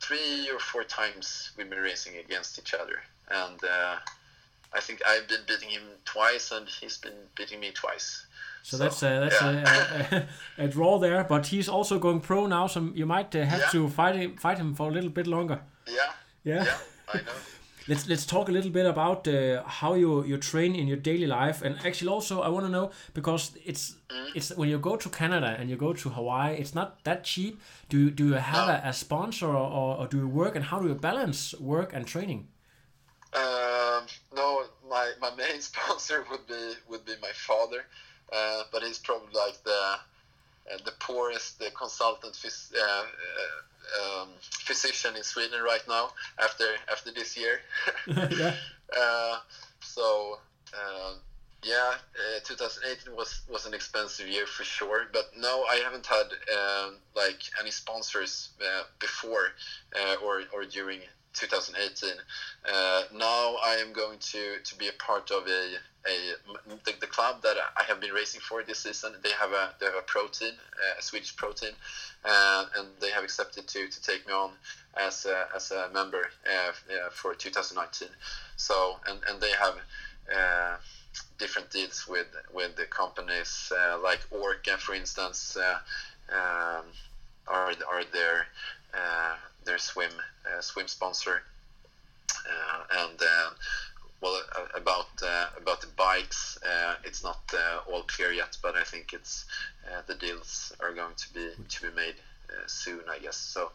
three 0.00 0.50
or 0.50 0.58
four 0.58 0.82
times. 0.82 1.52
We've 1.56 1.70
been 1.70 1.78
racing 1.78 2.16
against 2.16 2.58
each 2.58 2.74
other, 2.74 2.98
and 3.30 3.62
uh, 3.62 3.96
I 4.74 4.80
think 4.80 5.00
I've 5.06 5.28
been 5.28 5.40
beating 5.46 5.70
him 5.70 5.82
twice, 6.04 6.50
and 6.50 6.66
he's 6.68 6.96
been 6.98 7.28
beating 7.36 7.60
me 7.60 7.70
twice. 7.72 8.26
So, 8.64 8.76
that's 8.76 9.02
uh, 9.02 9.20
that's 9.20 9.40
yeah. 9.42 10.06
a, 10.58 10.62
a, 10.62 10.64
a 10.64 10.68
draw 10.68 10.98
there. 10.98 11.24
But 11.24 11.46
he's 11.46 11.68
also 11.68 11.98
going 11.98 12.20
pro 12.20 12.46
now, 12.46 12.68
so 12.68 12.90
you 12.94 13.06
might 13.06 13.34
uh, 13.34 13.44
have 13.44 13.60
Yeah. 13.60 13.70
to 13.72 13.88
fight 13.88 14.14
him 14.16 14.36
fight 14.36 14.58
him 14.58 14.74
for 14.74 14.88
a 14.88 14.92
little 14.92 15.10
bit 15.10 15.26
longer. 15.26 15.60
yeah, 15.86 16.12
Yeah. 16.44 16.64
yeah, 16.64 16.76
I 17.12 17.16
know. 17.26 17.32
Let's 17.88 18.06
let's 18.08 18.24
talk 18.24 18.48
a 18.48 18.52
little 18.52 18.70
bit 18.70 18.86
about 18.86 19.26
uh, 19.26 19.64
how 19.66 19.94
you 19.94 20.24
you 20.24 20.38
train 20.38 20.76
in 20.76 20.86
your 20.86 20.96
daily 20.98 21.26
life, 21.26 21.62
and 21.66 21.74
actually 21.84 22.10
also 22.14 22.40
I 22.40 22.48
want 22.48 22.64
to 22.66 22.70
know 22.70 22.92
because 23.12 23.50
it's 23.66 23.96
it's 24.36 24.50
when 24.56 24.68
you 24.68 24.78
go 24.78 24.96
to 24.96 25.08
Canada 25.10 25.56
and 25.58 25.68
you 25.68 25.76
go 25.76 25.92
to 25.92 26.08
Hawaii, 26.10 26.54
it's 26.56 26.74
not 26.74 27.02
that 27.04 27.24
cheap. 27.24 27.60
Do 27.88 27.98
you, 27.98 28.10
do 28.10 28.28
you 28.28 28.34
have 28.34 28.68
a, 28.68 28.88
a 28.88 28.92
sponsor 28.92 29.48
or, 29.48 29.96
or, 29.98 30.06
do 30.06 30.16
you 30.18 30.28
work 30.28 30.54
and 30.56 30.64
how 30.64 30.78
do 30.80 30.88
you 30.88 30.94
balance 30.94 31.54
work 31.60 31.92
and 31.92 32.06
training? 32.06 32.46
Um, 33.34 33.42
no, 34.34 34.64
my, 34.88 35.12
my 35.20 35.34
main 35.34 35.60
sponsor 35.70 36.24
would 36.30 36.46
be 36.46 36.72
would 36.88 37.04
be 37.04 37.14
my 37.20 37.32
father, 37.34 37.84
uh, 38.32 38.62
but 38.72 38.82
he's 38.82 38.98
probably 38.98 39.34
like 39.34 39.62
the 39.64 39.98
uh, 40.72 40.78
the 40.84 40.92
poorest 41.00 41.60
uh, 41.62 41.70
consultant 41.76 42.34
phys- 42.34 42.74
uh, 42.74 43.04
uh, 43.04 44.22
um, 44.22 44.28
physician 44.40 45.16
in 45.16 45.22
Sweden 45.22 45.60
right 45.62 45.82
now 45.88 46.10
after 46.38 46.64
after 46.90 47.10
this 47.12 47.36
year. 47.36 47.60
yeah. 48.06 48.54
Uh, 48.96 49.38
so 49.80 50.38
uh, 50.74 51.14
yeah, 51.64 51.94
uh, 52.36 52.40
2018 52.44 53.14
was 53.14 53.42
was 53.48 53.66
an 53.66 53.74
expensive 53.74 54.28
year 54.28 54.46
for 54.46 54.64
sure. 54.64 55.06
But 55.12 55.30
no, 55.36 55.64
I 55.64 55.76
haven't 55.76 56.06
had 56.06 56.26
um, 56.54 56.96
like 57.14 57.40
any 57.60 57.70
sponsors 57.70 58.50
uh, 58.60 58.82
before 58.98 59.52
uh, 59.94 60.16
or 60.24 60.42
or 60.52 60.64
during 60.64 61.00
2018. 61.34 62.10
Uh, 62.64 63.02
now 63.14 63.56
I 63.64 63.76
am 63.80 63.92
going 63.92 64.18
to 64.18 64.56
to 64.62 64.74
be 64.76 64.88
a 64.88 64.92
part 64.92 65.30
of 65.30 65.46
a 65.46 65.76
a 66.06 66.76
the, 66.84 66.92
the 67.00 67.06
club 67.06 67.42
that 67.42 67.56
I 67.76 67.84
have 67.84 68.00
been 68.00 68.12
racing 68.12 68.40
for 68.40 68.62
this 68.62 68.80
season. 68.80 69.12
They 69.22 69.30
have 69.32 69.52
a 69.52 69.74
they 69.78 69.86
have 69.86 69.94
a 69.94 70.02
pro 70.02 70.28
team, 70.28 70.52
uh, 70.74 70.98
a 70.98 71.02
Swedish 71.02 71.34
pro 71.36 71.52
team, 71.52 71.72
uh, 72.24 72.66
and 72.76 72.88
they 73.00 73.10
have 73.10 73.24
accepted 73.24 73.66
to 73.68 73.88
to 73.88 74.02
take 74.02 74.26
me 74.26 74.32
on 74.32 74.50
as 74.96 75.26
a, 75.26 75.46
as 75.54 75.70
a 75.70 75.88
member 75.92 76.28
uh, 76.46 76.70
uh, 76.70 77.10
for 77.10 77.34
2019. 77.34 78.08
So 78.56 78.96
and 79.06 79.20
and 79.28 79.40
they 79.40 79.52
have. 79.52 79.76
Uh, 80.32 80.76
different 81.38 81.68
deals 81.70 82.06
with 82.06 82.28
with 82.54 82.74
the 82.76 82.84
companies 82.84 83.72
like 84.02 84.20
Orca, 84.30 84.78
for 84.78 84.94
instance, 84.94 85.58
um, 86.30 86.84
are 87.48 87.72
are 87.90 88.04
their 88.12 88.46
uh, 88.94 89.36
their 89.64 89.78
swim 89.78 90.10
uh, 90.46 90.60
swim 90.60 90.88
sponsor, 90.88 91.42
uh, 92.30 93.00
and 93.04 93.20
uh, 93.20 93.50
well 94.20 94.40
uh, 94.56 94.66
about 94.74 95.08
uh, 95.22 95.46
about 95.56 95.80
the 95.80 95.88
bikes, 95.96 96.58
uh, 96.64 96.94
it's 97.04 97.22
not 97.22 97.40
uh, 97.54 97.90
all 97.90 98.02
clear 98.02 98.32
yet, 98.32 98.56
but 98.62 98.74
I 98.76 98.84
think 98.84 99.12
it's 99.12 99.44
uh, 99.86 100.02
the 100.06 100.14
deals 100.14 100.72
are 100.80 100.92
going 100.92 101.14
to 101.16 101.34
be 101.34 101.50
to 101.68 101.82
be 101.82 101.94
made. 101.96 102.16
Uh, 102.50 102.66
soon, 102.66 103.00
I 103.08 103.18
guess. 103.18 103.38
So, 103.38 103.70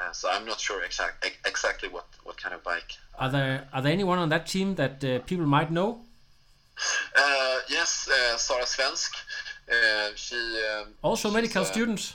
uh, 0.00 0.10
so 0.12 0.30
I'm 0.30 0.46
not 0.46 0.58
sure 0.58 0.82
exact, 0.82 1.26
exactly 1.44 1.90
what, 1.90 2.06
what 2.22 2.38
kind 2.38 2.54
of 2.54 2.64
bike 2.64 2.96
Are 3.18 3.28
there 3.28 3.68
are 3.70 3.82
there 3.82 3.92
anyone 3.92 4.16
on 4.18 4.30
that 4.30 4.46
team 4.46 4.76
that 4.76 5.04
uh, 5.04 5.18
people 5.26 5.44
might 5.44 5.70
know? 5.70 6.00
Uh, 7.14 7.58
yes, 7.68 8.08
uh, 8.08 8.38
Sara 8.38 8.64
Svensk. 8.64 9.12
Uh, 9.70 10.08
she 10.16 10.36
um, 10.36 10.88
Also 11.02 11.30
medical 11.30 11.66
students. 11.66 12.14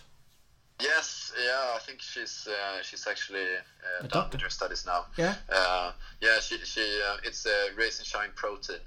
Yes, 0.79 1.33
yeah, 1.37 1.73
I 1.75 1.79
think 1.79 2.01
she's 2.01 2.47
uh, 2.47 2.81
she's 2.83 3.05
actually 3.05 3.43
uh, 3.43 4.07
done 4.07 4.29
with 4.31 4.41
her 4.41 4.49
studies 4.49 4.85
now. 4.85 5.05
Yeah. 5.17 5.35
Uh, 5.51 5.91
yeah, 6.21 6.39
she 6.39 6.57
she 6.59 6.81
uh, 7.05 7.17
it's 7.23 7.45
a 7.45 7.69
Race 7.75 7.99
and 7.99 8.07
Shine 8.07 8.29
Protein. 8.35 8.79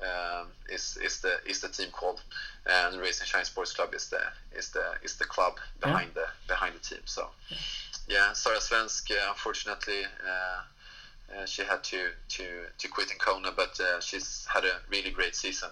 Um, 0.00 0.48
is 0.68 0.96
is 1.02 1.20
the 1.20 1.38
is 1.44 1.60
the 1.60 1.68
team 1.68 1.88
called, 1.90 2.20
and 2.66 3.00
Race 3.00 3.18
and 3.20 3.28
Shine 3.28 3.44
Sports 3.44 3.72
Club 3.72 3.94
is 3.94 4.08
the 4.10 4.20
is 4.56 4.70
the 4.70 4.84
is 5.02 5.16
the 5.16 5.24
club 5.24 5.54
behind 5.80 6.10
the 6.14 6.26
behind 6.46 6.74
the 6.74 6.80
team. 6.80 7.00
So, 7.04 7.30
yeah, 8.08 8.32
Sara 8.32 8.58
Svensk. 8.58 9.10
Uh, 9.10 9.30
unfortunately, 9.30 10.04
uh, 10.04 11.36
uh, 11.36 11.46
she 11.46 11.62
had 11.62 11.82
to 11.84 12.10
to 12.28 12.44
to 12.78 12.88
quit 12.88 13.10
in 13.10 13.18
Kona, 13.18 13.50
but 13.56 13.80
uh, 13.80 14.00
she's 14.00 14.46
had 14.52 14.64
a 14.64 14.78
really 14.88 15.10
great 15.10 15.34
season 15.34 15.70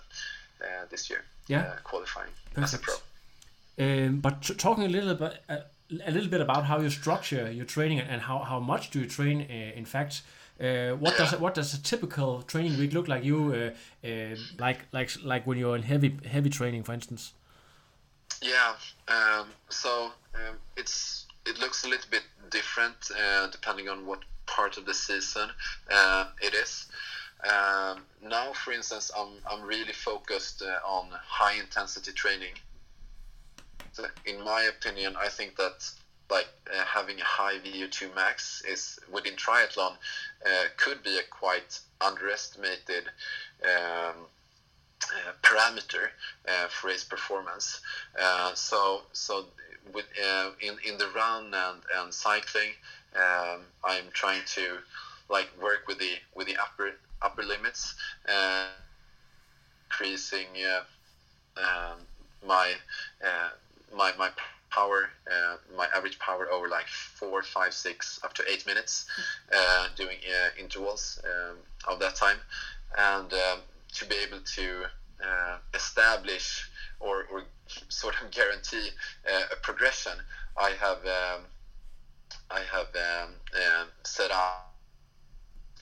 uh, 0.60 0.86
this 0.90 1.08
year. 1.08 1.22
Yeah. 1.46 1.76
qualifying 1.84 2.32
as 2.56 2.74
a 2.74 2.78
pro. 2.78 2.94
Um, 3.78 4.20
but 4.20 4.42
t- 4.42 4.54
talking 4.54 4.84
a 4.84 4.88
little 4.88 5.14
bit 5.14 5.42
uh, 5.48 5.58
a 6.04 6.10
little 6.10 6.30
bit 6.30 6.40
about 6.40 6.64
how 6.64 6.80
you 6.80 6.90
structure 6.90 7.50
your 7.50 7.64
training 7.64 8.00
and 8.00 8.22
how, 8.22 8.38
how 8.38 8.58
much 8.58 8.90
do 8.90 9.00
you 9.00 9.06
train 9.06 9.42
uh, 9.42 9.78
in 9.78 9.84
fact 9.84 10.22
uh, 10.60 10.92
what 10.92 11.16
does 11.16 11.38
what 11.38 11.54
does 11.54 11.74
a 11.74 11.82
typical 11.82 12.42
training 12.42 12.76
week 12.78 12.92
look 12.92 13.06
like 13.06 13.22
you 13.22 13.52
uh, 13.54 14.06
uh, 14.06 14.36
like 14.58 14.86
like 14.92 15.10
like 15.22 15.46
when 15.46 15.58
you're 15.58 15.76
in 15.76 15.82
heavy 15.82 16.16
heavy 16.28 16.50
training 16.50 16.82
for 16.82 16.92
instance 16.92 17.34
Yeah. 18.42 18.74
Um, 19.08 19.48
so 19.68 20.12
um, 20.34 20.56
it's 20.76 21.26
it 21.44 21.58
looks 21.60 21.84
a 21.84 21.88
little 21.88 22.10
bit 22.10 22.24
different 22.50 23.10
uh, 23.16 23.46
depending 23.48 23.88
on 23.88 24.06
what 24.06 24.20
part 24.46 24.78
of 24.78 24.86
the 24.86 24.94
season 24.94 25.50
it 26.42 26.54
is. 26.54 26.86
Um, 27.44 28.02
now, 28.22 28.52
for 28.52 28.72
instance, 28.72 29.10
I'm 29.16 29.34
I'm 29.50 29.62
really 29.62 29.92
focused 29.92 30.62
uh, 30.62 30.86
on 30.86 31.10
high 31.12 31.58
intensity 31.58 32.12
training. 32.12 32.54
In 34.24 34.42
my 34.44 34.62
opinion, 34.62 35.16
I 35.18 35.28
think 35.28 35.56
that 35.56 35.90
like 36.30 36.48
uh, 36.72 36.84
having 36.84 37.20
a 37.20 37.24
high 37.24 37.58
VO2 37.58 38.14
max 38.14 38.62
is 38.68 38.98
within 39.12 39.34
triathlon 39.34 39.92
uh, 40.44 40.64
could 40.76 41.02
be 41.02 41.18
a 41.18 41.22
quite 41.30 41.78
underestimated 42.00 43.04
um, 43.64 44.26
uh, 45.04 45.32
parameter 45.42 46.08
uh, 46.48 46.68
for 46.68 46.88
race 46.88 47.04
performance. 47.04 47.80
Uh, 48.20 48.54
so 48.54 49.02
so 49.12 49.46
with 49.94 50.06
uh, 50.24 50.50
in 50.60 50.76
in 50.84 50.98
the 50.98 51.08
run 51.14 51.54
and 51.54 51.82
and 51.96 52.12
cycling, 52.12 52.72
um, 53.14 53.60
I'm 53.84 54.10
trying 54.12 54.42
to 54.46 54.78
like 55.28 55.48
work 55.62 55.86
with 55.86 55.98
the 55.98 56.14
with 56.34 56.46
the 56.48 56.56
upper 56.56 56.92
upper 57.22 57.42
limits, 57.44 57.94
increasing 59.90 60.48
um, 61.56 61.98
my 62.46 62.74
my 63.94 64.12
my 64.18 64.30
power, 64.70 65.08
uh, 65.30 65.56
my 65.76 65.86
average 65.94 66.18
power 66.18 66.50
over 66.50 66.68
like 66.68 66.86
four, 66.86 67.42
five, 67.42 67.72
six, 67.72 68.20
up 68.22 68.32
to 68.34 68.42
eight 68.50 68.66
minutes, 68.66 69.06
uh, 69.54 69.88
doing 69.96 70.18
uh, 70.28 70.48
intervals 70.58 71.18
um, 71.24 71.56
of 71.88 71.98
that 72.00 72.14
time, 72.14 72.38
and 72.98 73.32
um, 73.32 73.60
to 73.94 74.04
be 74.06 74.16
able 74.16 74.40
to 74.40 74.84
uh, 75.24 75.56
establish 75.74 76.68
or, 77.00 77.24
or 77.32 77.44
sort 77.88 78.14
of 78.22 78.30
guarantee 78.38 78.90
uh, 79.30 79.44
a 79.52 79.56
progression, 79.56 80.12
I 80.56 80.70
have 80.70 80.98
um, 81.06 81.44
I 82.50 82.60
have 82.60 82.88
um, 82.94 83.34
um 83.54 83.88
set 84.04 84.30
up 84.30 84.74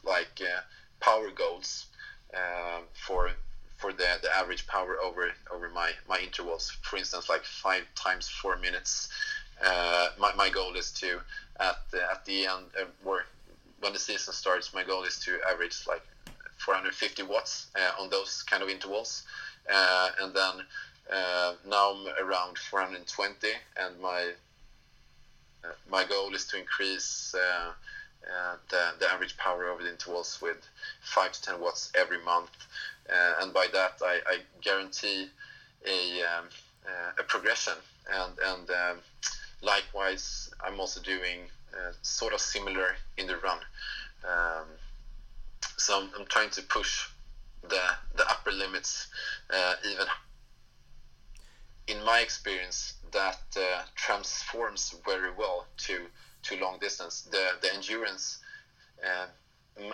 like 0.05 0.41
uh, 0.41 0.61
power 1.01 1.31
goals 1.31 1.87
um 2.35 2.85
for 2.93 3.31
for 3.77 3.93
the, 3.93 4.07
the 4.23 4.35
average 4.35 4.67
power 4.67 4.97
over 5.03 5.31
over 5.53 5.69
my, 5.71 5.91
my 6.09 6.19
intervals. 6.19 6.71
For 6.83 6.97
instance, 6.97 7.29
like 7.29 7.45
five 7.45 7.85
times 7.95 8.29
four 8.29 8.57
minutes. 8.57 9.09
Uh, 9.65 10.09
my, 10.19 10.33
my 10.35 10.51
goal 10.51 10.75
is 10.75 10.91
to 10.91 11.21
at 11.61 11.77
the, 11.93 12.03
at 12.11 12.25
the 12.25 12.47
end 12.47 12.67
uh, 12.81 12.85
when 13.81 13.93
the 13.93 13.99
season 13.99 14.33
starts, 14.33 14.75
my 14.75 14.83
goal 14.83 15.05
is 15.05 15.19
to 15.21 15.39
average 15.49 15.87
like 15.87 16.03
450 16.59 17.23
watts 17.25 17.67
uh, 17.77 18.03
on 18.03 18.09
those 18.09 18.43
kind 18.43 18.63
of 18.63 18.69
intervals, 18.69 19.25
uh, 19.73 20.09
and 20.23 20.35
then 20.35 20.65
uh, 21.13 21.53
now 21.69 21.93
I'm 21.93 22.27
around 22.27 22.59
420, 22.59 23.49
and 23.77 24.01
my 24.01 24.31
uh, 25.65 25.69
my 25.91 26.05
goal 26.05 26.35
is 26.35 26.47
to 26.47 26.59
increase 26.59 27.35
the, 28.71 28.93
the 28.99 29.11
average 29.11 29.37
power 29.37 29.69
over 29.69 29.83
the 29.83 29.91
intervals 29.91 30.41
with 30.41 30.67
5 31.03 31.33
to 31.33 31.43
10 31.43 31.61
watts 31.61 31.93
every 31.95 32.23
month. 32.25 32.51
Uh, 33.11 33.43
and 33.43 33.53
by 33.53 33.67
that, 33.73 34.01
I, 34.03 34.21
I 34.27 34.39
guarantee 34.63 35.29
a, 35.87 36.23
um, 36.23 36.47
uh, 36.87 37.13
a 37.21 37.23
progression. 37.25 37.75
And, 38.13 38.33
and 38.39 38.71
um, 38.71 38.99
likewise, 39.63 40.51
I'm 40.65 40.81
also 40.81 41.01
doing 41.01 41.41
uh, 41.75 41.93
sort 42.03 42.33
of 42.33 42.41
similar 42.41 42.97
in 43.17 43.27
the 43.27 43.37
run. 43.39 43.59
Um, 44.25 44.67
so 45.77 46.01
I'm, 46.01 46.11
I'm, 46.19 46.27
trying 46.27 46.51
to 46.51 46.63
push 46.63 47.09
the 47.63 47.81
the 48.17 48.29
upper 48.29 48.53
limits 48.53 49.09
uh, 49.51 49.75
even. 49.91 50.07
In 51.87 52.03
my 52.05 52.21
experience, 52.21 52.95
that 53.13 53.41
uh, 53.57 53.83
transforms 53.95 54.95
very 55.05 55.33
well 55.33 55.67
to 55.79 56.07
to 56.45 56.57
long 56.57 56.79
distance. 56.79 57.23
The 57.23 57.51
the 57.61 57.75
endurance. 57.75 58.39
Uh, 59.05 59.27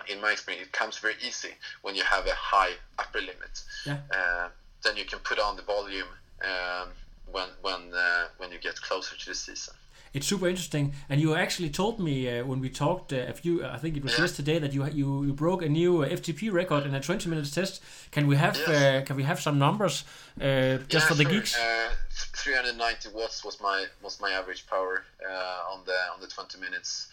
in 0.09 0.21
my 0.21 0.31
experience, 0.31 0.67
it 0.67 0.71
comes 0.73 0.97
very 0.99 1.15
easy 1.27 1.53
when 1.81 1.95
you 1.95 2.03
have 2.03 2.25
a 2.27 2.33
high 2.35 2.73
upper 2.99 3.19
limit. 3.19 3.63
Yeah. 3.85 3.97
Uh, 4.11 4.49
then 4.83 4.97
you 4.97 5.05
can 5.05 5.19
put 5.19 5.39
on 5.39 5.55
the 5.55 5.61
volume 5.63 6.07
um, 6.43 6.89
when 7.31 7.49
when 7.61 7.93
uh, 7.93 8.27
when 8.37 8.51
you 8.51 8.59
get 8.59 8.75
closer 8.81 9.15
to 9.17 9.25
the 9.29 9.35
season. 9.35 9.73
It's 10.13 10.27
super 10.27 10.49
interesting, 10.49 10.93
and 11.09 11.21
you 11.21 11.35
actually 11.35 11.69
told 11.69 11.97
me 11.99 12.27
uh, 12.27 12.43
when 12.45 12.59
we 12.59 12.69
talked 12.69 13.13
uh, 13.13 13.27
a 13.29 13.33
few. 13.33 13.63
I 13.63 13.77
think 13.77 13.95
it 13.95 14.03
was 14.03 14.13
Yeah. 14.13 14.21
yesterday 14.25 14.59
that 14.59 14.73
you 14.73 14.85
you, 14.87 15.23
you 15.27 15.33
broke 15.33 15.61
a 15.65 15.69
new 15.69 16.03
uh, 16.03 16.09
FTP 16.09 16.51
record 16.51 16.85
in 16.85 16.93
a 16.95 16.99
20 16.99 17.29
minutes 17.29 17.51
test. 17.51 17.81
Can 18.11 18.27
we 18.27 18.35
have 18.35 18.57
Yes. 18.57 18.67
uh, 18.67 19.05
can 19.07 19.15
we 19.15 19.23
have 19.23 19.39
some 19.39 19.57
numbers 19.57 20.03
uh, 20.39 20.77
just 20.89 20.91
Yeah, 20.93 21.07
for 21.07 21.15
the 21.15 21.23
sure. 21.23 21.31
geeks? 21.31 21.55
Uh, 21.57 21.89
390 22.35 23.09
watts 23.13 23.43
was 23.45 23.61
my 23.61 23.85
was 24.03 24.19
my 24.19 24.31
average 24.31 24.65
power 24.67 25.03
uh, 25.25 25.73
on 25.73 25.85
the 25.85 25.97
on 26.13 26.19
the 26.19 26.27
20 26.27 26.59
minutes. 26.59 27.07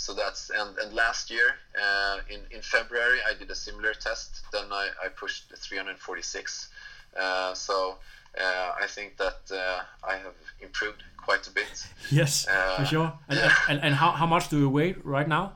Uh, 0.00 0.12
so 0.12 0.14
that's 0.14 0.50
and, 0.50 0.78
and 0.78 0.94
last 0.94 1.30
year 1.30 1.56
uh, 1.80 2.18
in 2.28 2.40
in 2.50 2.62
February 2.62 3.18
I 3.30 3.38
did 3.38 3.50
a 3.50 3.54
similar 3.54 3.94
test. 3.94 4.42
Then 4.52 4.72
I, 4.72 4.88
I 5.04 5.08
pushed 5.08 5.52
346. 5.56 6.68
Uh, 7.16 7.54
so 7.54 7.96
uh, 8.38 8.72
I 8.82 8.86
think 8.86 9.16
that 9.16 9.40
uh, 9.52 9.82
I 10.08 10.16
have 10.16 10.34
improved 10.60 11.02
quite 11.16 11.46
a 11.48 11.50
bit. 11.50 11.86
Yes, 12.10 12.46
Uh, 12.48 12.76
for 12.76 12.84
sure. 12.84 13.12
And, 13.28 13.38
yeah. 13.38 13.54
and, 13.68 13.80
and 13.82 13.94
how, 13.94 14.12
how 14.12 14.26
much 14.26 14.48
do 14.48 14.58
you 14.58 14.70
weigh 14.70 14.94
right 15.04 15.28
now? 15.28 15.52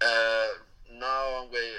Uh, 0.00 0.46
now 0.92 1.42
I'm 1.42 1.50
way 1.50 1.72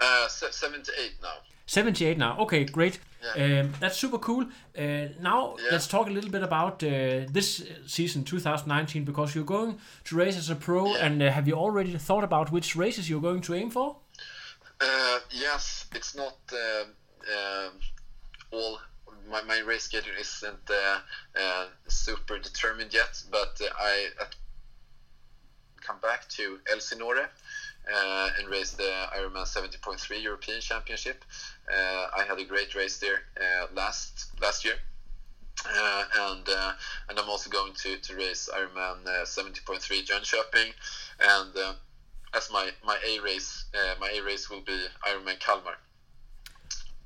uh, 0.00 0.28
78 0.28 1.12
now. 1.22 1.38
78 1.66 2.18
now. 2.18 2.38
Okay, 2.40 2.64
great. 2.64 2.98
Yeah. 3.36 3.60
Um, 3.60 3.72
that's 3.80 3.96
super 3.96 4.18
cool. 4.18 4.44
Uh, 4.78 5.08
now 5.20 5.56
Yeah. 5.58 5.68
let's 5.72 5.86
talk 5.86 6.06
a 6.06 6.10
little 6.10 6.30
bit 6.30 6.42
about 6.42 6.82
uh, 6.82 7.24
this 7.32 7.62
season 7.86 8.22
2019 8.24 9.04
because 9.04 9.34
you're 9.34 9.44
going 9.46 9.78
to 10.04 10.16
race 10.16 10.36
as 10.36 10.50
a 10.50 10.56
pro, 10.56 10.86
Yeah. 10.94 11.06
and 11.06 11.22
uh, 11.22 11.30
have 11.30 11.48
you 11.48 11.54
already 11.54 11.96
thought 11.96 12.24
about 12.24 12.52
which 12.52 12.76
races 12.76 13.08
you're 13.08 13.22
going 13.22 13.40
to 13.42 13.54
aim 13.54 13.70
for? 13.70 13.96
Uh, 14.80 15.20
yes, 15.30 15.86
it's 15.94 16.14
not 16.14 16.36
uh, 16.52 16.84
um 17.34 17.72
all. 18.50 18.78
My, 19.30 19.40
my 19.42 19.60
race 19.60 19.84
schedule 19.84 20.12
isn't 20.20 20.68
uh, 20.70 20.98
uh, 21.40 21.66
super 21.88 22.38
determined 22.38 22.92
yet, 22.92 23.22
but 23.30 23.58
uh, 23.62 23.70
I 23.78 24.08
uh, 24.20 24.24
come 25.80 25.98
back 26.02 26.28
to 26.36 26.58
Elsinore 26.70 27.30
uh, 27.92 28.30
and 28.38 28.48
race 28.48 28.72
the 28.72 28.90
Ironman 29.16 29.44
70.3 29.44 30.22
European 30.22 30.60
Championship. 30.60 31.24
Uh, 31.70 32.06
I 32.16 32.24
had 32.26 32.38
a 32.38 32.44
great 32.44 32.74
race 32.74 32.98
there 32.98 33.22
uh, 33.40 33.66
last 33.74 34.30
last 34.40 34.64
year. 34.64 34.74
Uh, 35.66 36.04
and 36.18 36.48
uh, 36.48 36.72
and 37.08 37.18
I'm 37.18 37.28
also 37.30 37.48
going 37.48 37.72
to, 37.74 37.96
to 37.96 38.16
race 38.16 38.50
Ironman 38.52 39.06
uh, 39.06 39.24
70.3 39.24 40.04
Jönköping, 40.04 40.72
and 41.20 41.76
as 42.34 42.50
my 42.50 42.70
my 42.84 42.98
A 43.06 43.20
race, 43.20 43.64
uh, 43.74 43.94
my 44.00 44.10
A 44.10 44.20
race 44.20 44.50
will 44.50 44.60
be 44.60 44.78
Ironman 45.06 45.38
Kalmar. 45.38 45.76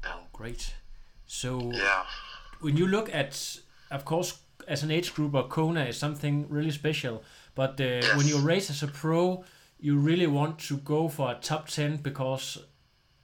Um, 0.04 0.20
Great. 0.32 0.74
So 1.26 1.70
yeah, 1.72 2.04
when 2.60 2.76
you 2.76 2.86
look 2.86 3.14
at, 3.14 3.58
of 3.90 4.04
course, 4.04 4.38
as 4.66 4.82
an 4.82 4.90
age 4.90 5.14
grouper, 5.14 5.42
Kona 5.42 5.84
is 5.84 5.96
something 5.96 6.46
really 6.48 6.70
special. 6.70 7.22
But 7.54 7.80
uh, 7.80 8.00
when 8.16 8.26
you 8.26 8.38
race 8.38 8.70
as 8.70 8.82
a 8.82 8.86
pro, 8.86 9.44
you 9.80 9.96
really 9.98 10.26
want 10.26 10.58
to 10.58 10.76
go 10.78 11.08
for 11.08 11.30
a 11.30 11.34
top 11.34 11.68
ten 11.68 11.96
because 11.96 12.58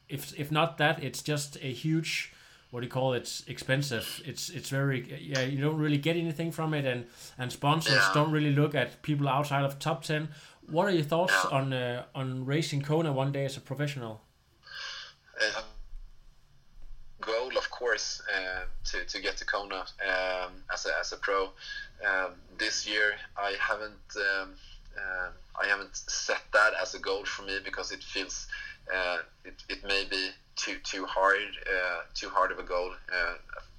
if 0.09 0.39
if 0.39 0.51
not 0.53 0.79
that, 0.79 1.03
it's 1.03 1.23
just 1.23 1.57
a 1.57 1.73
huge, 1.73 2.33
what 2.71 2.81
do 2.81 2.87
you 2.87 2.91
call 2.93 3.15
it? 3.15 3.19
It's 3.23 3.43
Expensive. 3.47 4.23
It's 4.25 4.51
it's 4.51 4.69
very 4.71 5.19
yeah. 5.21 5.41
You 5.43 5.61
don't 5.61 5.79
really 5.79 5.99
get 5.99 6.17
anything 6.17 6.53
from 6.53 6.75
it, 6.75 6.85
and 6.85 7.07
and 7.39 7.51
sponsors 7.53 7.95
Yeah. 7.95 8.11
don't 8.15 8.31
really 8.31 8.53
look 8.53 8.75
at 8.75 9.03
people 9.03 9.29
outside 9.29 9.65
of 9.65 9.79
top 9.79 10.03
ten. 10.05 10.29
What 10.71 10.87
are 10.87 10.93
your 10.95 11.05
thoughts 11.05 11.35
Yeah. 11.45 11.59
on 11.59 11.73
uh, 11.73 12.05
on 12.15 12.45
racing 12.47 12.83
Kona 12.83 13.13
one 13.13 13.33
day 13.33 13.45
as 13.45 13.57
a 13.57 13.61
professional? 13.61 14.21
uh, 15.41 15.63
goal, 17.21 17.57
of 17.57 17.71
course, 17.71 18.23
uh, 18.35 18.65
to, 18.85 19.05
to 19.07 19.21
get 19.21 19.37
to 19.39 19.45
Kona 19.45 19.81
um, 20.07 20.53
as, 20.73 20.87
a, 20.87 20.91
as 21.01 21.13
a 21.13 21.17
pro. 21.17 21.45
Um, 22.07 22.33
this 22.59 22.87
year, 22.87 23.15
I 23.37 23.57
haven't 23.59 24.17
um, 24.17 24.51
uh, 24.99 25.29
I 25.61 25.67
haven't 25.67 25.97
set 25.97 26.43
that 26.53 26.73
as 26.81 26.95
a 26.95 26.99
goal 26.99 27.25
for 27.25 27.43
me 27.43 27.59
because 27.65 27.93
it 27.93 28.03
feels 28.03 28.47
uh, 28.95 29.19
it, 29.45 29.55
it 29.69 29.85
may 29.85 30.05
be 30.11 30.31
too 30.57 30.77
too 30.85 31.05
hard 31.07 31.39
uh, 31.67 32.01
too 32.15 32.29
hard 32.29 32.53
of 32.53 32.59
a 32.59 32.63
goal 32.63 32.93
uh, 33.13 33.35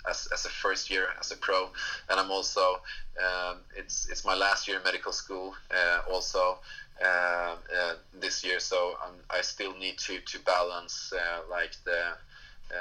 as, 0.09 0.27
as 0.33 0.45
a 0.45 0.49
first 0.49 0.89
year 0.89 1.07
as 1.19 1.31
a 1.31 1.37
pro, 1.37 1.69
and 2.09 2.19
I'm 2.19 2.31
also 2.31 2.81
um, 3.19 3.57
it's 3.75 4.09
it's 4.09 4.25
my 4.25 4.35
last 4.35 4.67
year 4.67 4.77
in 4.77 4.83
medical 4.83 5.11
school 5.11 5.53
uh, 5.71 6.01
also. 6.11 6.59
Uh, 7.03 7.57
uh, 7.77 7.95
this 8.21 8.41
year, 8.41 8.57
so 8.57 8.95
um, 9.05 9.11
I 9.29 9.41
still 9.41 9.77
need 9.77 9.97
to 9.97 10.21
to 10.21 10.39
balance 10.39 11.11
uh, 11.11 11.41
like 11.51 11.75
the 11.83 12.13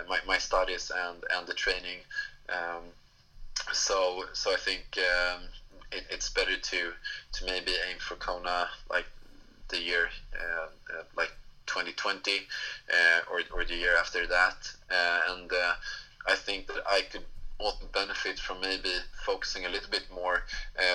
my, 0.09 0.21
my 0.25 0.39
studies 0.39 0.93
and 0.95 1.25
and 1.35 1.49
the 1.49 1.53
training. 1.53 1.99
Um, 2.49 2.85
so 3.73 4.25
so 4.33 4.53
I 4.53 4.57
think 4.57 4.85
um, 4.99 5.43
it, 5.95 6.05
it's 6.11 6.29
better 6.31 6.57
to 6.57 6.93
to 7.33 7.45
maybe 7.45 7.73
aim 7.91 7.99
for 7.99 8.17
Kona 8.17 8.69
like 8.91 9.07
the 9.69 9.81
year 9.81 10.09
uh, 10.39 10.67
uh, 10.99 11.03
like 11.17 11.33
2020 11.67 12.41
uh, 12.93 13.21
or 13.31 13.41
or 13.53 13.65
the 13.65 13.75
year 13.75 13.97
after 13.97 14.27
that, 14.27 14.57
uh, 14.91 15.21
and 15.29 15.53
uh, 15.53 15.75
I 16.27 16.35
think 16.35 16.67
that 16.69 16.83
I 16.87 17.03
could 17.03 17.25
also 17.59 17.87
benefit 17.93 18.39
from 18.39 18.61
maybe 18.61 18.91
focusing 19.25 19.65
a 19.65 19.69
little 19.69 19.91
bit 19.91 20.03
more 20.13 20.43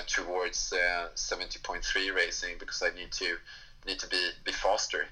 towards 0.07 0.73
uh, 0.73 1.07
70.3 1.15 2.13
racing 2.13 2.57
because 2.59 2.83
I 2.83 2.89
need 2.89 3.11
to 3.13 3.37
need 3.87 3.99
to 3.99 4.07
be 4.07 4.29
be 4.43 4.51
faster. 4.51 5.05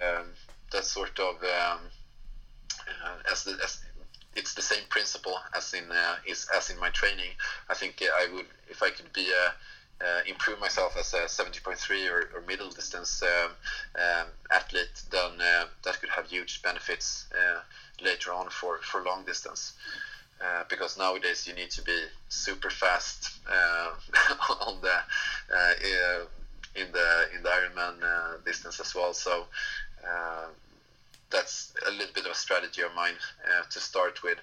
Um, 0.00 0.34
that's 0.70 0.88
sort 0.88 1.18
of 1.18 1.36
um, 1.42 1.80
as 3.30 3.44
the 3.44 3.52
as 3.64 3.80
it's 4.36 4.54
the 4.54 4.62
same 4.62 4.84
principle 4.88 5.38
as 5.54 5.74
in 5.74 5.90
uh, 5.90 6.16
is 6.26 6.46
as 6.54 6.70
in 6.70 6.78
my 6.78 6.90
training. 6.90 7.30
I 7.68 7.74
think 7.74 8.02
uh, 8.02 8.06
I 8.14 8.32
would 8.34 8.46
if 8.68 8.82
I 8.82 8.90
could 8.90 9.12
be 9.12 9.30
a 9.30 9.52
uh, 10.00 10.20
improve 10.26 10.60
myself 10.60 10.96
as 10.98 11.14
a 11.14 11.24
70.3 11.24 12.10
or, 12.10 12.36
or 12.36 12.42
middle 12.46 12.68
distance 12.68 13.22
um, 13.22 13.50
um, 13.98 14.26
athlete, 14.50 15.02
then 15.10 15.40
uh, 15.40 15.64
that 15.84 15.98
could 16.00 16.10
have 16.10 16.26
huge 16.26 16.62
benefits 16.62 17.26
uh, 17.32 17.60
later 18.04 18.32
on 18.32 18.50
for, 18.50 18.78
for 18.78 19.02
long 19.02 19.24
distance. 19.24 19.72
Uh, 20.38 20.64
because 20.68 20.98
nowadays 20.98 21.46
you 21.46 21.54
need 21.54 21.70
to 21.70 21.80
be 21.80 21.98
super 22.28 22.68
fast 22.68 23.38
uh, 23.50 23.90
on 24.66 24.78
the 24.82 24.92
uh, 24.92 25.56
uh, 25.56 26.24
in 26.74 26.92
the 26.92 27.28
in 27.34 27.42
the 27.42 27.48
Ironman 27.48 28.02
uh, 28.02 28.36
distance 28.44 28.78
as 28.78 28.94
well. 28.94 29.14
So 29.14 29.46
uh, 30.06 30.48
that's 31.30 31.72
a 31.86 31.90
little 31.90 32.14
bit 32.14 32.24
of 32.26 32.32
a 32.32 32.34
strategy 32.34 32.82
of 32.82 32.94
mine 32.94 33.14
uh, 33.44 33.64
to 33.70 33.80
start 33.80 34.22
with, 34.22 34.38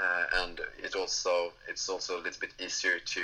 uh, 0.00 0.42
and 0.42 0.60
it 0.82 0.94
also 0.94 1.52
it's 1.68 1.88
also 1.88 2.16
a 2.16 2.22
little 2.22 2.40
bit 2.40 2.52
easier 2.58 2.98
to 2.98 3.22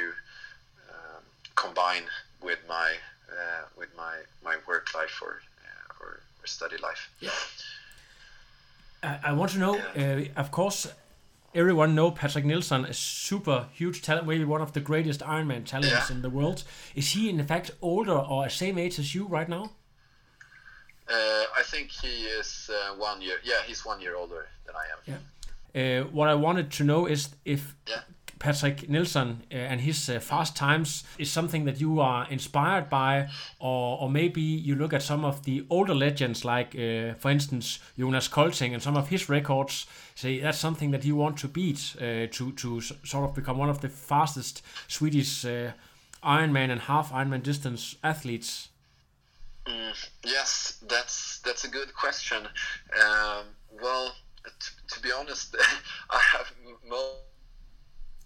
um, 0.91 1.23
combine 1.55 2.05
with 2.43 2.59
my 2.69 2.93
uh, 3.31 3.65
with 3.77 3.89
my 3.97 4.17
my 4.43 4.57
work 4.67 4.95
life 4.95 5.21
or 5.23 5.41
uh, 5.65 6.03
or, 6.05 6.21
or 6.43 6.47
study 6.47 6.77
life. 6.79 7.11
I, 9.03 9.19
I 9.25 9.33
want 9.33 9.53
to 9.53 9.59
know, 9.59 9.79
uh, 9.97 10.25
of 10.41 10.51
course, 10.51 10.87
everyone 11.55 11.95
know 11.95 12.11
Patrick 12.11 12.45
Nilsson, 12.45 12.85
a 12.85 12.95
super 12.95 13.67
huge 13.73 14.03
talent, 14.03 14.27
maybe 14.27 14.45
one 14.45 14.63
of 14.63 14.73
the 14.73 14.81
greatest 14.81 15.21
Ironman 15.21 15.65
talents 15.65 16.11
Yeah. 16.11 16.17
in 16.17 16.23
the 16.23 16.31
world. 16.31 16.65
Is 16.95 17.11
he 17.11 17.29
in 17.29 17.45
fact 17.47 17.71
older 17.83 18.13
or 18.17 18.45
the 18.45 18.51
same 18.51 18.79
age 18.79 18.99
as 18.99 19.15
you 19.15 19.27
right 19.27 19.49
now? 19.49 19.73
Uh, 21.09 21.15
I 21.57 21.63
think 21.63 21.91
he 21.91 22.25
is 22.27 22.71
uh, 22.73 22.95
one 22.97 23.21
year. 23.23 23.37
Yeah, 23.45 23.63
he's 23.67 23.85
one 23.85 24.01
year 24.01 24.17
older 24.17 24.49
than 24.67 24.75
I 24.75 24.87
am. 24.93 25.01
Yeah. 25.07 25.21
Uh, 25.77 26.05
what 26.13 26.29
I 26.29 26.35
wanted 26.35 26.71
to 26.73 26.85
know 26.85 27.07
is 27.07 27.29
if 27.45 27.75
Yeah. 27.89 28.01
Patrick 28.39 28.89
Nilsson 28.89 29.43
uh, 29.53 29.55
and 29.57 29.81
his 29.81 30.09
uh, 30.09 30.19
fast 30.21 30.57
times 30.57 31.05
is 31.19 31.31
something 31.31 31.65
that 31.67 31.81
you 31.81 32.01
are 32.01 32.27
inspired 32.31 32.89
by, 32.91 33.29
or, 33.59 33.99
or 34.03 34.11
maybe 34.11 34.41
you 34.41 34.75
look 34.77 34.93
at 34.93 35.03
some 35.03 35.25
of 35.25 35.45
the 35.45 35.65
older 35.71 35.95
legends, 35.95 36.45
like, 36.45 36.75
uh, 36.75 37.15
for 37.19 37.31
instance, 37.31 37.79
Jonas 37.99 38.29
Colting 38.29 38.75
and 38.75 38.83
some 38.83 38.97
of 38.99 39.09
his 39.09 39.29
records, 39.29 39.87
say 40.15 40.41
that's 40.41 40.59
something 40.59 40.91
that 40.93 41.05
you 41.05 41.17
want 41.17 41.39
to 41.39 41.49
beat 41.49 41.97
uh, 41.99 42.27
to, 42.31 42.53
to 42.57 42.79
s- 42.79 42.93
sort 43.05 43.25
of 43.29 43.35
become 43.35 43.59
one 43.59 43.71
of 43.71 43.81
the 43.81 43.89
fastest 43.89 44.63
Swedish 44.89 45.45
uh, 45.45 45.73
Ironman 46.23 46.71
and 46.71 46.81
half 46.83 47.13
Ironman 47.13 47.43
distance 47.43 47.97
athletes. 48.03 48.69
Mm, 49.67 49.95
yes, 50.25 50.79
that's 50.89 51.39
that's 51.41 51.65
a 51.65 51.69
good 51.69 51.95
question. 51.95 52.47
Um, 53.03 53.47
well, 53.83 54.15
t- 54.45 54.75
to 54.89 55.01
be 55.01 55.11
honest, 55.12 55.57
I 56.11 56.19
have 56.19 56.53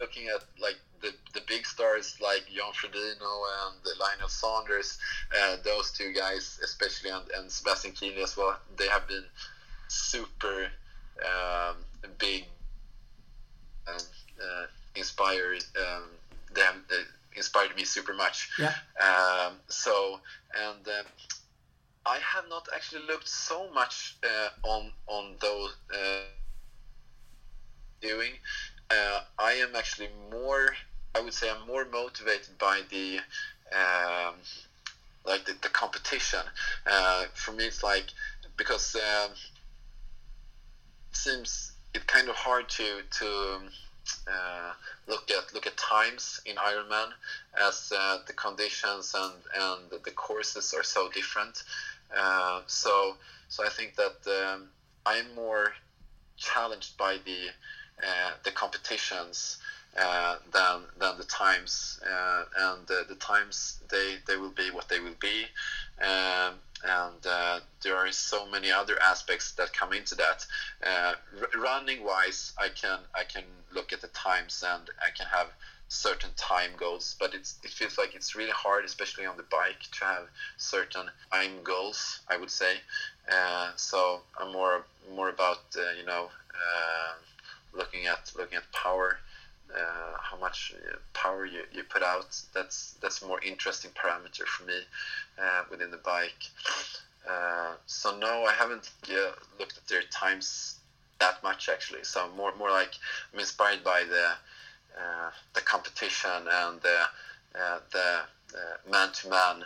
looking 0.01 0.28
at 0.28 0.45
like 0.61 0.76
the, 1.01 1.12
the 1.34 1.41
big 1.47 1.66
stars 1.66 2.16
like 2.20 2.47
Jan 2.47 2.72
Frodeno 2.72 3.43
and 3.66 3.99
Lionel 4.01 4.28
Sanders, 4.28 4.99
uh, 5.39 5.57
those 5.64 5.91
two 5.93 6.12
guys 6.12 6.59
especially, 6.62 7.11
and, 7.11 7.24
and 7.36 7.51
Sebastian 7.51 7.93
Kienle 7.93 8.22
as 8.22 8.36
well, 8.36 8.59
they 8.76 8.89
have 8.89 9.07
been 9.09 9.24
super 9.89 10.68
um, 11.24 11.76
big 12.18 12.45
and 13.86 14.05
uh, 14.43 14.66
inspired. 14.95 15.64
Um, 15.78 16.05
they 16.55 16.61
have 16.62 16.76
uh, 16.91 16.97
inspired 17.37 17.76
me 17.76 17.85
super 17.85 18.14
much. 18.14 18.51
Yeah. 18.59 18.74
Um, 19.01 19.55
so 19.68 20.20
and. 20.55 20.87
Um, 20.87 21.07
I 22.09 22.18
have 22.20 22.49
not 22.49 22.68
actually 22.74 23.03
looked 23.07 23.29
so 23.29 23.70
much 23.72 24.16
uh, 24.24 24.49
on 24.66 24.93
on 25.09 25.37
those 25.41 25.74
uh, 25.93 26.20
doing. 28.01 28.33
Uh, 28.91 29.20
I 29.39 29.53
am 29.53 29.76
actually 29.76 30.09
more. 30.31 30.74
I 31.14 31.20
would 31.20 31.35
say 31.35 31.51
I'm 31.51 31.66
more 31.66 31.85
motivated 31.85 32.57
by 32.59 32.81
the 32.91 33.18
um, 33.72 34.35
like 35.26 35.45
the, 35.45 35.55
the 35.61 35.68
competition. 35.68 36.41
Uh, 36.87 37.26
for 37.35 37.53
me, 37.53 37.64
it's 37.64 37.83
like 37.83 38.07
because 38.57 38.95
um, 38.97 39.33
it 41.11 41.16
seems 41.16 41.72
it's 41.93 42.05
kind 42.05 42.31
of 42.31 42.37
hard 42.37 42.70
to 42.70 43.03
to 43.18 43.61
uh, 44.30 44.72
look 45.06 45.30
at 45.30 45.52
look 45.54 45.66
at 45.66 45.76
times 45.76 46.40
in 46.46 46.56
Ironman 46.56 47.11
as 47.59 47.92
uh, 47.96 48.18
the 48.26 48.32
conditions 48.32 49.14
and 49.14 49.34
and 49.54 50.02
the 50.04 50.11
courses 50.11 50.74
are 50.74 50.82
so 50.82 51.09
different. 51.11 51.62
Uh, 52.16 52.62
so 52.66 53.16
so 53.48 53.64
I 53.64 53.68
think 53.68 53.96
that 53.96 54.16
um, 54.26 54.68
I'm 55.06 55.34
more 55.34 55.72
challenged 56.36 56.96
by 56.96 57.18
the 57.24 57.48
uh, 58.06 58.32
the 58.44 58.50
competitions 58.50 59.59
than 60.53 60.82
than 60.99 61.18
the 61.18 61.24
times 61.24 62.01
uh, 62.07 62.45
and 62.57 62.86
the 62.86 63.16
times 63.16 63.78
they 63.91 64.16
they 64.26 64.36
will 64.36 64.51
be 64.51 64.70
what 64.70 64.89
they 64.89 65.01
will 65.01 65.16
be. 65.20 65.45
Um, 66.01 66.55
and 66.84 67.26
uh, 67.26 67.61
there 67.82 67.97
are 67.97 68.11
so 68.12 68.47
many 68.47 68.70
other 68.70 69.01
aspects 69.03 69.53
that 69.53 69.72
come 69.72 69.93
into 69.93 70.14
that. 70.14 70.47
Uh, 70.84 71.14
r- 71.41 71.61
running 71.61 72.05
wise 72.05 72.53
I 72.59 72.68
can 72.68 73.01
I 73.14 73.24
can 73.24 73.45
look 73.74 73.93
at 73.93 74.01
the 74.01 74.09
times 74.09 74.64
and 74.66 74.89
I 75.01 75.11
can 75.11 75.26
have 75.26 75.49
certain 75.91 76.30
time 76.36 76.70
goals 76.76 77.16
but 77.18 77.34
it's 77.34 77.59
it 77.64 77.70
feels 77.70 77.97
like 77.97 78.14
it's 78.14 78.34
really 78.34 78.51
hard 78.51 78.84
especially 78.84 79.24
on 79.24 79.39
the 79.39 79.43
bike 79.45 79.80
to 79.91 80.05
have 80.05 80.24
certain 80.59 81.07
time 81.32 81.62
goals 81.64 82.20
I 82.28 82.36
would 82.36 82.51
say. 82.51 82.74
So 83.76 84.20
I'm 84.39 84.53
more 84.53 84.84
more 85.14 85.30
about 85.30 85.61
you 85.99 86.05
know 86.05 86.28
looking 87.72 88.07
at 88.07 88.32
looking 88.36 88.59
at 88.59 88.70
power, 88.72 89.18
uh, 89.75 90.16
how 90.21 90.39
much 90.39 90.75
uh, 90.75 90.97
power 91.12 91.45
you, 91.45 91.62
you 91.73 91.83
put 91.83 92.03
out. 92.03 92.41
That's 92.55 92.95
that's 93.01 93.23
a 93.23 93.27
more 93.27 93.41
interesting 93.43 93.91
parameter 93.93 94.45
for 94.45 94.64
me 94.64 94.79
uh, 95.41 95.64
within 95.71 95.91
the 95.91 95.99
bike. 95.99 96.45
Uh, 97.29 97.75
so 97.87 98.16
no, 98.19 98.45
I 98.45 98.53
haven't 98.53 98.91
looked 99.59 99.77
at 99.77 99.87
their 99.89 100.03
times 100.11 100.77
that 101.21 101.43
much 101.43 101.69
actually. 101.69 102.05
So 102.05 102.29
more 102.37 102.55
more 102.57 102.71
like 102.71 102.93
I'm 103.33 103.41
inspired 103.41 103.85
by 103.85 104.05
the 104.05 104.27
uh, 104.99 105.31
the 105.55 105.61
competition 105.61 106.49
and 106.51 106.81
the 106.81 107.01
uh, 107.55 107.81
the 107.93 108.21
man 108.91 109.12
to 109.12 109.29
man 109.29 109.64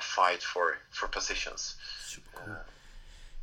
fight 0.00 0.42
for 0.42 0.76
for 0.90 1.08
positions. 1.08 1.76
Super 2.04 2.28
cool. 2.34 2.56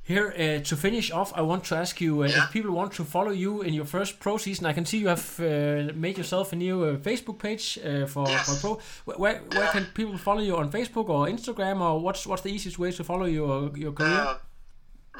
Here, 0.07 0.27
uh, 0.37 0.63
to 0.69 0.75
finish 0.77 1.11
off, 1.11 1.33
I 1.35 1.41
want 1.41 1.65
to 1.65 1.75
ask 1.75 1.99
you 1.99 2.23
uh, 2.23 2.27
Yeah. 2.27 2.43
if 2.45 2.51
people 2.53 2.71
want 2.71 2.93
to 2.93 3.03
follow 3.03 3.31
you 3.31 3.61
in 3.61 3.73
your 3.73 3.85
first 3.85 4.19
pro 4.19 4.37
season. 4.37 4.65
I 4.65 4.73
can 4.73 4.85
see 4.85 4.99
you 4.99 5.09
have 5.09 5.37
uh, 5.39 5.91
made 6.05 6.17
yourself 6.17 6.53
a 6.53 6.55
new 6.55 6.77
uh, 6.85 6.95
Facebook 6.97 7.37
page 7.39 7.77
uh, 7.83 8.05
for, 8.07 8.25
Yes. 8.29 8.45
for 8.47 8.55
pro. 8.61 8.71
Where, 9.05 9.17
where, 9.17 9.37
where 9.51 9.63
Yeah. 9.65 9.71
can 9.71 9.85
people 9.93 10.17
follow 10.17 10.41
you 10.41 10.55
on 10.55 10.71
Facebook 10.71 11.09
or 11.09 11.27
Instagram, 11.27 11.81
or 11.81 11.99
what's 11.99 12.25
what's 12.25 12.41
the 12.47 12.51
easiest 12.57 12.77
way 12.79 12.91
to 12.93 13.03
follow 13.03 13.25
your 13.25 13.53
your 13.83 13.91
career? 13.91 14.21
Uh, 14.29 14.37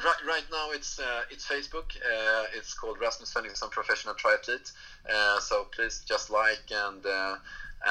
right, 0.06 0.22
right 0.26 0.46
now 0.50 0.66
it's 0.76 0.98
uh, 0.98 1.32
it's 1.32 1.44
Facebook. 1.46 1.88
Uh, 2.12 2.56
it's 2.58 2.72
called 2.72 2.96
Rasmus 2.98 3.30
Svenningsson 3.34 3.70
Professional 3.70 4.14
Triathlete. 4.14 4.72
Uh, 5.14 5.38
so 5.48 5.54
please 5.74 5.96
just 6.12 6.30
like 6.30 6.64
and 6.86 7.04
uh, 7.04 7.36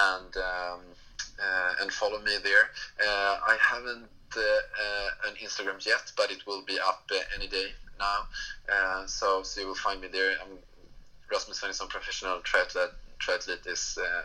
and 0.09 0.31
um, 0.51 0.79
uh, 1.45 1.81
and 1.81 1.91
follow 1.93 2.19
me 2.29 2.35
there. 2.43 2.65
Uh, 3.07 3.35
I 3.53 3.55
haven't 3.71 4.07
an 4.35 5.35
Instagram 5.43 5.83
yet, 5.85 6.11
but 6.15 6.31
it 6.31 6.45
will 6.45 6.63
be 6.63 6.79
up 6.79 7.03
uh, 7.11 7.17
any 7.35 7.47
day 7.47 7.67
now. 7.99 8.27
Uh, 8.71 9.05
so 9.05 9.43
so 9.43 9.61
you 9.61 9.67
will 9.67 9.75
find 9.75 10.01
me 10.01 10.07
there. 10.07 10.31
I'm 10.41 10.57
Rasmus 11.31 11.61
Svenningsson 11.61 11.89
Professional 11.89 12.39
Triathlete. 12.39 12.91
Triathlete 13.19 13.67
is. 13.67 13.97
Uh, 14.01 14.21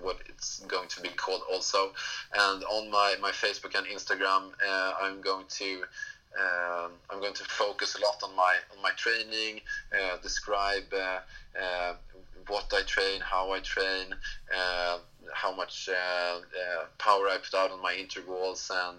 what 0.00 0.16
it's 0.26 0.60
going 0.60 0.88
to 0.88 1.00
be 1.02 1.10
called 1.10 1.42
also 1.52 1.92
and 2.34 2.64
on 2.64 2.90
my, 2.90 3.14
my 3.20 3.30
facebook 3.30 3.78
and 3.78 3.86
instagram 3.86 4.50
uh, 4.66 4.94
i'm 5.00 5.20
going 5.20 5.44
to 5.48 5.84
um, 6.38 6.92
I'm 7.10 7.20
going 7.20 7.34
to 7.34 7.44
focus 7.44 7.94
a 7.96 8.00
lot 8.00 8.22
on 8.22 8.34
my 8.34 8.56
on 8.74 8.82
my 8.82 8.90
training, 8.92 9.60
uh, 9.92 10.16
describe 10.22 10.84
uh, 10.92 11.20
uh, 11.60 11.94
what 12.48 12.72
I 12.72 12.82
train, 12.86 13.20
how 13.20 13.52
I 13.52 13.60
train, 13.60 14.14
uh, 14.56 14.98
how 15.32 15.54
much 15.54 15.88
uh, 15.88 16.38
uh, 16.38 16.84
power 16.98 17.28
I 17.28 17.38
put 17.38 17.54
out 17.54 17.70
on 17.70 17.82
my 17.82 17.94
intervals, 17.94 18.70
and 18.72 18.98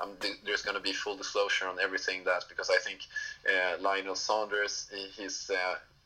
I'm, 0.00 0.10
there's 0.44 0.62
going 0.62 0.76
to 0.76 0.82
be 0.82 0.92
full 0.92 1.16
disclosure 1.16 1.68
on 1.68 1.78
everything 1.80 2.24
that 2.24 2.44
because 2.48 2.70
I 2.70 2.78
think 2.78 3.00
Lionel 3.80 4.14
Sanders 4.14 4.90
he's 5.16 5.50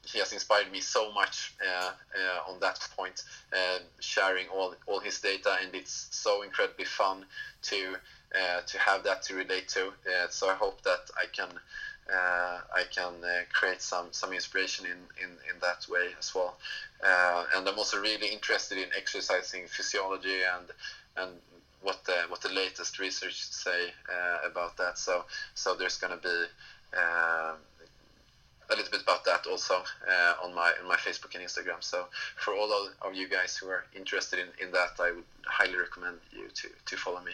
he 0.04 0.18
has 0.18 0.32
inspired 0.32 0.70
me 0.72 0.80
so 0.80 1.12
much 1.12 1.54
uh, 1.64 1.90
uh, 1.92 2.50
on 2.52 2.58
that 2.60 2.78
point, 2.96 3.22
uh, 3.52 3.78
sharing 4.00 4.48
all 4.48 4.74
all 4.86 5.00
his 5.00 5.20
data, 5.20 5.56
and 5.62 5.74
it's 5.74 6.08
so 6.10 6.42
incredibly 6.42 6.84
fun 6.84 7.24
to 7.62 7.96
to 8.66 8.78
have 8.78 9.04
that 9.04 9.22
to 9.22 9.34
relate 9.34 9.68
to. 9.68 9.92
so 10.30 10.48
I 10.48 10.54
hope 10.54 10.82
that 10.82 11.10
I 11.16 11.26
can 11.26 11.48
Uh, 12.10 12.60
I 12.74 12.84
can 12.90 13.14
uh, 13.24 13.42
create 13.52 13.80
some 13.80 14.06
some 14.10 14.32
inspiration 14.32 14.86
in, 14.86 14.98
in, 15.22 15.30
in 15.30 15.60
that 15.60 15.86
way 15.88 16.08
as 16.18 16.34
well. 16.34 16.56
Uh, 17.04 17.44
and 17.54 17.68
I'm 17.68 17.78
also 17.78 18.00
really 18.00 18.28
interested 18.28 18.78
in 18.78 18.88
exercising 18.96 19.66
physiology 19.66 20.42
and 20.54 20.66
and 21.16 21.30
what 21.82 22.04
the 22.04 22.24
what 22.28 22.40
the 22.40 22.48
latest 22.48 22.98
research 22.98 23.42
say 23.42 23.92
about 24.44 24.76
that. 24.78 24.98
So 24.98 25.24
so 25.54 25.74
there's 25.74 25.98
going 25.98 26.18
to 26.18 26.22
be 26.22 26.46
um, 26.96 27.56
a 28.70 28.76
little 28.76 28.90
bit 28.90 29.02
about 29.02 29.24
that 29.24 29.46
also 29.46 29.74
uh, 30.08 30.34
on 30.44 30.54
my 30.54 30.72
on 30.80 30.88
my 30.88 30.96
Facebook 30.96 31.34
and 31.34 31.44
Instagram. 31.44 31.80
So 31.80 32.06
for 32.36 32.54
all 32.54 32.72
of, 32.72 32.92
of 33.02 33.14
you 33.14 33.28
guys 33.28 33.56
who 33.56 33.68
are 33.68 33.84
interested 33.94 34.38
in, 34.38 34.48
in 34.64 34.72
that, 34.72 34.92
I 34.98 35.12
would 35.12 35.24
highly 35.44 35.76
recommend 35.76 36.18
you 36.32 36.48
to, 36.48 36.68
to 36.86 36.96
follow 36.96 37.20
me. 37.22 37.32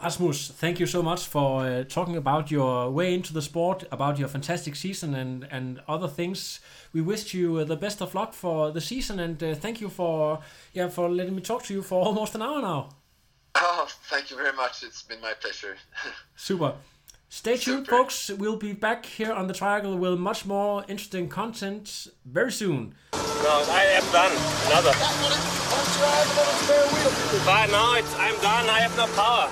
Rasmus, 0.00 0.52
thank 0.52 0.78
you 0.78 0.86
so 0.86 1.02
much 1.02 1.26
for 1.26 1.64
uh, 1.64 1.82
talking 1.82 2.16
about 2.16 2.52
your 2.52 2.88
way 2.90 3.12
into 3.14 3.32
the 3.32 3.42
sport, 3.42 3.82
about 3.90 4.16
your 4.16 4.28
fantastic 4.28 4.76
season 4.76 5.12
and, 5.14 5.48
and 5.50 5.80
other 5.88 6.06
things. 6.06 6.60
We 6.92 7.00
wish 7.00 7.34
you 7.34 7.56
uh, 7.58 7.64
the 7.64 7.76
best 7.76 8.00
of 8.00 8.14
luck 8.14 8.32
for 8.32 8.70
the 8.70 8.80
season 8.80 9.18
and 9.18 9.42
uh, 9.42 9.54
thank 9.56 9.80
you 9.80 9.88
for 9.88 10.38
yeah 10.72 10.88
for 10.88 11.08
letting 11.08 11.34
me 11.34 11.42
talk 11.42 11.64
to 11.64 11.74
you 11.74 11.82
for 11.82 12.04
almost 12.06 12.36
an 12.36 12.42
hour 12.42 12.62
now. 12.62 12.90
Oh, 13.56 13.88
thank 14.04 14.30
you 14.30 14.36
very 14.36 14.52
much. 14.52 14.84
It's 14.84 15.02
been 15.02 15.20
my 15.20 15.32
pleasure. 15.34 15.76
Super. 16.36 16.74
Stay 17.28 17.56
tuned, 17.56 17.84
Super. 17.84 17.90
folks. 17.90 18.30
We'll 18.30 18.56
be 18.56 18.72
back 18.72 19.04
here 19.04 19.32
on 19.32 19.48
the 19.48 19.54
Triangle 19.54 19.98
with 19.98 20.18
much 20.18 20.46
more 20.46 20.84
interesting 20.88 21.28
content 21.28 22.06
very 22.24 22.52
soon. 22.52 22.94
No, 23.12 23.64
I 23.68 23.84
am 23.98 24.12
done. 24.12 24.32
Another. 24.70 24.92
But 27.44 27.70
now 27.70 27.94
it's, 27.94 28.14
I'm 28.16 28.40
done. 28.40 28.68
I 28.70 28.80
have 28.80 28.96
no 28.96 29.06
power. 29.08 29.50